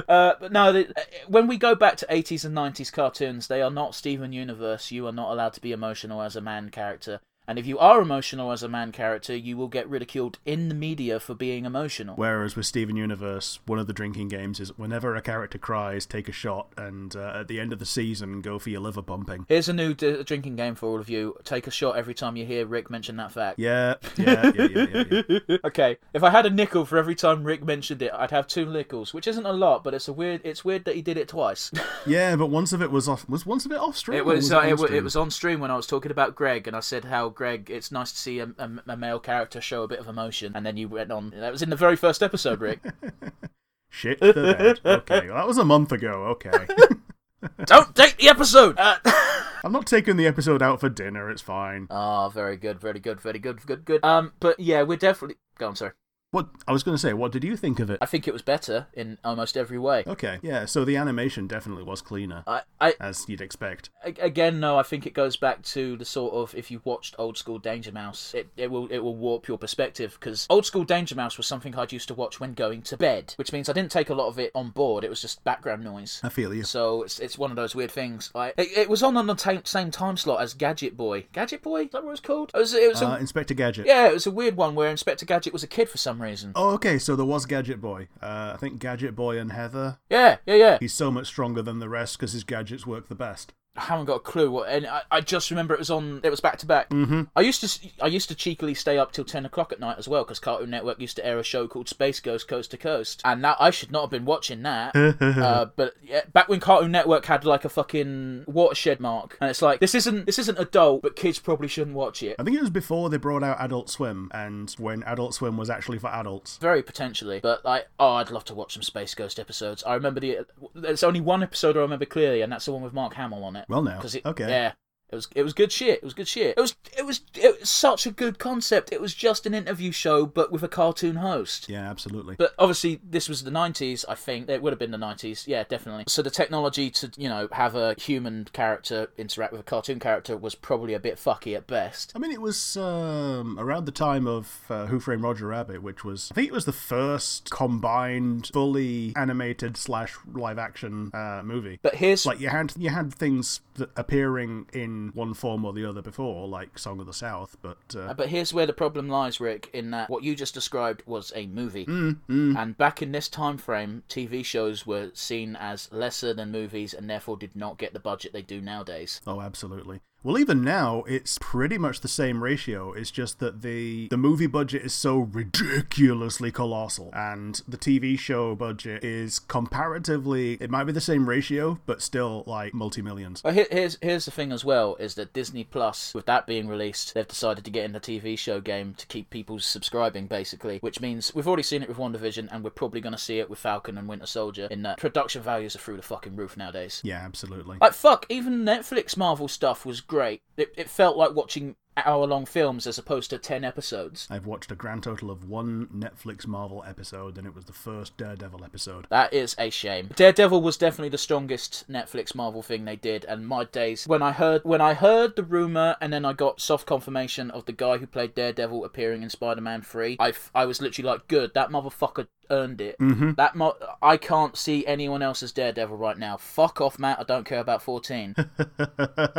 Uh, 0.09 0.33
but 0.41 0.51
no, 0.51 0.73
the, 0.73 0.89
uh, 0.91 1.03
when 1.29 1.47
we 1.47 1.57
go 1.57 1.77
back 1.77 1.97
to 1.97 2.07
80s 2.11 2.45
and 2.45 2.53
90s 2.57 2.93
cartoons, 2.93 3.47
they 3.47 3.63
are 3.63 3.71
not 3.71 3.95
Steven 3.95 4.33
Universe. 4.33 4.91
You 4.91 5.07
are 5.07 5.13
not 5.13 5.31
allowed 5.31 5.53
to 5.53 5.61
be 5.61 5.71
emotional 5.71 6.21
as 6.21 6.35
a 6.35 6.41
man 6.41 6.71
character. 6.71 7.21
And 7.47 7.59
if 7.59 7.67
you 7.67 7.79
are 7.79 8.01
emotional 8.01 8.53
as 8.53 8.63
a 8.63 8.69
man 8.69 8.91
character, 8.91 9.37
you 9.37 9.57
will 9.57 9.69
get 9.69 9.89
ridiculed 9.89 10.39
in 10.47 10.69
the 10.69 10.75
media 10.75 11.21
for 11.21 11.35
being 11.35 11.65
emotional. 11.67 12.17
Whereas 12.17 12.57
with 12.57 12.67
Steven 12.67 12.97
Universe, 12.97 13.59
one 13.67 13.79
of 13.79 13.87
the 13.87 13.93
drinking 13.93 14.29
games 14.29 14.61
is 14.61 14.77
whenever 14.79 15.15
a 15.15 15.21
character 15.21 15.59
cries, 15.59 16.07
take 16.07 16.29
a 16.29 16.33
shot, 16.33 16.69
and 16.77 17.15
uh, 17.15 17.41
at 17.41 17.49
the 17.49 17.61
end 17.61 17.73
of 17.73 17.79
the 17.79 17.87
season, 17.87 18.41
go 18.41 18.59
for 18.59 18.71
your 18.71 18.81
liver 18.81 19.03
pumping. 19.03 19.45
Here's 19.49 19.69
a 19.69 19.73
new 19.73 19.93
d- 19.95 20.23
drinking 20.23 20.57
game 20.57 20.75
for 20.75 20.89
all 20.89 21.01
of 21.01 21.11
you. 21.11 21.37
Take 21.45 21.67
a 21.67 21.71
shot 21.71 21.97
every 21.97 22.15
time 22.15 22.37
you 22.37 22.47
hear 22.47 22.65
Rick 22.67 22.91
mention 22.91 23.17
that 23.17 23.33
fact. 23.33 23.59
Yeah, 23.59 23.95
yeah, 24.17 24.51
yeah, 24.55 24.69
yeah, 24.69 25.05
yeah. 25.11 25.23
yeah. 25.49 25.57
Okay, 25.65 25.97
if 26.13 26.23
I 26.23 26.31
had 26.31 26.47
a 26.47 26.51
nickel 26.51 26.85
for 26.85 26.99
every 26.99 27.15
time 27.15 27.45
Rick 27.45 27.65
mentioned 27.65 28.03
it, 28.03 28.13
I'd 28.15 28.31
have 28.31 28.47
two 28.47 28.67
nickels, 28.67 29.13
which 29.13 29.27
isn't 29.27 29.47
a 29.47 29.53
lot, 29.53 29.83
but 29.85 29.95
it's 29.95 30.09
a 30.09 30.13
weird. 30.13 30.40
It's 30.45 30.65
weird 30.65 30.85
that 30.85 30.95
he 30.95 31.03
did 31.03 31.17
it 31.17 31.29
twice. 31.29 31.71
Yeah, 32.07 32.37
but 32.37 32.49
once 32.49 32.75
of 32.75 32.83
it 32.83 32.90
was 32.90 33.09
off. 33.09 33.27
Was 33.31 33.47
once 33.47 33.65
of 33.65 33.73
it 33.73 33.79
off 33.79 33.97
stream? 33.97 34.19
It 34.19 34.23
or 34.23 34.35
was 34.35 34.53
uh, 34.53 34.61
it, 34.61 34.79
it 34.90 35.03
was 35.03 35.17
on 35.17 35.31
stream 35.31 35.59
when 35.59 35.71
I 35.71 35.77
was 35.77 35.87
talking 35.87 36.11
about 36.11 36.35
Greg, 36.35 36.67
and 36.69 36.77
I 36.77 36.81
said 36.81 37.07
how 37.07 37.31
Greg, 37.35 37.71
it's 37.71 37.93
nice 37.93 38.13
to 38.13 38.19
see 38.19 38.39
a, 38.39 38.49
a, 38.59 38.71
a 38.87 38.97
male 38.97 39.19
character 39.19 39.61
show 39.61 39.83
a 39.83 39.89
bit 39.89 39.99
of 39.99 40.09
emotion, 40.09 40.53
and 40.55 40.65
then 40.65 40.77
you 40.77 40.89
went 40.89 41.11
on. 41.11 41.31
That 41.31 41.53
was 41.53 41.63
in 41.63 41.71
the 41.71 41.77
very 41.77 41.97
first 41.97 42.23
episode, 42.23 42.61
Rick. 42.61 42.81
Shit 43.91 44.21
the 44.21 44.33
bed. 44.33 44.81
Okay, 44.85 45.29
well, 45.29 45.37
that 45.37 45.47
was 45.47 45.59
a 45.59 45.65
month 45.65 45.93
ago. 45.93 46.25
Okay. 46.25 46.67
Don't 47.67 47.95
take 47.95 48.17
the 48.17 48.29
episode. 48.29 48.77
Uh, 48.79 48.97
I'm 49.65 49.73
not 49.73 49.87
taking 49.87 50.17
the 50.17 50.27
episode 50.27 50.63
out 50.63 50.81
for 50.81 50.89
dinner. 50.89 51.31
It's 51.31 51.43
fine. 51.43 51.87
Ah, 51.91 52.29
very 52.29 52.57
good, 52.57 52.81
very 52.81 52.99
good, 52.99 53.21
very 53.21 53.39
good, 53.39 53.65
good, 53.65 53.85
good. 53.85 54.05
Um, 54.05 54.33
but 54.41 54.59
yeah, 54.59 54.83
we're 54.83 54.97
definitely. 54.97 55.37
Go 55.59 55.69
on, 55.69 55.77
sorry. 55.77 55.93
What 56.35 56.49
I 56.67 56.73
was 56.73 56.83
going 56.83 56.97
to 56.97 56.99
say, 57.01 57.13
what 57.13 57.31
did 57.31 57.45
you 57.45 57.57
think 57.57 57.79
of 57.79 57.91
it? 57.91 57.99
I 58.01 58.07
think 58.07 58.27
it 58.27 58.33
was 58.33 58.43
better 58.43 58.89
in 58.93 59.19
almost 59.25 59.57
every 59.57 59.79
way. 59.79 60.03
Okay, 60.05 60.41
yeah. 60.43 60.65
So 60.65 60.85
the 60.85 60.97
animation 60.97 61.47
definitely 61.47 61.85
was 61.85 62.01
cleaner, 62.03 62.43
I, 62.49 62.63
I 62.81 62.95
as 62.99 63.25
you'd 63.29 63.41
expect. 63.41 63.91
a- 64.05 64.17
again, 64.21 64.59
no, 64.59 64.77
I 64.77 64.83
think 64.83 65.07
it 65.07 65.15
goes 65.15 65.37
back 65.37 65.63
to 65.63 65.97
the 65.97 66.05
sort 66.05 66.35
of 66.35 66.53
if 66.57 66.73
you 66.73 66.81
watched 66.83 67.15
old 67.21 67.39
school 67.39 67.61
Danger 67.61 67.93
Mouse, 67.93 68.35
it, 68.35 68.49
it 68.57 68.69
will 68.69 68.89
it 68.89 68.99
will 68.99 69.15
warp 69.15 69.47
your 69.47 69.59
perspective 69.59 70.17
because 70.19 70.49
old 70.51 70.67
school 70.67 70.83
Danger 70.83 71.15
Mouse 71.15 71.37
was 71.37 71.47
something 71.47 71.77
I'd 71.77 71.93
used 71.93 72.09
to 72.09 72.15
watch 72.15 72.41
when 72.41 72.53
going 72.55 72.83
to 72.83 72.97
bed, 72.97 73.35
which 73.37 73.53
means 73.53 73.69
I 73.69 73.73
didn't 73.73 73.93
take 73.93 74.11
a 74.11 74.15
lot 74.15 74.27
of 74.27 74.41
it 74.41 74.51
on 74.57 74.71
board. 74.71 75.05
It 75.05 75.11
was 75.11 75.23
just 75.23 75.45
background 75.45 75.85
noise. 75.85 76.21
I 76.25 76.31
feel 76.31 76.53
you. 76.53 76.65
So 76.65 77.05
it's 77.05 77.21
it's 77.21 77.39
one 77.39 77.51
of 77.53 77.57
those 77.57 77.77
weird 77.77 77.93
things. 77.93 78.33
Like 78.35 78.55
it, 78.59 78.77
it 78.77 78.89
was 78.91 79.05
on 79.05 79.17
on 79.17 79.29
the 79.29 79.37
ta- 79.37 79.61
same 79.63 79.93
time 79.93 80.17
slot 80.17 80.41
as 80.43 80.53
Gadget 80.53 80.97
Boy. 80.97 81.27
Gadget 81.33 81.63
Boy, 81.63 81.83
is 81.83 81.91
that 81.93 82.03
what 82.03 82.09
it 82.09 82.11
was 82.11 82.21
called? 82.21 82.51
It 82.53 82.59
was 82.59 82.75
it 82.75 82.89
was 82.91 83.03
a, 83.03 83.07
Uh, 83.11 83.17
Inspector 83.19 83.55
Gadget. 83.55 83.87
yeah, 83.87 84.09
it 84.09 84.13
was 84.15 84.27
a 84.27 84.33
weird 84.33 84.57
one 84.57 84.75
where 84.75 84.91
Inspector 84.91 85.25
Gadget 85.27 85.53
was 85.53 85.63
a 85.63 85.69
kid 85.69 85.89
for 85.89 85.99
some 85.99 86.17
reason. 86.17 86.23
Oh, 86.54 86.70
okay. 86.75 86.98
So 86.98 87.16
there 87.16 87.25
was 87.25 87.46
Gadget 87.46 87.81
Boy. 87.81 88.08
Uh, 88.22 88.52
I 88.54 88.56
think 88.58 88.79
Gadget 88.79 89.14
Boy 89.14 89.38
and 89.38 89.52
Heather. 89.52 89.98
Yeah, 90.10 90.38
yeah, 90.46 90.54
yeah. 90.54 90.79
He's 90.81 90.94
so 90.94 91.10
much 91.10 91.27
stronger 91.27 91.62
than 91.62 91.79
the 91.79 91.88
rest 91.88 92.18
because 92.18 92.33
his 92.33 92.44
gadgets 92.44 92.87
work 92.87 93.08
the 93.08 93.14
best. 93.14 93.52
I 93.77 93.83
haven't 93.83 94.06
got 94.06 94.16
a 94.16 94.20
clue 94.20 94.50
what, 94.52 94.68
and 94.68 94.87
I, 94.87 95.02
I 95.10 95.20
just 95.20 95.50
remember 95.50 95.75
it 95.75 95.81
was 95.81 95.90
on. 95.90 96.20
It 96.22 96.31
was 96.31 96.40
back 96.40 96.58
to 96.58 96.66
back. 96.66 96.90
Mm-hmm. 96.90 97.22
I 97.35 97.40
used 97.40 97.60
to, 97.62 97.90
I 98.00 98.06
used 98.06 98.29
to 98.29 98.35
cheekily 98.37 98.72
stay 98.75 98.98
up 98.98 99.10
till 99.10 99.25
ten 99.25 99.44
o'clock 99.44 99.72
at 99.72 99.81
night 99.81 99.98
as 99.98 100.06
well 100.06 100.22
because 100.22 100.38
Cartoon 100.38 100.70
Network 100.70 101.00
used 101.00 101.16
to 101.16 101.27
air 101.27 101.40
a 101.40 101.42
show 101.42 101.66
called 101.66 101.88
Space 101.88 102.20
Ghost 102.20 102.46
Coast 102.46 102.70
to 102.70 102.77
Coast, 102.77 103.20
and 103.25 103.42
that 103.42 103.56
I 103.58 103.70
should 103.70 103.90
not 103.90 104.02
have 104.02 104.10
been 104.10 104.25
watching 104.25 104.62
that. 104.62 104.94
uh, 105.20 105.66
but 105.75 105.94
yeah, 106.04 106.22
back 106.33 106.48
when 106.48 106.60
Cartoon 106.60 106.92
Network 106.92 107.25
had 107.27 107.44
like 107.44 107.64
a 107.64 107.68
fucking 107.68 108.44
watershed 108.46 109.00
mark, 109.00 109.37
and 109.40 109.50
it's 109.50 109.60
like 109.60 109.81
this 109.81 109.94
isn't, 109.96 110.27
this 110.27 110.38
isn't 110.38 110.58
adult, 110.58 111.02
but 111.02 111.16
kids 111.16 111.40
probably 111.40 111.66
shouldn't 111.66 111.96
watch 111.96 112.22
it. 112.22 112.37
I 112.38 112.44
think 112.44 112.56
it 112.56 112.60
was 112.60 112.70
before 112.70 113.10
they 113.10 113.16
brought 113.16 113.42
out 113.42 113.56
Adult 113.58 113.90
Swim, 113.90 114.31
and 114.33 114.70
when 114.79 115.02
Adult 115.02 115.35
Swim 115.35 115.56
was 115.56 115.68
actually 115.68 115.98
for 115.98 116.08
adults. 116.08 116.58
Very 116.58 116.83
potentially, 116.83 117.40
but 117.40 117.64
like, 117.64 117.88
oh, 117.98 118.14
I'd 118.14 118.31
love 118.31 118.44
to 118.44 118.54
watch 118.54 118.75
some 118.75 118.83
Space 118.83 119.16
Ghost 119.16 119.40
episodes. 119.40 119.83
I 119.83 119.94
remember 119.94 120.20
the. 120.20 120.46
There's 120.77 121.02
only 121.02 121.20
one 121.20 121.42
episode 121.42 121.77
I 121.77 121.81
remember 121.81 122.04
clearly, 122.04 122.40
and 122.40 122.52
that's 122.52 122.66
the 122.66 122.72
one 122.72 122.83
with 122.83 122.92
Mark 122.92 123.14
Hamill 123.14 123.42
on 123.42 123.56
it. 123.56 123.63
Well, 123.69 123.83
now, 123.83 124.00
it, 124.02 124.25
okay. 124.25 124.48
yeah, 124.48 124.73
it 125.11 125.15
was 125.15 125.29
it 125.35 125.42
was 125.42 125.52
good 125.52 125.71
shit. 125.71 125.98
It 125.98 126.05
was 126.05 126.15
good 126.15 126.29
shit. 126.29 126.57
It 126.57 126.61
was 126.61 126.75
it 126.96 127.07
was 127.07 127.21
it 127.35 127.61
was 127.61 127.71
such 127.71 128.07
a 128.07 128.11
good 128.11 128.38
concept. 128.38 128.92
It 128.92 129.00
was 129.00 129.15
just 129.15 129.46
an 129.46 129.55
interview 129.55 129.92
show, 129.92 130.27
but 130.27 130.50
with 130.50 130.63
a 130.63 130.69
cartoon 130.69 131.17
host. 131.17 131.69
Yeah, 131.69 131.88
absolutely. 131.88 132.37
But 132.37 132.55
obviously, 132.59 133.00
this 133.09 133.29
was 133.29 133.44
the 133.44 133.50
'90s. 133.50 134.05
I 134.09 134.15
think 134.15 134.48
it 134.48 134.63
would 134.63 134.73
have 134.73 134.79
been 134.79 134.90
the 134.90 134.98
'90s. 134.98 135.46
Yeah, 135.46 135.65
definitely. 135.65 136.05
So 136.09 136.23
the 136.23 136.31
technology 136.31 136.90
to 136.90 137.13
you 137.17 137.29
know 137.29 137.48
have 137.52 137.77
a 137.77 137.94
human 137.98 138.48
character 138.52 139.11
interact 139.17 139.52
with 139.52 139.61
a 139.61 139.65
cartoon 139.65 140.00
character 140.00 140.37
was 140.37 140.55
probably 140.55 140.94
a 140.94 141.00
bit 141.00 141.17
fucky 141.17 141.55
at 141.55 141.67
best. 141.67 142.13
I 142.17 142.19
mean, 142.19 142.33
it 142.33 142.40
was 142.40 142.77
um, 142.77 143.59
around 143.59 143.85
the 143.85 143.92
time 143.92 144.27
of 144.27 144.65
uh, 144.69 144.87
Who 144.87 144.98
Framed 145.00 145.23
Roger 145.23 145.48
Rabbit, 145.48 145.83
which 145.83 146.02
was 146.05 146.31
I 146.33 146.35
think 146.35 146.48
it 146.48 146.55
was 146.55 146.65
the 146.65 146.73
first 146.73 147.50
combined, 147.50 148.50
fully 148.52 149.13
animated 149.17 149.77
slash 149.77 150.17
live 150.33 150.59
action 150.59 151.11
uh, 151.15 151.42
movie. 151.44 151.79
But 151.83 151.96
here's 151.96 152.27
Like 152.27 152.40
you 152.40 152.48
had 152.48 152.73
you 152.77 152.90
had 152.90 153.15
things 153.15 153.61
that 153.75 153.90
appearing 153.96 154.67
in 154.73 154.94
one 155.15 155.35
form 155.35 155.65
or 155.65 155.73
the 155.73 155.85
other 155.85 156.03
before, 156.03 156.47
like 156.49 156.79
Song 156.79 157.01
of 157.01 157.07
the 157.07 157.13
South, 157.13 157.57
but 157.63 157.79
uh, 157.97 158.15
But 158.15 158.29
here's 158.29 158.53
where 158.55 158.67
the 158.67 158.73
problem 158.73 159.09
lies, 159.09 159.40
Rick, 159.40 159.71
in 159.73 159.90
that 159.92 160.09
what 160.11 160.23
you 160.23 160.35
just 160.35 160.55
described 160.55 161.03
was 161.07 161.33
a 161.35 161.47
movie. 161.47 161.87
mm, 161.87 162.17
mm, 162.29 162.57
And 162.57 162.77
back 162.77 163.03
in 163.03 163.13
this 163.13 163.29
time 163.29 163.59
frame, 163.59 164.03
TV 164.09 164.45
shows 164.45 164.87
were 164.87 165.11
seen 165.15 165.57
as 165.57 165.88
lesser 165.92 166.33
than 166.35 166.51
movies 166.53 166.95
and 166.95 167.09
therefore 167.09 167.37
did 167.37 167.55
not 167.57 167.79
get 167.79 167.92
the 167.92 168.01
budget 168.01 168.33
they 168.33 168.42
do 168.42 168.61
nowadays. 168.61 169.21
oh, 169.27 169.40
absolutely. 169.40 170.01
Well, 170.25 170.38
even 170.38 170.62
now, 170.62 171.04
it's 171.06 171.37
pretty 171.38 171.77
much 171.77 172.00
the 172.00 172.08
same 172.08 172.42
ratio. 172.42 172.94
It's 172.94 173.10
just 173.10 173.40
that 173.40 173.60
the 173.60 174.08
the 174.08 174.16
movie 174.16 174.46
budget 174.46 174.81
is 174.81 174.94
so 174.94 175.18
ridiculously 175.18 176.50
colossal, 176.50 177.10
and 177.12 177.60
the 177.68 177.77
TV 177.77 178.18
show 178.18 178.54
budget 178.54 179.04
is 179.04 179.38
comparatively. 179.38 180.54
It 180.54 180.70
might 180.70 180.85
be 180.85 180.92
the 180.92 181.00
same 181.02 181.29
ratio, 181.29 181.79
but 181.85 182.00
still 182.00 182.42
like 182.46 182.72
multi 182.72 183.02
millions. 183.02 183.42
But 183.42 183.52
here, 183.52 183.66
here's 183.70 183.98
here's 184.00 184.25
the 184.25 184.31
thing 184.31 184.50
as 184.50 184.64
well 184.64 184.96
is 184.96 185.14
that 185.16 185.35
Disney 185.35 185.62
Plus, 185.62 186.14
with 186.14 186.25
that 186.25 186.46
being 186.46 186.68
released, 186.68 187.12
they've 187.12 187.29
decided 187.29 187.62
to 187.66 187.70
get 187.70 187.85
in 187.85 187.92
the 187.92 188.00
TV 188.00 188.38
show 188.38 188.62
game 188.62 188.94
to 188.94 189.06
keep 189.06 189.29
people 189.29 189.58
subscribing, 189.58 190.27
basically. 190.27 190.79
Which 190.79 191.02
means 191.02 191.35
we've 191.35 191.46
already 191.46 191.64
seen 191.64 191.83
it 191.83 191.88
with 191.88 191.98
WandaVision, 191.98 192.48
and 192.50 192.64
we're 192.64 192.70
probably 192.70 193.02
going 193.02 193.12
to 193.12 193.18
see 193.18 193.40
it 193.40 193.50
with 193.50 193.58
Falcon 193.58 193.98
and 193.98 194.08
Winter 194.08 194.25
Soldier. 194.25 194.68
In 194.70 194.81
that 194.85 194.96
production 194.96 195.42
values 195.42 195.77
are 195.77 195.81
through 195.81 195.98
the 195.98 196.02
fucking 196.02 196.35
roof 196.35 196.56
nowadays. 196.56 197.02
Yeah, 197.04 197.20
absolutely. 197.22 197.77
Like 197.79 197.92
fuck, 197.92 198.25
even 198.31 198.64
Netflix 198.64 199.18
Marvel 199.18 199.48
stuff 199.48 199.85
was 199.85 200.00
great. 200.00 200.13
It 200.56 200.73
it 200.77 200.88
felt 200.88 201.17
like 201.17 201.35
watching 201.35 201.77
hour 201.96 202.27
long 202.27 202.44
films 202.44 202.87
as 202.87 202.98
opposed 202.98 203.31
to 203.31 203.38
ten 203.38 203.65
episodes. 203.65 204.27
I've 204.31 204.46
watched 204.46 204.73
a 204.73 204.75
grand 204.75 205.02
total 205.04 205.31
of 205.31 205.48
one 205.48 205.87
Netflix 205.94 206.46
Marvel 206.46 206.85
episode, 206.87 207.38
and 207.38 207.46
it 207.46 207.54
was 207.54 207.67
the 207.67 207.73
first 207.73 208.17
Daredevil 208.17 208.65
episode. 208.65 209.06
That 209.10 209.33
is 209.33 209.54
a 209.58 209.71
shame. 209.71 210.10
Daredevil 210.17 210.60
was 210.60 210.77
definitely 210.77 211.10
the 211.10 211.19
strongest 211.19 211.90
Netflix 211.90 212.35
Marvel 212.35 212.62
thing 212.62 212.85
they 212.85 212.96
did, 212.96 213.25
and 213.25 213.46
my 213.46 213.65
days 213.65 214.06
when 214.06 214.23
I 214.23 214.33
heard 214.33 214.62
when 214.65 214.81
I 214.81 214.94
heard 214.94 215.37
the 215.37 215.42
rumor 215.42 215.96
and 216.00 216.12
then 216.12 216.25
I 216.25 216.33
got 216.33 216.60
soft 216.60 216.87
confirmation 216.87 217.50
of 217.50 217.67
the 217.67 217.73
guy 217.73 217.98
who 217.98 218.06
played 218.06 218.35
Daredevil 218.35 218.85
appearing 218.85 219.23
in 219.23 219.31
Spider-Man 219.31 219.83
3, 219.83 220.17
I, 220.19 220.31
f- 220.31 220.50
I 220.54 220.65
was 220.65 220.81
literally 220.81 221.08
like, 221.08 221.29
good, 221.29 221.54
that 221.54 221.71
motherfucker 221.71 222.27
earned 222.51 222.81
it. 222.81 222.99
Mm-hmm. 222.99 223.33
That 223.33 223.55
mo- 223.55 223.77
I 224.03 224.17
can't 224.17 224.57
see 224.57 224.87
anyone 224.87 225.23
else 225.23 225.42
as 225.42 225.53
Daredevil 225.53 225.97
right 225.97 226.19
now. 226.19 226.37
Fuck 226.37 226.81
off, 226.81 226.99
Matt. 226.99 227.21
I 227.21 227.25
don't 227.25 227.45
care 227.45 227.61
about 227.61 227.83
14. 227.83 228.35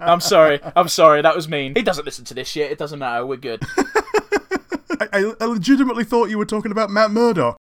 I'm 0.00 0.20
sorry. 0.20 0.60
I'm 0.76 0.88
sorry. 0.88 1.22
That 1.22 1.34
was 1.34 1.48
mean. 1.48 1.74
He 1.74 1.82
doesn't 1.82 2.04
listen 2.04 2.24
to 2.26 2.34
this 2.34 2.48
shit. 2.48 2.70
It 2.70 2.78
doesn't 2.78 2.98
matter. 2.98 3.24
We're 3.26 3.36
good. 3.36 3.62
I, 5.00 5.08
I, 5.12 5.32
I 5.40 5.44
legitimately 5.44 6.04
thought 6.04 6.30
you 6.30 6.38
were 6.38 6.46
talking 6.46 6.72
about 6.72 6.90
Matt 6.90 7.10
Murdock. 7.10 7.56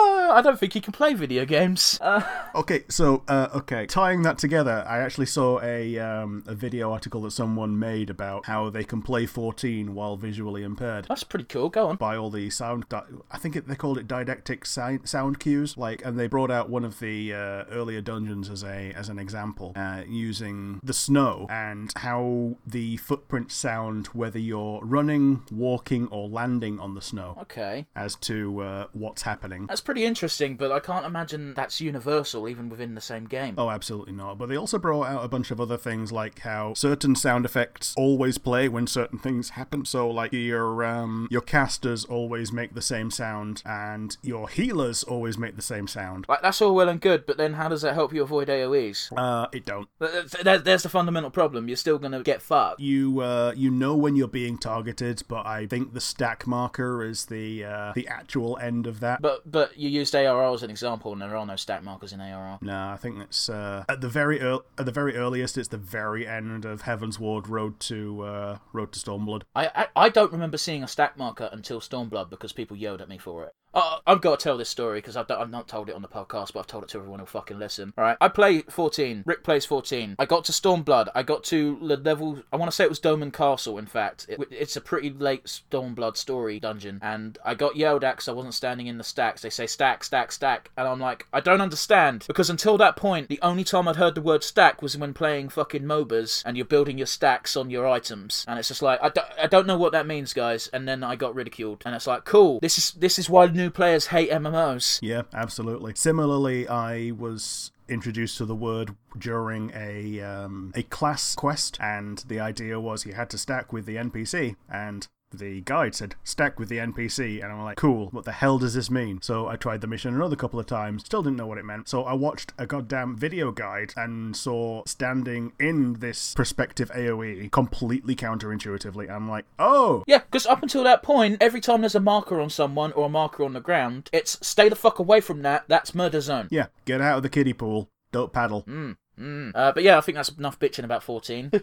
Uh, 0.00 0.32
I 0.32 0.42
don't 0.42 0.58
think 0.58 0.72
he 0.72 0.80
can 0.80 0.92
play 0.92 1.14
video 1.14 1.44
games. 1.44 1.98
Uh, 2.00 2.22
Okay, 2.54 2.84
so 2.88 3.22
uh, 3.28 3.48
okay, 3.54 3.86
tying 3.86 4.22
that 4.22 4.36
together, 4.38 4.84
I 4.88 4.98
actually 4.98 5.26
saw 5.26 5.60
a 5.62 5.98
um, 5.98 6.42
a 6.46 6.54
video 6.54 6.90
article 6.92 7.20
that 7.22 7.30
someone 7.32 7.78
made 7.78 8.10
about 8.10 8.46
how 8.46 8.70
they 8.70 8.82
can 8.82 9.02
play 9.02 9.24
14 9.26 9.94
while 9.94 10.16
visually 10.16 10.62
impaired 10.64 11.06
that's 11.08 11.22
pretty 11.24 11.44
cool. 11.44 11.68
Go 11.68 11.88
on. 11.88 11.96
by 11.96 12.16
all 12.16 12.30
the 12.30 12.50
sound. 12.50 12.88
Di- 12.88 13.04
I 13.30 13.38
think 13.38 13.54
it, 13.56 13.68
they 13.68 13.76
called 13.76 13.98
it 13.98 14.08
didactic 14.08 14.66
sound, 14.66 15.08
sound 15.08 15.38
cues. 15.38 15.76
Like, 15.76 16.04
and 16.04 16.18
they 16.18 16.26
brought 16.26 16.50
out 16.50 16.68
one 16.70 16.84
of 16.84 16.98
the 16.98 17.32
uh, 17.32 17.64
earlier 17.70 18.00
dungeons 18.00 18.50
as 18.50 18.64
a 18.64 18.92
as 18.96 19.08
an 19.08 19.18
example, 19.18 19.72
uh, 19.76 20.02
using 20.08 20.80
the 20.82 20.92
snow 20.94 21.46
and 21.50 21.92
how 21.96 22.56
the 22.66 22.96
footprints 22.96 23.54
sound 23.54 24.08
whether 24.08 24.38
you're 24.40 24.80
running, 24.82 25.42
walking, 25.52 26.08
or 26.08 26.28
landing 26.28 26.80
on 26.80 26.94
the 26.94 27.02
snow 27.02 27.36
Okay. 27.42 27.86
as 27.94 28.16
to 28.16 28.60
uh, 28.60 28.86
what's 28.92 29.22
happening. 29.22 29.66
That's 29.66 29.80
pretty 29.90 30.04
interesting, 30.06 30.54
but 30.54 30.70
I 30.70 30.78
can't 30.78 31.04
imagine 31.04 31.52
that's 31.54 31.80
universal 31.80 32.48
even 32.48 32.68
within 32.68 32.94
the 32.94 33.00
same 33.00 33.24
game. 33.24 33.54
Oh, 33.58 33.70
absolutely 33.70 34.12
not. 34.12 34.38
But 34.38 34.48
they 34.48 34.56
also 34.56 34.78
brought 34.78 35.08
out 35.08 35.24
a 35.24 35.28
bunch 35.28 35.50
of 35.50 35.60
other 35.60 35.76
things 35.76 36.12
like 36.12 36.38
how 36.40 36.74
certain 36.74 37.16
sound 37.16 37.44
effects 37.44 37.92
always 37.96 38.38
play 38.38 38.68
when 38.68 38.86
certain 38.86 39.18
things 39.18 39.50
happen. 39.50 39.84
So, 39.84 40.08
like 40.08 40.32
your 40.32 40.84
um, 40.84 41.26
your 41.28 41.40
casters 41.40 42.04
always 42.04 42.52
make 42.52 42.74
the 42.74 42.80
same 42.82 43.10
sound, 43.10 43.62
and 43.66 44.16
your 44.22 44.48
healers 44.48 45.02
always 45.02 45.36
make 45.38 45.56
the 45.56 45.62
same 45.62 45.88
sound. 45.88 46.24
Like 46.28 46.40
that's 46.42 46.62
all 46.62 46.72
well 46.74 46.88
and 46.88 47.00
good, 47.00 47.26
but 47.26 47.36
then 47.36 47.54
how 47.54 47.68
does 47.68 47.82
that 47.82 47.94
help 47.94 48.12
you 48.14 48.22
avoid 48.22 48.46
AOE's? 48.46 49.10
Uh, 49.16 49.46
it 49.52 49.64
don't. 49.66 49.88
There- 49.98 50.58
There's 50.58 50.84
the 50.84 50.88
fundamental 50.88 51.30
problem. 51.30 51.66
You're 51.66 51.76
still 51.76 51.98
gonna 51.98 52.22
get 52.22 52.42
fucked. 52.42 52.78
You 52.80 53.20
uh, 53.20 53.54
you 53.56 53.72
know 53.72 53.96
when 53.96 54.14
you're 54.14 54.28
being 54.28 54.56
targeted, 54.56 55.22
but 55.26 55.46
I 55.46 55.66
think 55.66 55.94
the 55.94 56.00
stack 56.00 56.46
marker 56.46 57.02
is 57.02 57.26
the 57.26 57.64
uh, 57.64 57.92
the 57.96 58.06
actual 58.06 58.56
end 58.58 58.86
of 58.86 59.00
that. 59.00 59.20
But 59.20 59.50
but 59.50 59.76
you 59.80 59.88
used 59.88 60.14
ARR 60.14 60.52
as 60.52 60.62
an 60.62 60.70
example, 60.70 61.12
and 61.12 61.22
there 61.22 61.34
are 61.34 61.46
no 61.46 61.56
stack 61.56 61.82
markers 61.82 62.12
in 62.12 62.20
ARR. 62.20 62.58
No, 62.60 62.90
I 62.90 62.96
think 62.96 63.18
it's 63.18 63.48
uh, 63.48 63.84
at 63.88 64.02
the 64.02 64.08
very 64.10 64.38
ear 64.40 64.58
at 64.78 64.84
the 64.84 64.92
very 64.92 65.16
earliest. 65.16 65.56
It's 65.56 65.68
the 65.68 65.78
very 65.78 66.26
end 66.26 66.66
of 66.66 66.82
Heavensward 66.82 67.48
Road 67.48 67.80
to 67.80 68.22
uh, 68.22 68.58
Road 68.74 68.92
to 68.92 69.00
Stormblood. 69.00 69.42
I, 69.54 69.70
I 69.74 69.86
I 69.96 70.08
don't 70.10 70.32
remember 70.32 70.58
seeing 70.58 70.84
a 70.84 70.88
stack 70.88 71.16
marker 71.16 71.48
until 71.50 71.80
Stormblood 71.80 72.28
because 72.28 72.52
people 72.52 72.76
yelled 72.76 73.00
at 73.00 73.08
me 73.08 73.16
for 73.16 73.44
it. 73.44 73.54
Uh, 73.72 73.98
I've 74.06 74.20
got 74.20 74.38
to 74.38 74.42
tell 74.42 74.56
this 74.56 74.68
story 74.68 74.98
because 74.98 75.16
I've, 75.16 75.30
I've 75.30 75.50
not 75.50 75.68
told 75.68 75.88
it 75.88 75.94
on 75.94 76.02
the 76.02 76.08
podcast, 76.08 76.52
but 76.52 76.60
I've 76.60 76.66
told 76.66 76.84
it 76.84 76.90
to 76.90 76.98
everyone 76.98 77.20
who'll 77.20 77.26
fucking 77.26 77.58
listen. 77.58 77.92
All 77.96 78.02
right, 78.02 78.16
I 78.20 78.28
play 78.28 78.62
14. 78.62 79.22
Rick 79.26 79.44
plays 79.44 79.64
14. 79.64 80.16
I 80.18 80.26
got 80.26 80.44
to 80.46 80.52
Stormblood. 80.52 81.08
I 81.14 81.22
got 81.22 81.44
to 81.44 81.78
the 81.80 81.96
level. 81.96 82.42
I 82.52 82.56
want 82.56 82.70
to 82.70 82.74
say 82.74 82.84
it 82.84 82.90
was 82.90 82.98
Doman 82.98 83.30
Castle. 83.30 83.78
In 83.78 83.86
fact, 83.86 84.26
it, 84.28 84.40
it's 84.50 84.76
a 84.76 84.80
pretty 84.80 85.10
late 85.10 85.44
Stormblood 85.44 86.16
story 86.16 86.58
dungeon, 86.58 86.98
and 87.02 87.38
I 87.44 87.54
got 87.54 87.76
yelled 87.76 88.02
at 88.02 88.16
because 88.16 88.28
I 88.28 88.32
wasn't 88.32 88.54
standing 88.54 88.88
in 88.88 88.98
the 88.98 89.04
stacks. 89.04 89.42
They 89.42 89.50
say 89.50 89.66
stack, 89.66 90.02
stack, 90.02 90.32
stack, 90.32 90.70
and 90.76 90.88
I'm 90.88 91.00
like, 91.00 91.26
I 91.32 91.40
don't 91.40 91.60
understand 91.60 92.24
because 92.26 92.50
until 92.50 92.76
that 92.78 92.96
point, 92.96 93.28
the 93.28 93.40
only 93.42 93.64
time 93.64 93.86
I'd 93.86 93.96
heard 93.96 94.16
the 94.16 94.22
word 94.22 94.42
stack 94.42 94.82
was 94.82 94.96
when 94.96 95.14
playing 95.14 95.50
fucking 95.50 95.82
MOBAs 95.82 96.42
and 96.44 96.56
you're 96.56 96.66
building 96.66 96.98
your 96.98 97.06
stacks 97.06 97.56
on 97.56 97.70
your 97.70 97.86
items, 97.86 98.44
and 98.48 98.58
it's 98.58 98.68
just 98.68 98.82
like 98.82 99.00
I 99.00 99.10
don't, 99.10 99.28
I 99.40 99.46
don't 99.46 99.66
know 99.66 99.78
what 99.78 99.92
that 99.92 100.06
means, 100.06 100.32
guys. 100.32 100.68
And 100.72 100.88
then 100.88 101.04
I 101.04 101.14
got 101.14 101.36
ridiculed, 101.36 101.82
and 101.86 101.94
it's 101.94 102.08
like, 102.08 102.24
cool. 102.24 102.58
This 102.60 102.76
is 102.76 102.90
this 102.92 103.18
is 103.18 103.30
why 103.30 103.46
new 103.60 103.70
players 103.70 104.06
hate 104.06 104.30
MMOs. 104.30 104.98
Yeah, 105.02 105.22
absolutely. 105.34 105.92
Similarly, 105.94 106.66
I 106.66 107.12
was 107.12 107.72
introduced 107.88 108.38
to 108.38 108.44
the 108.46 108.54
word 108.54 108.94
during 109.18 109.70
a 109.74 110.20
um, 110.20 110.72
a 110.74 110.82
class 110.84 111.34
quest, 111.34 111.76
and 111.80 112.18
the 112.26 112.40
idea 112.40 112.80
was 112.80 113.04
you 113.04 113.12
had 113.14 113.30
to 113.30 113.38
stack 113.38 113.72
with 113.72 113.84
the 113.86 113.96
NPC, 113.96 114.56
and 114.68 115.06
the 115.32 115.60
guide 115.62 115.94
said 115.94 116.14
stack 116.24 116.58
with 116.58 116.68
the 116.68 116.78
NPC, 116.78 117.42
and 117.42 117.52
I'm 117.52 117.62
like, 117.62 117.76
cool, 117.76 118.08
what 118.10 118.24
the 118.24 118.32
hell 118.32 118.58
does 118.58 118.74
this 118.74 118.90
mean? 118.90 119.22
So 119.22 119.46
I 119.48 119.56
tried 119.56 119.80
the 119.80 119.86
mission 119.86 120.14
another 120.14 120.36
couple 120.36 120.58
of 120.60 120.66
times, 120.66 121.04
still 121.04 121.22
didn't 121.22 121.36
know 121.36 121.46
what 121.46 121.58
it 121.58 121.64
meant. 121.64 121.88
So 121.88 122.04
I 122.04 122.14
watched 122.14 122.52
a 122.58 122.66
goddamn 122.66 123.16
video 123.16 123.52
guide 123.52 123.92
and 123.96 124.36
saw 124.36 124.82
standing 124.86 125.52
in 125.58 125.94
this 125.94 126.34
perspective 126.34 126.90
AoE 126.94 127.50
completely 127.50 128.16
counterintuitively. 128.16 129.10
I'm 129.10 129.28
like, 129.28 129.44
oh, 129.58 130.04
Yeah, 130.06 130.18
because 130.18 130.46
up 130.46 130.62
until 130.62 130.84
that 130.84 131.02
point, 131.02 131.38
every 131.40 131.60
time 131.60 131.80
there's 131.82 131.94
a 131.94 132.00
marker 132.00 132.40
on 132.40 132.50
someone 132.50 132.92
or 132.92 133.06
a 133.06 133.10
marker 133.10 133.44
on 133.44 133.52
the 133.52 133.60
ground, 133.60 134.10
it's 134.12 134.38
stay 134.46 134.68
the 134.68 134.76
fuck 134.76 134.98
away 134.98 135.20
from 135.20 135.42
that. 135.42 135.64
That's 135.68 135.94
murder 135.94 136.20
zone. 136.20 136.48
yeah, 136.50 136.66
get 136.84 137.00
out 137.00 137.18
of 137.18 137.22
the 137.22 137.28
kiddie 137.28 137.52
pool, 137.52 137.88
don't 138.12 138.32
paddle. 138.32 138.64
Mm. 138.64 138.96
Uh, 139.20 139.72
but 139.72 139.82
yeah, 139.82 139.98
I 139.98 140.00
think 140.00 140.16
that's 140.16 140.30
enough 140.30 140.58
bitching 140.58 140.84
about 140.84 141.02
14. 141.02 141.50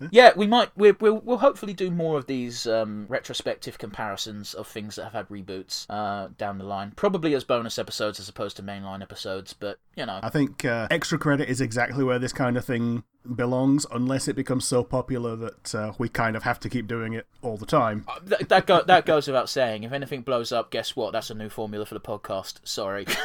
yeah, 0.10 0.32
we 0.36 0.46
might. 0.46 0.70
We're, 0.76 0.96
we'll, 1.00 1.20
we'll 1.20 1.38
hopefully 1.38 1.72
do 1.72 1.90
more 1.90 2.18
of 2.18 2.26
these 2.26 2.66
um, 2.66 3.06
retrospective 3.08 3.78
comparisons 3.78 4.54
of 4.54 4.66
things 4.66 4.96
that 4.96 5.04
have 5.04 5.12
had 5.12 5.28
reboots 5.28 5.86
uh, 5.88 6.28
down 6.36 6.58
the 6.58 6.64
line. 6.64 6.92
Probably 6.96 7.34
as 7.34 7.44
bonus 7.44 7.78
episodes 7.78 8.18
as 8.18 8.28
opposed 8.28 8.56
to 8.56 8.62
mainline 8.62 9.02
episodes, 9.02 9.52
but 9.52 9.78
you 9.96 10.06
know. 10.06 10.20
I 10.22 10.30
think 10.30 10.64
uh, 10.64 10.88
extra 10.90 11.18
credit 11.18 11.48
is 11.48 11.60
exactly 11.60 12.04
where 12.04 12.18
this 12.18 12.32
kind 12.32 12.56
of 12.56 12.64
thing 12.64 13.04
belongs, 13.36 13.86
unless 13.92 14.28
it 14.28 14.36
becomes 14.36 14.64
so 14.64 14.82
popular 14.82 15.36
that 15.36 15.74
uh, 15.74 15.92
we 15.98 16.08
kind 16.08 16.36
of 16.36 16.42
have 16.44 16.58
to 16.60 16.68
keep 16.68 16.86
doing 16.86 17.12
it 17.12 17.26
all 17.42 17.56
the 17.56 17.66
time. 17.66 18.06
Th- 18.28 18.48
that 18.48 18.66
go- 18.66 18.82
that 18.82 19.06
goes 19.06 19.26
without 19.26 19.48
saying. 19.48 19.82
If 19.84 19.92
anything 19.92 20.22
blows 20.22 20.52
up, 20.52 20.70
guess 20.70 20.96
what? 20.96 21.12
That's 21.12 21.30
a 21.30 21.34
new 21.34 21.48
formula 21.48 21.84
for 21.86 21.94
the 21.94 22.00
podcast. 22.00 22.60
Sorry. 22.64 23.06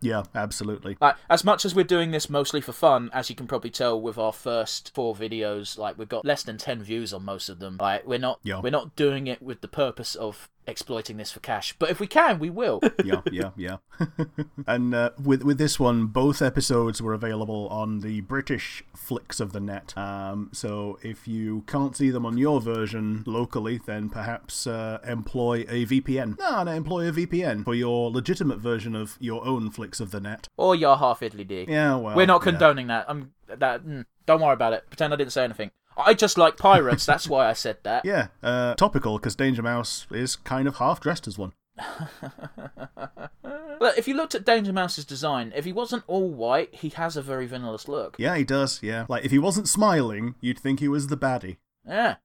Yeah, 0.00 0.22
absolutely. 0.34 0.96
Like, 1.00 1.16
as 1.28 1.44
much 1.44 1.64
as 1.66 1.74
we're 1.74 1.84
doing 1.84 2.10
this 2.10 2.30
mostly 2.30 2.60
for 2.62 2.72
fun, 2.72 3.10
as 3.12 3.28
you 3.28 3.36
can 3.36 3.46
probably 3.46 3.68
tell 3.70 4.00
with 4.00 4.16
our 4.18 4.32
first 4.32 4.92
four 4.94 5.14
videos, 5.14 5.76
like 5.78 5.98
we've 5.98 6.08
got 6.08 6.24
less 6.24 6.42
than 6.42 6.56
ten 6.58 6.82
views 6.82 7.12
on 7.12 7.24
most 7.24 7.48
of 7.50 7.58
them. 7.58 7.76
Like 7.78 8.06
we're 8.06 8.18
not 8.18 8.38
Yeah. 8.42 8.60
we're 8.60 8.70
not 8.70 8.96
doing 8.96 9.26
it 9.26 9.42
with 9.42 9.60
the 9.60 9.68
purpose 9.68 10.14
of 10.14 10.48
exploiting 10.66 11.16
this 11.16 11.30
for 11.32 11.40
cash. 11.40 11.74
But 11.78 11.90
if 11.90 12.00
we 12.00 12.06
can, 12.06 12.38
we 12.38 12.50
will. 12.50 12.80
yeah, 13.04 13.20
yeah, 13.30 13.50
yeah. 13.56 13.76
and 14.66 14.94
uh, 14.94 15.10
with 15.22 15.42
with 15.42 15.58
this 15.58 15.78
one, 15.78 16.06
both 16.06 16.40
episodes 16.42 17.00
were 17.02 17.12
available 17.14 17.68
on 17.68 18.00
the 18.00 18.20
British 18.22 18.82
flicks 18.96 19.40
of 19.40 19.52
the 19.52 19.60
net. 19.60 19.96
Um, 19.96 20.50
so 20.52 20.98
if 21.02 21.28
you 21.28 21.62
can't 21.66 21.96
see 21.96 22.10
them 22.10 22.24
on 22.26 22.38
your 22.38 22.60
version 22.60 23.22
locally, 23.26 23.80
then 23.84 24.08
perhaps 24.08 24.66
uh, 24.66 24.98
employ 25.06 25.60
a 25.68 25.86
VPN. 25.86 26.38
No, 26.38 26.62
no, 26.62 26.72
employ 26.72 27.08
a 27.08 27.12
VPN 27.12 27.64
for 27.64 27.74
your 27.74 28.10
legitimate 28.10 28.58
version 28.58 28.94
of 28.94 29.16
your 29.20 29.44
own 29.46 29.70
flicks 29.70 30.00
of 30.00 30.10
the 30.10 30.20
net. 30.20 30.48
or 30.56 30.74
you're 30.74 30.96
half 30.96 31.22
idly 31.22 31.44
dig. 31.44 31.68
Yeah, 31.68 31.96
well, 31.96 32.16
We're 32.16 32.26
not 32.26 32.40
yeah. 32.42 32.50
condoning 32.50 32.86
that. 32.88 33.04
I'm 33.08 33.32
that. 33.48 33.84
Mm, 33.84 34.04
don't 34.26 34.40
worry 34.40 34.54
about 34.54 34.72
it. 34.72 34.84
Pretend 34.88 35.12
I 35.12 35.16
didn't 35.16 35.32
say 35.32 35.44
anything. 35.44 35.70
I 35.96 36.14
just 36.14 36.38
like 36.38 36.56
pirates. 36.56 37.06
that's 37.06 37.28
why 37.28 37.48
I 37.48 37.52
said 37.52 37.78
that. 37.82 38.04
Yeah, 38.14 38.28
uh, 38.42 38.74
topical 38.74 39.18
because 39.18 39.34
Danger 39.36 39.62
Mouse 39.62 40.06
is 40.10 40.36
kind 40.36 40.68
of 40.68 40.76
half 40.76 41.00
dressed 41.00 41.26
as 41.26 41.38
one. 41.38 41.52
But 43.78 43.98
if 43.98 44.08
you 44.08 44.14
looked 44.14 44.34
at 44.34 44.46
Danger 44.46 44.72
Mouse's 44.72 45.04
design, 45.04 45.52
if 45.54 45.64
he 45.64 45.72
wasn't 45.72 46.04
all 46.06 46.30
white, 46.30 46.74
he 46.74 46.88
has 46.90 47.16
a 47.16 47.22
very 47.22 47.46
villainous 47.46 47.88
look. 47.88 48.16
Yeah, 48.18 48.36
he 48.36 48.44
does. 48.44 48.82
Yeah, 48.82 49.06
like 49.08 49.24
if 49.24 49.30
he 49.30 49.38
wasn't 49.38 49.68
smiling, 49.68 50.36
you'd 50.40 50.58
think 50.58 50.80
he 50.80 50.88
was 50.88 51.08
the 51.08 51.16
baddie. 51.16 51.58
Yeah. 51.86 52.16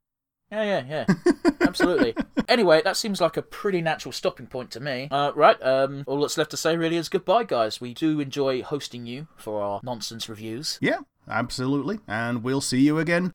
Yeah, 0.51 0.63
yeah, 0.63 1.05
yeah. 1.27 1.33
Absolutely. 1.61 2.15
Anyway, 2.47 2.81
that 2.83 2.97
seems 2.97 3.21
like 3.21 3.37
a 3.37 3.41
pretty 3.41 3.81
natural 3.81 4.11
stopping 4.11 4.47
point 4.47 4.71
to 4.71 4.79
me. 4.79 5.07
Uh, 5.11 5.31
right, 5.35 5.61
um, 5.61 6.03
all 6.07 6.21
that's 6.21 6.37
left 6.37 6.51
to 6.51 6.57
say 6.57 6.75
really 6.75 6.95
is 6.95 7.09
goodbye, 7.09 7.43
guys. 7.43 7.79
We 7.79 7.93
do 7.93 8.19
enjoy 8.19 8.63
hosting 8.63 9.05
you 9.05 9.27
for 9.35 9.61
our 9.61 9.79
nonsense 9.83 10.27
reviews. 10.27 10.79
Yeah, 10.81 10.99
absolutely. 11.27 11.99
And 12.07 12.41
we'll 12.41 12.61
see 12.61 12.79
you 12.79 12.97
again 12.97 13.33